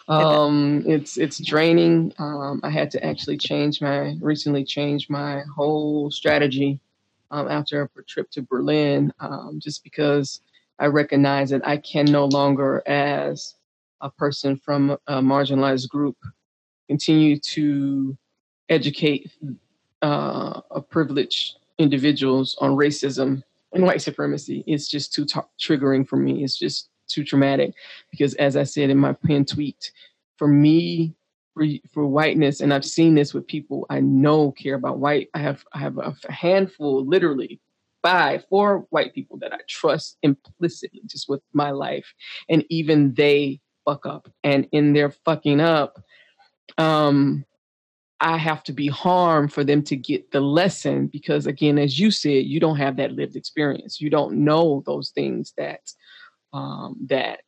Um, 0.07 0.83
it's 0.86 1.17
it's 1.17 1.39
draining. 1.39 2.13
Um, 2.19 2.61
I 2.63 2.69
had 2.69 2.91
to 2.91 3.03
actually 3.03 3.38
change 3.38 3.81
my 3.81 4.15
recently 4.21 4.63
changed 4.63 5.09
my 5.09 5.41
whole 5.55 6.11
strategy 6.11 6.79
after 7.31 7.89
a 7.97 8.03
trip 8.03 8.29
to 8.31 8.41
Berlin, 8.43 9.11
just 9.57 9.83
because 9.83 10.41
I 10.80 10.88
recognize 10.88 11.49
that 11.51 11.65
I 11.67 11.78
can 11.78 12.05
no 12.05 12.26
longer, 12.26 12.84
as 12.86 13.55
a 14.01 14.09
person 14.09 14.57
from 14.57 14.91
a 15.07 15.21
marginalized 15.21 15.89
group, 15.89 16.17
continue 16.88 17.39
to 17.39 18.17
educate 18.69 19.32
uh, 20.01 20.61
privileged 20.89 21.57
individuals 21.78 22.55
on 22.59 22.71
racism 22.71 23.41
and 23.73 23.84
white 23.84 24.01
supremacy. 24.01 24.63
It's 24.67 24.88
just 24.88 25.13
too 25.13 25.26
t- 25.26 25.39
triggering 25.59 26.07
for 26.07 26.17
me. 26.17 26.43
It's 26.43 26.57
just 26.57 26.89
too 27.07 27.23
traumatic 27.23 27.73
because, 28.11 28.34
as 28.36 28.57
I 28.57 28.63
said 28.63 28.89
in 28.89 28.97
my 28.97 29.13
pinned 29.13 29.47
tweet, 29.47 29.91
for 30.38 30.47
me, 30.47 31.15
for, 31.53 31.65
for 31.93 32.05
whiteness, 32.05 32.59
and 32.59 32.73
I've 32.73 32.86
seen 32.86 33.15
this 33.15 33.34
with 33.34 33.47
people 33.47 33.86
I 33.89 34.01
know 34.01 34.51
care 34.51 34.76
about 34.76 34.99
white. 34.99 35.30
I 35.34 35.39
have 35.39 35.63
I 35.73 35.80
have 35.80 35.97
a 35.97 36.13
handful, 36.32 37.05
literally, 37.05 37.59
five, 38.05 38.45
four 38.49 38.85
white 38.91 39.15
people 39.15 39.37
that 39.39 39.51
I 39.51 39.57
trust 39.67 40.17
implicitly 40.21 41.01
just 41.07 41.27
with 41.27 41.41
my 41.53 41.71
life. 41.71 42.13
And 42.47 42.63
even 42.69 43.15
they 43.15 43.59
fuck 43.83 44.05
up. 44.05 44.31
And 44.43 44.67
in 44.71 44.93
their 44.93 45.09
fucking 45.09 45.59
up, 45.59 45.99
um, 46.77 47.45
I 48.19 48.37
have 48.37 48.63
to 48.65 48.73
be 48.73 48.87
harmed 48.87 49.51
for 49.51 49.63
them 49.63 49.81
to 49.83 49.95
get 49.95 50.31
the 50.31 50.39
lesson 50.39 51.07
because, 51.07 51.47
again, 51.47 51.79
as 51.79 51.99
you 51.99 52.11
said, 52.11 52.45
you 52.45 52.59
don't 52.59 52.77
have 52.77 52.95
that 52.97 53.13
lived 53.13 53.35
experience. 53.35 53.99
You 53.99 54.11
don't 54.11 54.45
know 54.45 54.83
those 54.85 55.09
things 55.09 55.53
that 55.57 55.81
um, 56.53 56.95
that 57.07 57.43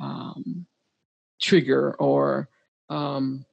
um, 0.00 0.66
trigger 1.40 1.94
or 2.00 2.48
um, 2.88 3.44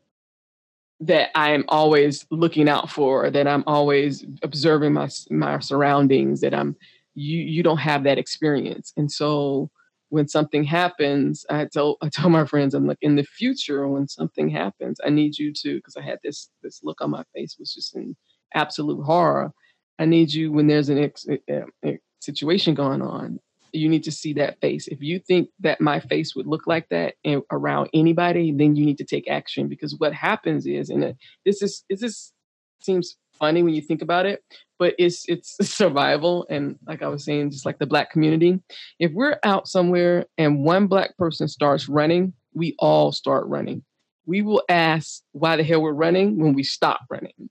that 1.02 1.30
I'm 1.36 1.66
always 1.68 2.26
looking 2.30 2.70
out 2.70 2.89
for, 2.89 3.30
that 3.32 3.47
I'm 3.47 3.64
always 3.68 4.26
observing 4.43 4.93
my 4.93 5.10
my 5.30 5.60
surroundings, 5.60 6.41
that 6.41 6.54
I'm 6.54 6.76
you 7.16 7.39
you 7.39 7.64
don't 7.64 7.78
have 7.78 8.04
that 8.04 8.18
experience. 8.18 8.93
And 8.97 9.12
so 9.12 9.70
when 10.10 10.28
something 10.28 10.64
happens, 10.64 11.45
I 11.49 11.66
tell 11.66 11.97
I 12.02 12.10
tell 12.10 12.30
my 12.30 12.45
friends, 12.45 12.74
I'm 12.74 12.88
like, 12.88 12.99
in 13.02 13.16
the 13.16 13.24
future, 13.24 13.88
when 13.88 14.08
something 14.08 14.49
happens, 14.49 14.99
I 15.04 15.10
need 15.10 15.38
you 15.38 15.52
to, 15.54 15.76
because 15.76 15.97
I 15.97 16.02
had 16.02 16.20
this 16.24 16.49
this 16.62 16.82
look 16.84 17.02
on 17.02 17.10
my 17.12 17.24
face 17.34 17.56
was 17.60 17.74
just 17.74 17.95
in 17.95 18.16
absolute 18.54 19.02
horror. 19.04 19.52
I 19.99 20.06
need 20.06 20.34
you 20.34 20.52
when 20.52 20.68
there's 20.68 20.89
an 20.89 20.97
ex, 20.99 21.26
a, 21.49 21.64
a 21.86 21.99
situation 22.20 22.74
going 22.76 23.02
on 23.02 23.39
you 23.74 23.89
need 23.89 24.03
to 24.03 24.11
see 24.11 24.34
that 24.34 24.59
face. 24.59 24.88
If 24.88 25.01
you 25.01 25.19
think 25.19 25.49
that 25.59 25.82
my 25.82 25.99
face 25.99 26.36
would 26.36 26.47
look 26.47 26.67
like 26.67 26.89
that 26.89 27.15
in, 27.24 27.41
around 27.51 27.89
anybody, 27.93 28.51
then 28.51 28.76
you 28.76 28.86
need 28.86 28.97
to 28.97 29.05
take 29.05 29.30
action 29.30 29.67
because 29.67 29.95
what 29.97 30.13
happens 30.13 30.65
is, 30.65 30.89
and 30.89 31.15
this 31.45 31.61
is 31.61 31.84
this 31.89 32.03
is 32.03 32.34
seems 32.82 33.17
funny 33.38 33.63
when 33.63 33.74
you 33.74 33.82
think 33.82 34.01
about 34.01 34.26
it, 34.26 34.43
but 34.80 34.93
it's 34.97 35.26
it's 35.28 35.57
survival. 35.61 36.45
And 36.49 36.78
like 36.88 37.01
I 37.01 37.07
was 37.07 37.26
saying, 37.26 37.51
just 37.51 37.65
like 37.65 37.80
the 37.80 37.88
black 37.88 38.11
community, 38.11 38.59
if 38.99 39.11
we're 39.13 39.39
out 39.43 39.67
somewhere 39.67 40.26
and 40.38 40.63
one 40.63 40.88
black 40.88 41.17
person 41.17 41.47
starts 41.47 41.89
running, 41.89 42.34
we 42.53 42.76
all 42.80 43.11
start 43.11 43.47
running. 43.47 43.84
We 44.26 44.41
will 44.41 44.63
ask 44.69 45.22
why 45.32 45.55
the 45.55 45.63
hell 45.63 45.82
we're 45.82 45.93
running 45.93 46.39
when 46.39 46.53
we 46.53 46.63
stop 46.63 47.01
running. 47.09 47.49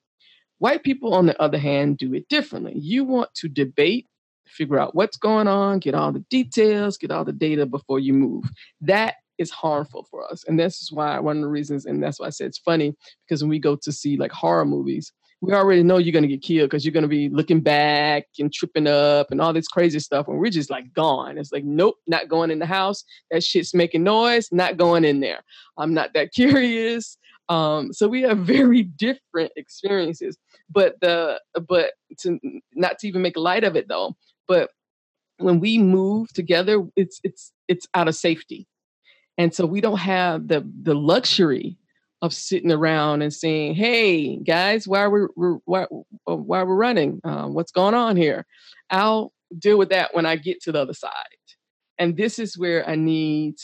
White 0.59 0.83
people, 0.83 1.15
on 1.15 1.27
the 1.27 1.41
other 1.41 1.59
hand, 1.59 1.97
do 1.99 2.15
it 2.15 2.29
differently. 2.29 2.75
You 2.77 3.05
want 3.05 3.35
to 3.37 3.49
debate, 3.49 4.07
figure 4.51 4.79
out 4.79 4.95
what's 4.95 5.17
going 5.17 5.49
on, 5.49 5.79
get 5.79 5.95
all 5.95 6.13
the 6.13 6.25
details, 6.31 6.99
get 6.99 7.11
all 7.11 7.25
the 7.25 7.33
data 7.33 7.67
before 7.67 7.99
you 7.99 8.13
move. 8.13 8.45
That 8.81 9.17
is 9.39 9.51
harmful 9.51 10.07
for 10.11 10.31
us. 10.31 10.45
And 10.47 10.59
this 10.61 10.83
is 10.83 10.93
why 10.93 11.19
one 11.19 11.39
of 11.39 11.43
the 11.43 11.49
reasons, 11.49 11.87
and 11.87 12.03
that's 12.03 12.21
why 12.21 12.27
I 12.27 12.31
said 12.31 12.49
it's 12.49 12.59
funny, 12.59 12.95
because 13.27 13.43
when 13.43 13.49
we 13.49 13.59
go 13.59 13.77
to 13.77 13.91
see 13.91 14.17
like 14.17 14.33
horror 14.33 14.67
movies, 14.67 15.13
we 15.41 15.55
already 15.55 15.83
know 15.83 15.97
you're 15.97 16.13
gonna 16.13 16.27
get 16.27 16.43
killed 16.43 16.69
because 16.69 16.85
you're 16.85 16.93
gonna 16.93 17.09
be 17.09 17.31
looking 17.31 17.61
back 17.61 18.27
and 18.39 18.53
tripping 18.53 18.87
up 18.87 19.31
and 19.31 19.41
all 19.41 19.55
this 19.55 19.69
crazy 19.69 19.99
stuff. 19.99 20.29
And 20.29 20.39
we're 20.39 20.51
just 20.51 20.71
like 20.71 20.93
gone. 20.93 21.39
It's 21.39 21.53
like, 21.53 21.65
nope, 21.65 21.97
not 22.07 22.29
going 22.29 22.51
in 22.51 22.59
the 22.59 22.67
house. 22.67 23.05
That 23.31 23.43
shit's 23.43 23.73
making 23.73 24.05
noise, 24.05 24.49
not 24.53 24.77
going 24.77 25.05
in 25.05 25.21
there. 25.21 25.43
I'm 25.79 25.95
not 25.95 26.13
that 26.13 26.33
curious. 26.35 27.17
Um, 27.49 27.93
so 27.93 28.07
we 28.07 28.23
have 28.23 28.39
very 28.47 28.83
different 28.83 29.53
experiences. 29.57 30.37
But 30.69 31.01
the 31.01 31.41
but 31.69 31.93
to 32.21 32.39
not 32.75 32.99
to 32.99 33.09
even 33.09 33.23
make 33.23 33.37
light 33.37 33.65
of 33.65 33.77
it 33.77 33.89
though, 33.89 34.17
but 34.51 34.73
when 35.39 35.61
we 35.61 35.79
move 35.79 36.33
together, 36.33 36.85
it's 36.97 37.21
it's 37.23 37.53
it's 37.69 37.87
out 37.95 38.09
of 38.09 38.17
safety. 38.17 38.67
And 39.39 39.55
so 39.55 39.65
we 39.65 39.81
don't 39.81 40.01
have 40.01 40.49
the 40.49 40.69
the 40.83 40.95
luxury 40.95 41.79
of 42.21 42.35
sitting 42.35 42.73
around 42.73 43.23
and 43.23 43.33
saying, 43.33 43.77
"Hey 43.77 44.39
guys, 44.39 44.89
why 44.89 45.03
are 45.03 45.11
we 45.11 45.21
why 45.67 45.87
uh, 46.29 46.35
why 46.35 46.59
are 46.59 46.67
we 46.67 46.75
running? 46.75 47.21
Uh, 47.23 47.47
what's 47.47 47.71
going 47.71 47.95
on 47.95 48.17
here?" 48.17 48.45
I'll 48.91 49.33
deal 49.57 49.79
with 49.79 49.91
that 49.91 50.15
when 50.15 50.27
I 50.27 50.35
get 50.35 50.61
to 50.63 50.73
the 50.73 50.81
other 50.83 50.95
side. 50.95 51.13
And 51.97 52.17
this 52.17 52.41
is 52.41 52.59
where 52.59 52.89
I 52.89 52.97
need 52.97 53.55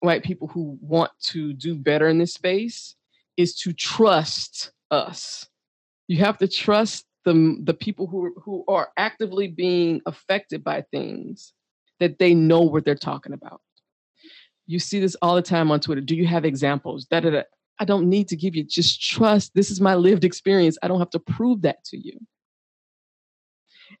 white 0.00 0.24
people 0.24 0.48
who 0.48 0.76
want 0.80 1.12
to 1.26 1.52
do 1.52 1.76
better 1.76 2.08
in 2.08 2.18
this 2.18 2.34
space 2.34 2.96
is 3.36 3.54
to 3.58 3.72
trust 3.72 4.72
us. 4.90 5.46
You 6.08 6.18
have 6.18 6.38
to 6.38 6.48
trust 6.48 7.06
the 7.24 7.58
the 7.62 7.74
people 7.74 8.06
who 8.06 8.34
who 8.42 8.64
are 8.68 8.90
actively 8.96 9.48
being 9.48 10.00
affected 10.06 10.64
by 10.64 10.82
things 10.90 11.52
that 11.98 12.18
they 12.18 12.34
know 12.34 12.62
what 12.62 12.84
they're 12.84 12.94
talking 12.94 13.32
about. 13.32 13.60
You 14.66 14.78
see 14.78 15.00
this 15.00 15.16
all 15.20 15.34
the 15.34 15.42
time 15.42 15.70
on 15.70 15.80
Twitter. 15.80 16.00
Do 16.00 16.16
you 16.16 16.26
have 16.26 16.44
examples? 16.44 17.04
Da. 17.04 17.42
I 17.80 17.84
don't 17.84 18.08
need 18.08 18.28
to 18.28 18.36
give 18.36 18.54
you, 18.54 18.62
just 18.62 19.02
trust. 19.02 19.52
This 19.54 19.70
is 19.70 19.80
my 19.80 19.94
lived 19.94 20.24
experience. 20.24 20.76
I 20.82 20.88
don't 20.88 20.98
have 20.98 21.10
to 21.10 21.18
prove 21.18 21.62
that 21.62 21.82
to 21.86 21.98
you. 21.98 22.18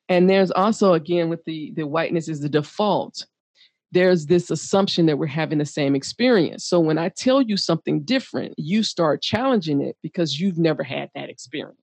And 0.08 0.28
there's 0.28 0.50
also, 0.50 0.92
again, 0.92 1.30
with 1.30 1.44
the, 1.44 1.72
the 1.74 1.86
whiteness 1.86 2.28
is 2.28 2.40
the 2.40 2.48
default. 2.48 3.26
There's 3.90 4.26
this 4.26 4.50
assumption 4.50 5.06
that 5.06 5.18
we're 5.18 5.26
having 5.26 5.58
the 5.58 5.64
same 5.64 5.96
experience. 5.96 6.64
So 6.66 6.78
when 6.78 6.98
I 6.98 7.08
tell 7.08 7.42
you 7.42 7.56
something 7.56 8.02
different, 8.02 8.54
you 8.56 8.82
start 8.82 9.22
challenging 9.22 9.80
it 9.82 9.96
because 10.02 10.38
you've 10.38 10.58
never 10.58 10.82
had 10.82 11.10
that 11.14 11.30
experience. 11.30 11.80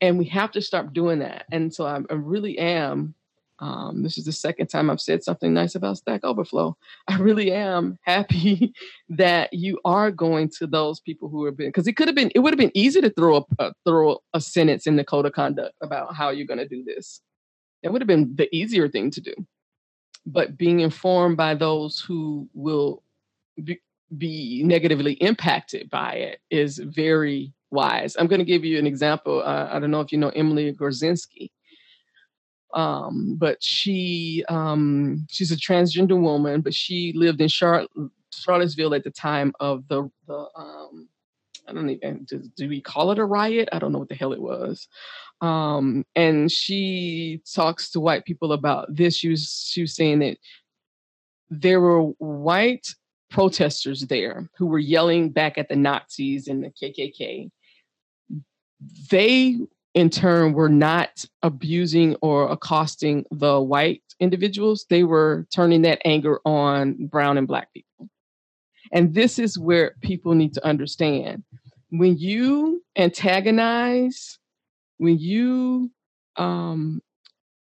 And 0.00 0.18
we 0.18 0.26
have 0.26 0.50
to 0.52 0.60
start 0.60 0.92
doing 0.92 1.20
that. 1.20 1.46
And 1.50 1.72
so 1.72 1.86
I, 1.86 2.00
I 2.10 2.14
really 2.14 2.58
am 2.58 3.14
um, 3.60 4.02
this 4.02 4.18
is 4.18 4.24
the 4.24 4.32
second 4.32 4.66
time 4.66 4.90
I've 4.90 5.00
said 5.00 5.22
something 5.22 5.54
nice 5.54 5.74
about 5.74 5.98
Stack 5.98 6.24
Overflow. 6.24 6.76
I 7.08 7.18
really 7.18 7.52
am 7.52 7.98
happy 8.02 8.74
that 9.08 9.52
you 9.52 9.80
are 9.84 10.10
going 10.10 10.50
to 10.58 10.66
those 10.66 11.00
people 11.00 11.28
who 11.28 11.44
have 11.44 11.56
been 11.56 11.68
because 11.68 11.86
it 11.86 11.94
could 11.94 12.08
have 12.08 12.16
been 12.16 12.32
it 12.34 12.40
would 12.40 12.52
have 12.52 12.58
been 12.58 12.76
easy 12.76 13.00
to 13.00 13.10
throw 13.10 13.36
a, 13.36 13.44
uh, 13.58 13.72
throw 13.86 14.18
a 14.32 14.40
sentence 14.40 14.86
in 14.86 14.96
the 14.96 15.04
code 15.04 15.26
of 15.26 15.32
conduct 15.32 15.74
about 15.82 16.14
how 16.14 16.30
you're 16.30 16.46
going 16.46 16.58
to 16.58 16.68
do 16.68 16.82
this. 16.84 17.20
It 17.82 17.92
would 17.92 18.00
have 18.00 18.08
been 18.08 18.34
the 18.34 18.54
easier 18.54 18.88
thing 18.88 19.10
to 19.12 19.20
do. 19.20 19.34
But 20.26 20.56
being 20.56 20.80
informed 20.80 21.36
by 21.36 21.54
those 21.54 22.00
who 22.00 22.48
will 22.54 23.02
be, 23.62 23.78
be 24.16 24.62
negatively 24.64 25.14
impacted 25.14 25.90
by 25.90 26.14
it 26.14 26.40
is 26.50 26.78
very 26.78 27.52
wise. 27.74 28.16
I'm 28.18 28.26
going 28.26 28.38
to 28.38 28.44
give 28.44 28.64
you 28.64 28.78
an 28.78 28.86
example. 28.86 29.42
Uh, 29.42 29.68
I 29.70 29.78
don't 29.78 29.90
know 29.90 30.00
if 30.00 30.12
you 30.12 30.18
know 30.18 30.30
Emily 30.30 30.72
Gorcenski 30.72 31.50
um, 32.74 33.36
but 33.38 33.62
she 33.62 34.44
um, 34.48 35.26
she's 35.30 35.52
a 35.52 35.56
transgender 35.56 36.20
woman, 36.20 36.60
but 36.60 36.74
she 36.74 37.12
lived 37.14 37.40
in 37.40 37.48
Char- 37.48 37.86
Charlottesville 38.32 38.94
at 38.94 39.04
the 39.04 39.10
time 39.10 39.52
of 39.60 39.86
the 39.88 40.10
the 40.26 40.48
um, 40.56 41.08
I 41.68 41.72
don't 41.72 41.88
even 41.88 42.24
do, 42.24 42.42
do, 42.56 42.68
we 42.68 42.80
call 42.80 43.12
it 43.12 43.18
a 43.18 43.24
riot? 43.24 43.68
I 43.72 43.78
don't 43.78 43.92
know 43.92 44.00
what 44.00 44.10
the 44.10 44.16
hell 44.16 44.34
it 44.34 44.42
was. 44.42 44.86
Um, 45.40 46.04
and 46.14 46.52
she 46.52 47.40
talks 47.54 47.90
to 47.92 48.00
white 48.00 48.26
people 48.26 48.52
about 48.52 48.94
this. 48.94 49.16
She 49.16 49.28
was 49.28 49.68
she 49.70 49.82
was 49.82 49.94
saying 49.94 50.18
that 50.18 50.36
there 51.50 51.80
were 51.80 52.02
white 52.02 52.88
protesters 53.30 54.00
there 54.02 54.50
who 54.58 54.66
were 54.66 54.80
yelling 54.80 55.30
back 55.30 55.58
at 55.58 55.68
the 55.68 55.76
Nazis 55.76 56.48
and 56.48 56.64
the 56.64 56.70
KKK. 56.70 57.50
They 59.10 59.58
in 59.94 60.10
turn 60.10 60.52
were 60.52 60.68
not 60.68 61.24
abusing 61.42 62.16
or 62.16 62.50
accosting 62.50 63.24
the 63.30 63.60
white 63.60 64.02
individuals. 64.18 64.86
They 64.90 65.04
were 65.04 65.46
turning 65.54 65.82
that 65.82 66.00
anger 66.04 66.40
on 66.44 67.06
brown 67.06 67.38
and 67.38 67.46
black 67.46 67.72
people. 67.72 68.08
And 68.92 69.14
this 69.14 69.38
is 69.38 69.58
where 69.58 69.94
people 70.02 70.34
need 70.34 70.54
to 70.54 70.66
understand 70.66 71.44
when 71.90 72.18
you 72.18 72.82
antagonize, 72.96 74.38
when 74.98 75.18
you 75.18 75.90
um, 76.36 77.00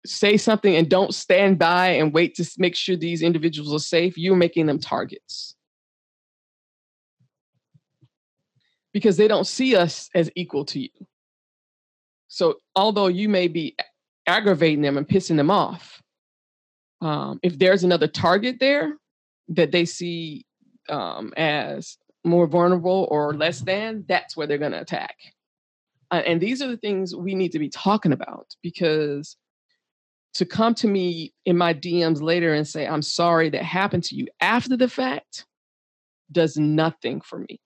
say 0.06 0.38
something 0.38 0.76
and 0.76 0.90
don't 0.90 1.14
stand 1.14 1.58
by 1.58 1.90
and 1.90 2.14
wait 2.14 2.36
to 2.36 2.50
make 2.58 2.76
sure 2.76 2.96
these 2.96 3.24
individuals 3.24 3.74
are 3.74 3.84
safe, 3.84 4.18
you're 4.18 4.36
making 4.36 4.68
them 4.68 4.80
targets. 4.80 5.56
Because 8.94 9.18
they 9.18 9.28
don't 9.28 9.48
see 9.48 9.76
us 9.76 10.10
as 10.16 10.32
equal 10.36 10.66
to 10.66 10.80
you. 10.80 10.90
So 12.30 12.58
although 12.76 13.08
you 13.08 13.28
may 13.28 13.48
be 13.48 13.76
aggravating 14.26 14.82
them 14.82 14.98
and 14.98 15.08
pissing 15.08 15.36
them 15.36 15.52
off, 15.52 16.02
um, 17.02 17.40
if 17.44 17.58
there's 17.58 17.84
another 17.84 18.08
target 18.08 18.58
there 18.60 18.96
that 19.50 19.72
they 19.72 19.86
see 19.86 20.46
um, 20.90 21.34
as 21.36 21.98
more 22.24 22.48
vulnerable 22.48 23.08
or 23.10 23.34
less 23.34 23.60
than, 23.62 24.06
that's 24.08 24.38
where 24.38 24.46
they're 24.46 24.58
going 24.58 24.74
to 24.74 24.82
attack. 24.82 25.16
Uh, 26.12 26.22
and 26.26 26.40
these 26.40 26.62
are 26.62 26.68
the 26.68 26.78
things 26.78 27.16
we 27.16 27.36
need 27.36 27.52
to 27.52 27.60
be 27.60 27.70
talking 27.70 28.12
about 28.12 28.48
because 28.62 29.36
to 30.36 30.46
come 30.46 30.76
to 30.76 30.88
me 30.88 31.34
in 31.46 31.58
my 31.58 31.74
DMs 31.74 32.22
later 32.22 32.54
and 32.54 32.68
say, 32.68 32.88
I'm 32.88 33.02
sorry 33.02 33.50
that 33.50 33.64
happened 33.64 34.04
to 34.06 34.16
you 34.16 34.28
after 34.40 34.78
the 34.78 34.88
fact 34.88 35.46
does 36.32 36.58
nothing 36.58 37.22
for 37.22 37.40
me 37.40 37.60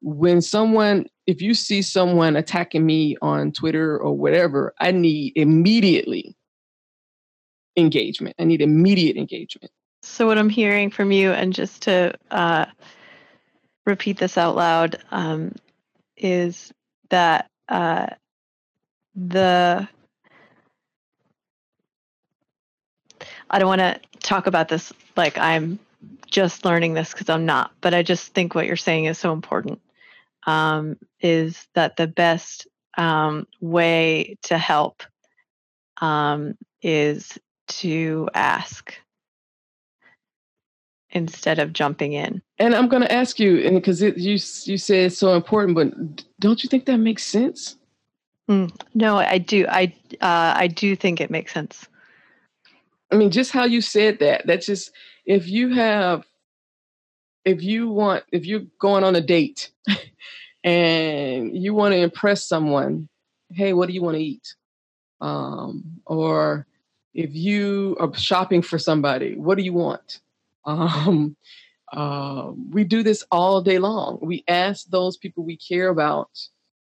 when 0.00 0.40
someone 0.40 1.06
if 1.28 1.40
you 1.40 1.54
see 1.54 1.82
someone 1.82 2.34
attacking 2.34 2.84
me 2.84 3.16
on 3.22 3.52
twitter 3.52 3.96
or 3.98 4.12
whatever 4.12 4.74
i 4.80 4.90
need 4.90 5.32
immediately 5.36 6.34
engagement. 7.78 8.34
I 8.38 8.44
need 8.44 8.60
immediate 8.60 9.16
engagement. 9.16 9.70
So 10.02 10.26
what 10.26 10.38
i'm 10.38 10.50
hearing 10.50 10.90
from 10.90 11.12
you 11.12 11.32
and 11.32 11.52
just 11.52 11.82
to 11.82 12.14
uh, 12.30 12.66
repeat 13.86 14.18
this 14.18 14.36
out 14.36 14.56
loud 14.56 14.98
um, 15.10 15.54
is 16.16 16.72
that 17.10 17.50
uh, 17.68 18.06
the 19.14 19.88
i 23.50 23.58
don't 23.58 23.68
want 23.68 23.80
to 23.80 24.00
talk 24.20 24.46
about 24.46 24.68
this 24.68 24.92
like 25.16 25.36
i'm 25.38 25.78
just 26.30 26.64
learning 26.64 26.94
this 26.94 27.12
because 27.12 27.28
i'm 27.28 27.44
not 27.44 27.72
but 27.80 27.94
i 27.94 28.02
just 28.02 28.32
think 28.34 28.54
what 28.54 28.66
you're 28.66 28.76
saying 28.76 29.06
is 29.06 29.18
so 29.18 29.32
important 29.32 29.80
um, 30.48 30.96
is 31.20 31.68
that 31.74 31.96
the 31.96 32.06
best 32.06 32.66
um, 32.96 33.46
way 33.60 34.38
to 34.44 34.56
help 34.56 35.02
um, 36.00 36.56
is 36.80 37.38
to 37.68 38.30
ask 38.32 38.94
instead 41.10 41.58
of 41.58 41.74
jumping 41.74 42.14
in. 42.14 42.40
And 42.58 42.74
I'm 42.74 42.88
going 42.88 43.02
to 43.02 43.12
ask 43.12 43.38
you, 43.38 43.58
and 43.58 43.76
because 43.76 44.00
you 44.00 44.14
you 44.16 44.78
say 44.78 45.04
it's 45.04 45.18
so 45.18 45.34
important, 45.34 45.74
but 45.74 46.24
don't 46.40 46.64
you 46.64 46.68
think 46.68 46.86
that 46.86 46.96
makes 46.96 47.24
sense? 47.24 47.76
Mm, 48.48 48.72
no, 48.94 49.18
I 49.18 49.36
do. 49.36 49.66
I 49.68 49.94
uh, 50.22 50.54
I 50.56 50.66
do 50.66 50.96
think 50.96 51.20
it 51.20 51.30
makes 51.30 51.52
sense. 51.52 51.86
I 53.12 53.16
mean, 53.16 53.30
just 53.30 53.52
how 53.52 53.64
you 53.64 53.82
said 53.82 54.18
that. 54.20 54.46
That's 54.46 54.64
just 54.64 54.92
if 55.26 55.46
you 55.46 55.74
have 55.74 56.24
if 57.48 57.62
you 57.62 57.88
want 57.88 58.24
if 58.32 58.46
you're 58.46 58.66
going 58.78 59.04
on 59.04 59.16
a 59.16 59.20
date 59.20 59.70
and 60.64 61.56
you 61.56 61.74
want 61.74 61.92
to 61.92 61.98
impress 61.98 62.44
someone 62.44 63.08
hey 63.52 63.72
what 63.72 63.88
do 63.88 63.94
you 63.94 64.02
want 64.02 64.16
to 64.16 64.22
eat 64.22 64.54
um, 65.20 66.00
or 66.06 66.66
if 67.14 67.34
you 67.34 67.96
are 67.98 68.14
shopping 68.14 68.62
for 68.62 68.78
somebody 68.78 69.34
what 69.36 69.56
do 69.56 69.64
you 69.64 69.72
want 69.72 70.20
um, 70.64 71.36
uh, 71.92 72.52
we 72.70 72.84
do 72.84 73.02
this 73.02 73.24
all 73.30 73.62
day 73.62 73.78
long. 73.78 74.18
We 74.20 74.44
ask 74.46 74.86
those 74.88 75.16
people 75.16 75.44
we 75.44 75.56
care 75.56 75.88
about, 75.88 76.28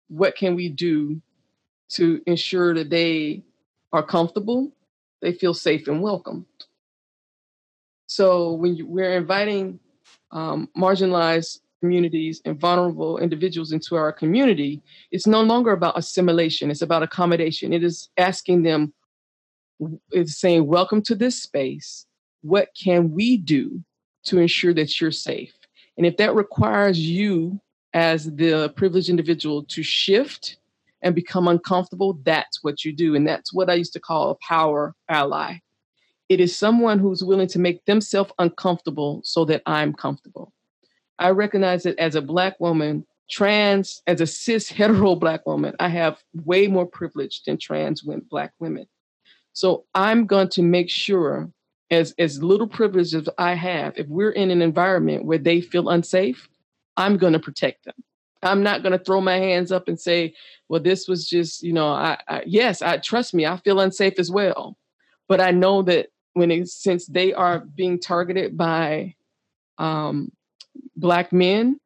what 0.10 0.36
can 0.36 0.56
we 0.56 0.68
do 0.68 1.22
to 1.92 2.22
ensure 2.26 2.74
that 2.74 2.90
they 2.90 3.44
are 3.94 4.04
comfortable, 4.04 4.72
they 5.22 5.34
feel 5.34 5.54
safe 5.54 5.88
and 5.88 6.02
welcome. 6.02 6.46
So 8.08 8.54
when 8.54 8.76
you, 8.76 8.86
we're 8.86 9.14
inviting 9.16 9.80
um, 10.32 10.70
marginalized 10.78 11.60
communities 11.82 12.42
and 12.46 12.60
vulnerable 12.60 13.18
individuals 13.18 13.72
into 13.72 13.96
our 13.96 14.14
community, 14.14 14.82
it's 15.12 15.28
no 15.28 15.42
longer 15.42 15.72
about 15.72 15.98
assimilation, 15.98 16.70
it's 16.70 16.82
about 16.82 17.04
accommodation. 17.04 17.74
It 17.74 17.84
is 17.84 18.10
asking 18.18 18.64
them, 18.64 18.94
it's 20.12 20.40
saying, 20.40 20.68
Welcome 20.68 21.02
to 21.04 21.16
this 21.16 21.42
space. 21.42 22.06
What 22.42 22.70
can 22.82 23.12
we 23.12 23.38
do 23.38 23.84
to 24.26 24.40
ensure 24.40 24.74
that 24.74 25.00
you're 25.02 25.12
safe? 25.12 25.54
And 25.98 26.06
if 26.06 26.18
that 26.18 26.36
requires 26.36 27.00
you 27.00 27.60
as 27.94 28.26
the 28.26 28.74
privileged 28.76 29.10
individual 29.10 29.64
to 29.66 29.84
shift 29.84 30.58
and 31.02 31.16
become 31.16 31.48
uncomfortable, 31.48 32.20
that's 32.24 32.64
what 32.64 32.86
you 32.86 32.94
do. 32.94 33.16
And 33.16 33.28
that's 33.28 33.54
what 33.54 33.70
I 33.70 33.74
used 33.74 33.94
to 33.94 34.00
call 34.00 34.30
a 34.30 34.36
power 34.36 34.96
ally. 35.10 35.56
It 36.32 36.40
is 36.40 36.56
someone 36.56 36.98
who's 36.98 37.26
willing 37.26 37.50
to 37.50 37.60
make 37.60 37.84
themselves 37.84 38.32
uncomfortable 38.40 39.20
so 39.26 39.44
that 39.44 39.64
I'm 39.66 39.92
comfortable. 39.94 40.54
I 41.20 41.32
recognize 41.32 41.84
that 41.84 42.00
as 42.00 42.16
a 42.16 42.22
Black 42.22 42.58
woman, 42.58 43.06
trans, 43.30 44.02
as 44.08 44.22
a 44.22 44.26
cis 44.26 44.70
hetero 44.78 45.16
Black 45.16 45.46
woman, 45.46 45.76
I 45.78 45.90
have 45.90 46.24
way 46.34 46.68
more 46.68 46.86
privilege 46.86 47.44
than 47.44 47.58
trans 47.58 48.06
women, 48.06 48.26
Black 48.30 48.54
women. 48.60 48.88
So 49.52 49.84
I'm 49.94 50.26
going 50.26 50.48
to 50.52 50.64
make 50.64 50.90
sure, 50.90 51.52
as, 51.90 52.16
as 52.18 52.42
little 52.42 52.70
privilege 52.70 53.14
as 53.14 53.28
I 53.38 53.54
have, 53.56 53.98
if 53.98 54.08
we're 54.08 54.32
in 54.32 54.52
an 54.52 54.62
environment 54.62 55.26
where 55.26 55.38
they 55.38 55.60
feel 55.60 55.90
unsafe, 55.90 56.48
I'm 56.96 57.18
going 57.18 57.34
to 57.34 57.40
protect 57.40 57.84
them. 57.84 57.96
I'm 58.42 58.64
not 58.64 58.84
going 58.84 58.98
to 58.98 59.04
throw 59.04 59.20
my 59.20 59.36
hands 59.36 59.74
up 59.74 59.90
and 59.90 60.00
say, 60.00 60.34
well, 60.70 60.80
this 60.80 61.10
was 61.10 61.28
just, 61.28 61.62
you 61.62 61.74
know, 61.74 61.90
I, 61.90 62.18
I 62.30 62.44
yes, 62.46 62.82
I 62.82 63.00
trust 63.00 63.34
me, 63.34 63.46
I 63.46 63.58
feel 63.58 63.82
unsafe 63.82 64.18
as 64.18 64.32
well. 64.32 64.78
But 65.28 65.42
I 65.42 65.52
know 65.52 65.82
that 65.84 66.08
when 66.34 66.52
it, 66.52 66.68
since 66.68 67.06
they 67.08 67.34
are 67.34 67.60
being 67.60 68.00
targeted 68.00 68.58
by 68.58 69.16
um, 69.78 70.32
black 70.96 71.34
men 71.34 71.80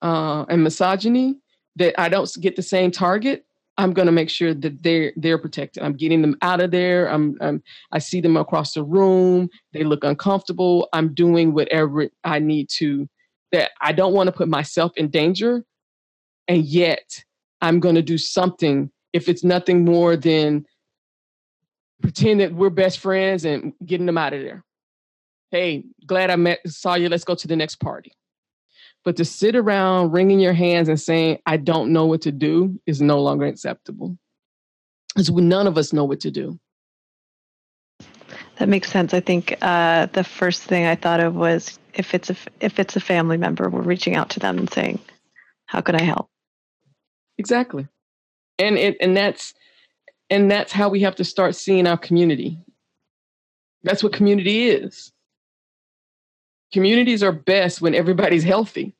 uh, 0.00 0.44
and 0.48 0.62
misogyny 0.62 1.38
that 1.76 1.98
I 2.00 2.08
don't 2.08 2.30
get 2.40 2.56
the 2.56 2.62
same 2.62 2.90
target, 2.90 3.44
I'm 3.78 3.92
going 3.92 4.06
to 4.06 4.12
make 4.12 4.28
sure 4.28 4.52
that 4.52 4.82
they're 4.82 5.12
they're 5.16 5.38
protected. 5.38 5.82
I'm 5.82 5.94
getting 5.94 6.20
them 6.20 6.36
out 6.42 6.60
of 6.60 6.70
there. 6.70 7.06
I'm, 7.10 7.36
I'm 7.40 7.62
I 7.90 7.98
see 7.98 8.20
them 8.20 8.36
across 8.36 8.74
the 8.74 8.84
room. 8.84 9.48
They 9.72 9.82
look 9.84 10.04
uncomfortable. 10.04 10.88
I'm 10.92 11.14
doing 11.14 11.54
whatever 11.54 12.08
I 12.24 12.38
need 12.38 12.68
to. 12.74 13.08
That 13.50 13.70
I 13.80 13.92
don't 13.92 14.14
want 14.14 14.28
to 14.28 14.32
put 14.32 14.48
myself 14.48 14.92
in 14.96 15.08
danger, 15.08 15.64
and 16.48 16.64
yet 16.64 17.24
I'm 17.60 17.80
going 17.80 17.94
to 17.94 18.02
do 18.02 18.18
something. 18.18 18.90
If 19.12 19.28
it's 19.28 19.44
nothing 19.44 19.84
more 19.84 20.16
than 20.16 20.66
pretend 22.02 22.40
that 22.40 22.52
we're 22.52 22.70
best 22.70 22.98
friends 22.98 23.44
and 23.44 23.72
getting 23.84 24.06
them 24.06 24.18
out 24.18 24.32
of 24.32 24.42
there. 24.42 24.64
Hey, 25.50 25.84
glad 26.06 26.30
I 26.30 26.36
met 26.36 26.60
saw 26.66 26.94
you. 26.94 27.08
Let's 27.08 27.24
go 27.24 27.34
to 27.34 27.48
the 27.48 27.56
next 27.56 27.76
party. 27.76 28.12
But 29.04 29.16
to 29.16 29.24
sit 29.24 29.56
around 29.56 30.12
wringing 30.12 30.40
your 30.40 30.52
hands 30.52 30.88
and 30.88 31.00
saying, 31.00 31.38
I 31.46 31.56
don't 31.56 31.92
know 31.92 32.06
what 32.06 32.22
to 32.22 32.32
do 32.32 32.80
is 32.86 33.02
no 33.02 33.20
longer 33.20 33.46
acceptable. 33.46 34.16
Because 35.14 35.30
none 35.30 35.66
of 35.66 35.76
us 35.76 35.92
know 35.92 36.04
what 36.04 36.20
to 36.20 36.30
do. 36.30 36.58
That 38.56 38.68
makes 38.68 38.90
sense. 38.90 39.12
I 39.12 39.20
think 39.20 39.56
uh, 39.60 40.06
the 40.06 40.24
first 40.24 40.62
thing 40.62 40.86
I 40.86 40.94
thought 40.94 41.20
of 41.20 41.34
was 41.34 41.78
if 41.94 42.14
it's 42.14 42.30
a 42.30 42.36
if 42.60 42.78
it's 42.78 42.96
a 42.96 43.00
family 43.00 43.36
member, 43.36 43.68
we're 43.68 43.82
reaching 43.82 44.14
out 44.14 44.30
to 44.30 44.40
them 44.40 44.58
and 44.58 44.72
saying, 44.72 45.00
"How 45.66 45.80
can 45.80 45.96
I 45.96 46.02
help?" 46.02 46.28
Exactly, 47.38 47.88
and 48.58 48.78
it 48.78 48.96
and 49.00 49.16
that's 49.16 49.52
and 50.32 50.50
that's 50.50 50.72
how 50.72 50.88
we 50.88 51.00
have 51.00 51.14
to 51.16 51.24
start 51.24 51.54
seeing 51.54 51.86
our 51.86 51.98
community. 51.98 52.58
That's 53.84 54.02
what 54.02 54.12
community 54.12 54.68
is 54.68 55.12
communities 56.72 57.22
are 57.22 57.32
best 57.32 57.82
when 57.82 57.94
everybody's 57.94 58.42
healthy. 58.42 58.94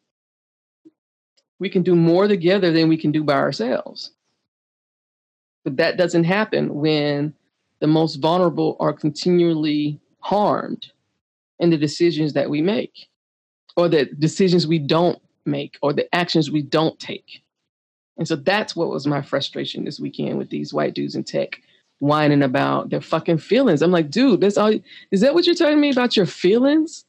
We 1.58 1.70
can 1.70 1.82
do 1.82 1.96
more 1.96 2.28
together 2.28 2.70
than 2.70 2.88
we 2.88 2.98
can 2.98 3.12
do 3.12 3.24
by 3.24 3.34
ourselves. 3.34 4.12
But 5.64 5.78
that 5.78 5.96
doesn't 5.96 6.24
happen 6.24 6.74
when 6.74 7.32
the 7.80 7.86
most 7.86 8.16
vulnerable 8.16 8.76
are 8.78 8.92
continually 8.92 9.98
harmed 10.20 10.92
in 11.58 11.70
the 11.70 11.78
decisions 11.78 12.32
that 12.34 12.50
we 12.50 12.60
make, 12.60 13.08
or 13.76 13.88
the 13.88 14.04
decisions 14.04 14.66
we 14.66 14.78
don't 14.78 15.20
make, 15.46 15.78
or 15.80 15.92
the 15.92 16.12
actions 16.14 16.50
we 16.50 16.62
don't 16.62 16.98
take. 16.98 17.42
And 18.18 18.28
so 18.28 18.36
that's 18.36 18.76
what 18.76 18.90
was 18.90 19.06
my 19.06 19.22
frustration 19.22 19.84
this 19.84 19.98
weekend 19.98 20.38
with 20.38 20.50
these 20.50 20.72
white 20.74 20.94
dudes 20.94 21.14
in 21.14 21.24
tech 21.24 21.60
whining 21.98 22.42
about 22.42 22.90
their 22.90 23.00
fucking 23.00 23.38
feelings. 23.38 23.80
I'm 23.80 23.92
like, 23.92 24.10
dude, 24.10 24.40
that's 24.40 24.58
all 24.58 24.72
is 25.10 25.20
that 25.20 25.34
what 25.34 25.46
you're 25.46 25.54
telling 25.54 25.80
me 25.80 25.90
about 25.90 26.16
your 26.16 26.26
feelings? 26.26 27.04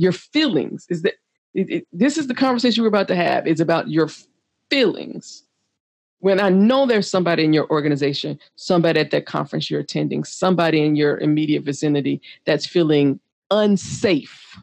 your 0.00 0.12
feelings 0.12 0.86
is 0.88 1.02
that 1.02 1.14
it, 1.52 1.70
it, 1.70 1.86
this 1.92 2.16
is 2.16 2.26
the 2.26 2.34
conversation 2.34 2.82
we're 2.82 2.88
about 2.88 3.08
to 3.08 3.16
have 3.16 3.46
it's 3.46 3.60
about 3.60 3.90
your 3.90 4.08
feelings 4.70 5.44
when 6.20 6.40
i 6.40 6.48
know 6.48 6.86
there's 6.86 7.10
somebody 7.10 7.44
in 7.44 7.52
your 7.52 7.68
organization 7.70 8.38
somebody 8.56 8.98
at 8.98 9.10
that 9.10 9.26
conference 9.26 9.70
you're 9.70 9.80
attending 9.80 10.24
somebody 10.24 10.82
in 10.82 10.96
your 10.96 11.18
immediate 11.18 11.62
vicinity 11.62 12.20
that's 12.46 12.64
feeling 12.64 13.20
unsafe 13.50 14.58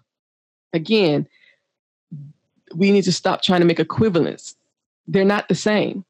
again 0.74 1.28
we 2.74 2.92
need 2.92 3.04
to 3.04 3.14
stop 3.14 3.42
trying 3.42 3.62
to 3.62 3.68
make 3.68 3.80
equivalents 3.80 4.56
they're 5.08 5.26
not 5.26 5.48
the 5.48 5.56
same 5.56 6.04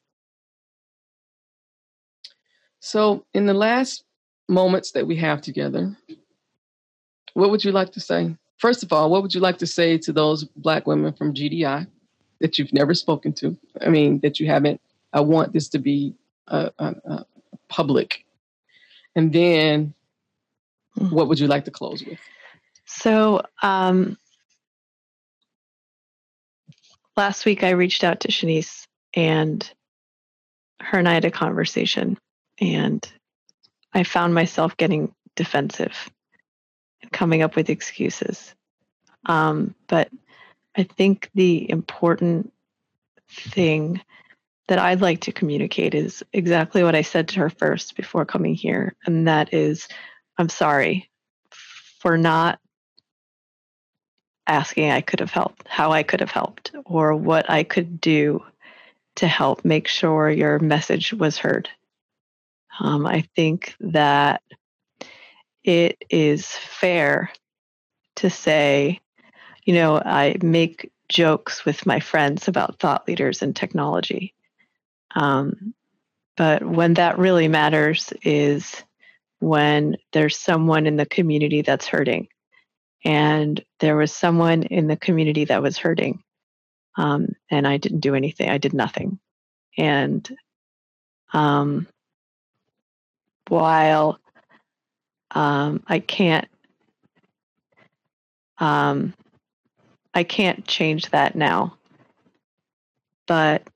so 2.80 3.26
in 3.34 3.46
the 3.46 3.54
last 3.54 4.04
moments 4.50 4.92
that 4.92 5.08
we 5.08 5.16
have 5.16 5.42
together 5.42 5.96
what 7.34 7.52
would 7.52 7.64
you 7.64 7.72
like 7.72 7.92
to 7.92 8.00
say 8.00 8.36
First 8.58 8.82
of 8.82 8.92
all, 8.92 9.10
what 9.10 9.22
would 9.22 9.34
you 9.34 9.40
like 9.40 9.60
to 9.60 9.68
say 9.68 9.98
to 10.00 10.12
those 10.12 10.44
Black 10.44 10.88
women 10.88 11.14
from 11.14 11.34
GDI 11.34 11.88
that 12.40 12.58
you've 12.58 12.74
never 12.74 12.94
spoken 12.94 13.34
to? 13.34 13.56
I 13.82 13.90
mean, 13.90 14.20
that 14.22 14.40
you 14.40 14.48
haven't. 14.48 14.82
I 15.14 15.22
want 15.22 15.54
this 15.54 15.70
to 15.70 15.80
be 15.80 16.16
a, 16.48 16.72
public. 17.70 18.26
And 19.16 19.32
then, 19.34 19.94
mm-hmm. 20.98 21.14
what 21.14 21.28
would 21.28 21.40
you 21.40 21.48
like 21.48 21.66
to 21.66 21.72
close 21.72 22.04
with? 22.04 22.20
So, 22.86 23.42
um, 23.62 24.18
last 27.16 27.46
week 27.46 27.64
I 27.64 27.72
reached 27.72 28.04
out 28.04 28.22
to 28.22 28.30
Shanice, 28.30 28.87
and 29.18 29.68
her 30.80 31.00
and 31.00 31.10
I 31.10 31.16
had 31.16 31.26
a 31.26 31.32
conversation, 31.32 32.20
and 32.62 33.06
I 33.92 34.04
found 34.04 34.36
myself 34.36 34.78
getting 34.78 35.12
defensive 35.36 36.10
and 37.02 37.12
coming 37.12 37.42
up 37.42 37.56
with 37.56 37.72
excuses. 37.72 38.54
Um, 39.26 39.74
but 39.88 40.10
I 40.78 40.84
think 40.84 41.32
the 41.34 41.68
important 41.70 42.54
thing 43.28 44.02
that 44.68 44.78
I'd 44.78 45.02
like 45.02 45.22
to 45.22 45.32
communicate 45.32 45.96
is 45.96 46.24
exactly 46.32 46.84
what 46.84 46.94
I 46.94 47.02
said 47.02 47.28
to 47.30 47.40
her 47.40 47.50
first 47.50 47.96
before 47.96 48.24
coming 48.24 48.54
here. 48.54 48.94
And 49.08 49.28
that 49.28 49.52
is, 49.52 49.88
I'm 50.38 50.50
sorry 50.50 51.10
for 51.50 52.20
not 52.20 52.60
asking 54.46 54.92
I 54.92 55.02
could 55.02 55.22
have 55.22 55.32
helped, 55.32 55.68
how 55.68 55.92
I 55.92 56.04
could 56.04 56.20
have 56.20 56.32
helped, 56.32 56.72
or 56.86 57.16
what 57.16 57.50
I 57.50 57.64
could 57.64 58.00
do 58.00 58.44
to 59.18 59.28
help 59.28 59.66
make 59.66 59.88
sure 59.88 60.30
your 60.30 60.60
message 60.60 61.14
was 61.14 61.38
heard. 61.38 61.70
Um, 62.80 63.06
I 63.06 63.22
think 63.36 63.76
that 63.80 64.42
it 65.64 65.98
is 66.10 66.48
fair 66.48 67.32
to 68.18 68.30
say, 68.30 69.00
you 69.66 69.74
know, 69.74 69.98
I 69.98 70.38
make 70.42 70.92
jokes 71.10 71.66
with 71.66 71.86
my 71.86 72.00
friends 72.00 72.48
about 72.48 72.80
thought 72.80 73.08
leaders 73.08 73.42
and 73.42 73.56
technology. 73.56 74.34
Um, 75.16 75.74
but 76.36 76.64
when 76.64 76.94
that 76.96 77.18
really 77.18 77.48
matters 77.48 78.14
is 78.22 78.84
when 79.40 79.98
there's 80.14 80.38
someone 80.38 80.86
in 80.86 80.96
the 80.96 81.06
community 81.06 81.64
that's 81.64 81.88
hurting. 81.88 82.28
And 83.04 83.64
there 83.80 83.96
was 83.96 84.12
someone 84.12 84.64
in 84.64 84.88
the 84.88 84.98
community 84.98 85.46
that 85.46 85.64
was 85.64 85.78
hurting. 85.78 86.24
Um, 86.98 87.30
and 87.50 87.68
I 87.68 87.78
didn't 87.78 88.00
do 88.00 88.16
anything, 88.16 88.50
I 88.50 88.58
did 88.58 88.74
nothing. 88.74 89.20
And 89.78 90.28
um, 91.34 91.88
while 93.48 94.20
um, 95.32 95.84
I 95.88 96.00
can't 96.00 96.48
um, 98.58 99.14
I 100.14 100.24
can't 100.24 100.66
change 100.66 101.12
that 101.12 101.36
now. 101.36 101.78
But 103.28 103.68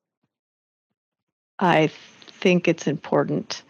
I 1.59 1.87
think 1.87 2.67
it's 2.67 2.87
important. 2.87 3.61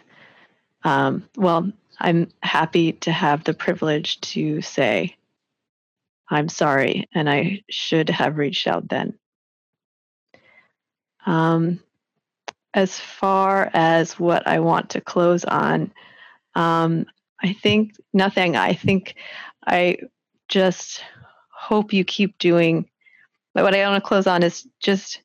Um, 0.84 1.28
well, 1.36 1.70
I'm 2.00 2.30
happy 2.42 2.92
to 2.92 3.12
have 3.12 3.44
the 3.44 3.52
privilege 3.52 4.20
to 4.22 4.62
say 4.62 5.16
I'm 6.30 6.48
sorry, 6.48 7.08
and 7.12 7.28
I 7.28 7.62
should 7.68 8.08
have 8.08 8.38
reached 8.38 8.66
out 8.66 8.88
then. 8.88 9.18
Um, 11.26 11.80
as 12.74 12.98
far 12.98 13.70
as 13.74 14.18
what 14.18 14.46
I 14.46 14.60
want 14.60 14.90
to 14.90 15.00
close 15.00 15.44
on, 15.44 15.92
um, 16.54 17.06
I 17.42 17.52
think 17.52 17.94
nothing. 18.12 18.56
I 18.56 18.72
think 18.72 19.14
I 19.66 19.98
just 20.48 21.02
hope 21.50 21.92
you 21.92 22.04
keep 22.04 22.38
doing. 22.38 22.88
But 23.54 23.64
what 23.64 23.74
I 23.74 23.86
want 23.88 24.02
to 24.02 24.08
close 24.08 24.26
on 24.26 24.42
is 24.42 24.66
just 24.80 25.20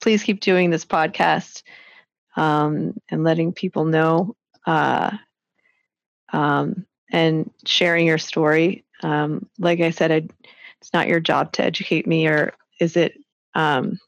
please 0.00 0.22
keep 0.22 0.40
doing 0.40 0.70
this 0.70 0.84
podcast 0.84 1.62
um, 2.36 2.94
and 3.10 3.24
letting 3.24 3.52
people 3.52 3.84
know 3.84 4.36
uh, 4.66 5.16
um, 6.32 6.86
and 7.10 7.50
sharing 7.64 8.06
your 8.06 8.18
story. 8.18 8.84
Um, 9.02 9.48
like 9.58 9.80
I 9.80 9.90
said, 9.90 10.12
I, 10.12 10.28
it's 10.80 10.92
not 10.92 11.08
your 11.08 11.20
job 11.20 11.52
to 11.52 11.64
educate 11.64 12.06
me, 12.06 12.28
or 12.28 12.54
is 12.80 12.96
it? 12.96 13.14
Um, 13.54 13.98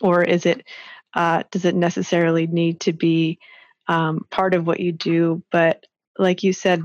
or 0.00 0.22
is 0.22 0.46
it? 0.46 0.66
Uh, 1.14 1.42
does 1.50 1.64
it 1.64 1.74
necessarily 1.74 2.46
need 2.46 2.80
to 2.80 2.92
be 2.92 3.38
um, 3.88 4.26
part 4.30 4.54
of 4.54 4.66
what 4.66 4.80
you 4.80 4.92
do? 4.92 5.42
But 5.50 5.84
like 6.18 6.42
you 6.42 6.52
said, 6.52 6.82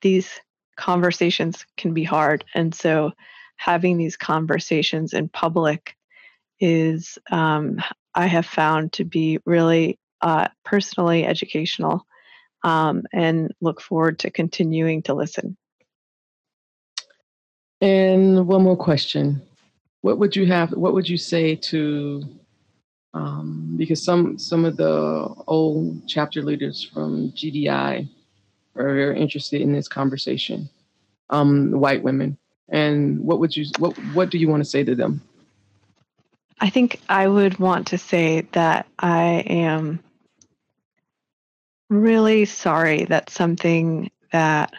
these 0.00 0.40
conversations 0.76 1.66
can 1.76 1.92
be 1.92 2.04
hard, 2.04 2.44
and 2.54 2.74
so 2.74 3.12
having 3.56 3.98
these 3.98 4.16
conversations 4.16 5.12
in 5.12 5.28
public 5.28 5.94
is 6.60 7.18
um, 7.30 7.82
I 8.14 8.26
have 8.26 8.46
found 8.46 8.92
to 8.94 9.04
be 9.04 9.38
really 9.44 9.98
uh, 10.22 10.48
personally 10.64 11.26
educational 11.26 12.06
um, 12.64 13.02
and 13.12 13.52
look 13.60 13.80
forward 13.80 14.18
to 14.20 14.30
continuing 14.30 15.02
to 15.02 15.14
listen. 15.14 15.56
And 17.80 18.46
one 18.46 18.62
more 18.62 18.76
question. 18.76 19.42
What 20.00 20.18
would 20.18 20.34
you 20.34 20.46
have, 20.46 20.72
what 20.72 20.94
would 20.94 21.08
you 21.08 21.18
say 21.18 21.56
to, 21.56 22.22
um, 23.16 23.74
because 23.78 24.04
some, 24.04 24.38
some 24.38 24.66
of 24.66 24.76
the 24.76 25.34
old 25.46 26.06
chapter 26.06 26.42
leaders 26.42 26.84
from 26.84 27.32
GDI 27.32 28.06
are 28.76 28.94
very 28.94 29.18
interested 29.18 29.62
in 29.62 29.72
this 29.72 29.88
conversation, 29.88 30.68
um, 31.30 31.70
white 31.70 32.02
women. 32.02 32.36
And 32.68 33.20
what 33.20 33.40
would 33.40 33.56
you, 33.56 33.64
what, 33.78 33.96
what 34.12 34.28
do 34.28 34.36
you 34.36 34.48
want 34.48 34.62
to 34.62 34.68
say 34.68 34.84
to 34.84 34.94
them? 34.94 35.22
I 36.60 36.68
think 36.68 37.00
I 37.08 37.26
would 37.26 37.58
want 37.58 37.86
to 37.88 37.98
say 37.98 38.42
that 38.52 38.86
I 38.98 39.44
am 39.46 40.00
really 41.88 42.44
sorry 42.44 43.04
that 43.04 43.30
something 43.30 44.10
that 44.32 44.74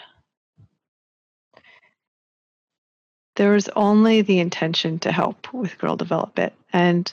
there 3.35 3.53
was 3.53 3.67
only 3.69 4.21
the 4.21 4.39
intention 4.39 4.99
to 4.99 5.11
help 5.11 5.51
with 5.53 5.77
girl 5.79 5.95
develop 5.95 6.37
it 6.37 6.53
and 6.71 7.11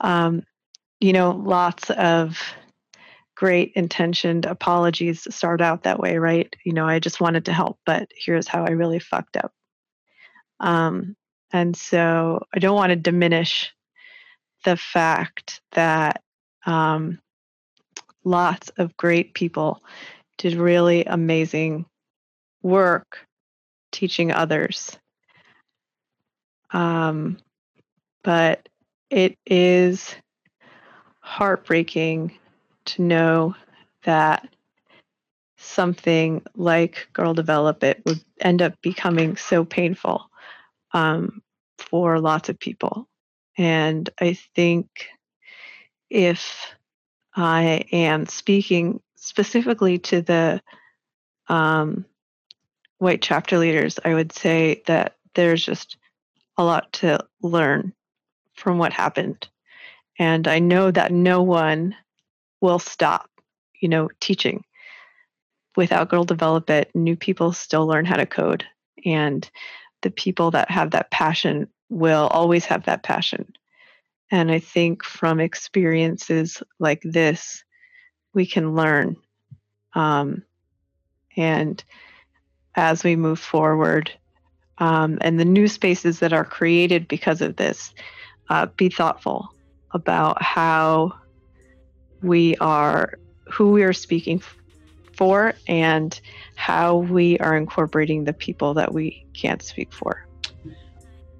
um, 0.00 0.44
you 1.00 1.12
know 1.12 1.30
lots 1.30 1.90
of 1.90 2.40
great 3.34 3.72
intentioned 3.74 4.46
apologies 4.46 5.26
start 5.34 5.60
out 5.60 5.82
that 5.82 5.98
way 5.98 6.18
right 6.18 6.54
you 6.64 6.72
know 6.72 6.86
i 6.86 6.98
just 6.98 7.20
wanted 7.20 7.44
to 7.44 7.52
help 7.52 7.78
but 7.84 8.08
here's 8.16 8.46
how 8.46 8.64
i 8.64 8.70
really 8.70 8.98
fucked 8.98 9.36
up 9.36 9.52
um, 10.60 11.16
and 11.52 11.76
so 11.76 12.44
i 12.54 12.58
don't 12.58 12.76
want 12.76 12.90
to 12.90 12.96
diminish 12.96 13.72
the 14.64 14.76
fact 14.76 15.60
that 15.72 16.22
um, 16.66 17.18
lots 18.24 18.70
of 18.78 18.96
great 18.96 19.34
people 19.34 19.82
did 20.38 20.54
really 20.54 21.04
amazing 21.04 21.86
work 22.62 23.26
teaching 23.92 24.32
others. 24.32 24.98
Um, 26.72 27.38
but 28.24 28.68
it 29.10 29.38
is 29.46 30.16
heartbreaking 31.24 32.30
to 32.84 33.02
know 33.02 33.54
that 34.04 34.46
something 35.56 36.42
like 36.54 37.08
Girl 37.14 37.32
Develop 37.32 37.82
It 37.82 38.02
would 38.04 38.20
end 38.40 38.60
up 38.60 38.74
becoming 38.82 39.36
so 39.36 39.64
painful 39.64 40.30
um, 40.92 41.42
for 41.78 42.20
lots 42.20 42.50
of 42.50 42.58
people. 42.58 43.08
And 43.56 44.08
I 44.20 44.34
think 44.54 45.08
if 46.10 46.74
I 47.34 47.86
am 47.90 48.26
speaking 48.26 49.00
specifically 49.16 49.98
to 50.00 50.20
the 50.20 50.62
um, 51.48 52.04
white 52.98 53.22
chapter 53.22 53.56
leaders, 53.56 53.98
I 54.04 54.12
would 54.12 54.32
say 54.32 54.82
that 54.86 55.16
there's 55.34 55.64
just 55.64 55.96
a 56.58 56.64
lot 56.64 56.92
to 56.94 57.18
learn 57.42 57.94
from 58.52 58.76
what 58.76 58.92
happened. 58.92 59.48
And 60.18 60.46
I 60.46 60.58
know 60.58 60.90
that 60.90 61.12
no 61.12 61.42
one 61.42 61.94
will 62.60 62.78
stop, 62.78 63.28
you 63.80 63.88
know, 63.88 64.08
teaching. 64.20 64.64
Without 65.76 66.08
Girl 66.08 66.24
Develop 66.24 66.70
It, 66.70 66.90
new 66.94 67.16
people 67.16 67.52
still 67.52 67.86
learn 67.86 68.04
how 68.04 68.16
to 68.16 68.26
code. 68.26 68.64
And 69.04 69.48
the 70.02 70.10
people 70.10 70.52
that 70.52 70.70
have 70.70 70.92
that 70.92 71.10
passion 71.10 71.68
will 71.88 72.28
always 72.28 72.64
have 72.66 72.84
that 72.84 73.02
passion. 73.02 73.52
And 74.30 74.50
I 74.50 74.60
think 74.60 75.04
from 75.04 75.40
experiences 75.40 76.62
like 76.78 77.02
this, 77.02 77.64
we 78.32 78.46
can 78.46 78.74
learn. 78.74 79.16
Um, 79.94 80.42
and 81.36 81.82
as 82.74 83.04
we 83.04 83.16
move 83.16 83.38
forward, 83.38 84.10
um, 84.78 85.18
and 85.20 85.38
the 85.38 85.44
new 85.44 85.68
spaces 85.68 86.20
that 86.20 86.32
are 86.32 86.44
created 86.44 87.06
because 87.06 87.40
of 87.42 87.56
this, 87.56 87.94
uh, 88.48 88.66
be 88.76 88.88
thoughtful 88.88 89.54
about 89.94 90.42
how 90.42 91.14
we 92.22 92.56
are, 92.56 93.18
who 93.50 93.70
we 93.70 93.82
are 93.82 93.92
speaking 93.92 94.42
for, 95.16 95.54
and 95.68 96.20
how 96.56 96.96
we 96.96 97.38
are 97.38 97.56
incorporating 97.56 98.24
the 98.24 98.32
people 98.32 98.74
that 98.74 98.92
we 98.92 99.24
can't 99.32 99.62
speak 99.62 99.92
for. 99.92 100.26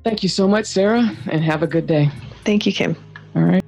Thank 0.04 0.22
you 0.22 0.28
so 0.28 0.46
much, 0.46 0.66
Sara, 0.66 1.10
and 1.30 1.42
have 1.42 1.62
a 1.62 1.66
good 1.66 1.86
day. 1.86 2.10
Thank 2.44 2.66
you, 2.66 2.72
Kim. 2.72 2.96
All 3.34 3.42
right. 3.42 3.64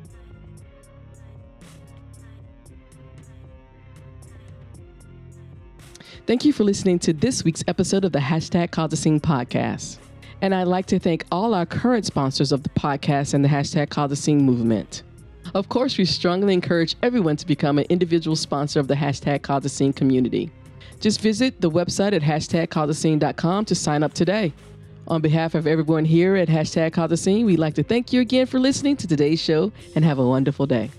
Thank 6.27 6.45
you 6.45 6.53
for 6.53 6.65
listening 6.65 6.99
to 7.01 7.13
this 7.13 7.45
week's 7.45 7.63
episode 7.69 8.05
of 8.05 8.11
the 8.11 8.19
Hashtag 8.19 8.73
Cause 8.73 8.93
a 8.93 8.97
Scene 8.97 9.21
podcast. 9.21 9.99
And 10.43 10.55
I'd 10.55 10.69
like 10.69 10.87
to 10.87 10.99
thank 10.99 11.25
all 11.33 11.55
our 11.55 11.67
current 11.67 12.05
sponsors 12.07 12.53
of 12.53 12.63
the 12.63 12.69
podcast 12.71 13.35
and 13.35 13.45
the 13.45 13.49
Hashtag 13.49 13.89
Cause 13.89 14.13
a 14.13 14.17
Scene 14.17 14.43
movement. 14.43 15.03
Of 15.55 15.69
course, 15.69 15.97
we 15.97 16.05
strongly 16.05 16.55
encourage 16.55 16.97
everyone 17.03 17.37
to 17.37 17.47
become 17.47 17.79
an 17.79 17.87
individual 17.89 18.37
sponsor 18.37 18.81
of 18.81 18.89
the 18.89 18.95
Hashtag 18.95 19.43
Cause 19.43 19.65
a 19.65 19.69
Scene 19.69 19.93
community. 19.93 20.51
Just 21.01 21.21
visit 21.21 21.61
the 21.61 21.71
website 21.71 22.13
at 22.13 22.23
hashtagcauseascene.com 22.23 23.65
to 23.67 23.75
sign 23.75 24.03
up 24.03 24.13
today. 24.13 24.53
On 25.09 25.21
behalf 25.21 25.55
of 25.55 25.67
everyone 25.67 26.05
here 26.05 26.37
at 26.37 26.49
Hashtag 26.49 26.93
Cause 26.93 27.13
a 27.13 27.17
Scene, 27.17 27.47
we'd 27.47 27.59
like 27.59 27.75
to 27.75 27.83
thank 27.83 28.13
you 28.13 28.21
again 28.21 28.47
for 28.47 28.59
listening 28.59 28.97
to 28.97 29.07
today's 29.07 29.41
show 29.41 29.73
and 29.95 30.05
have 30.05 30.19
a 30.19 30.27
wonderful 30.27 30.67
day. 30.67 30.91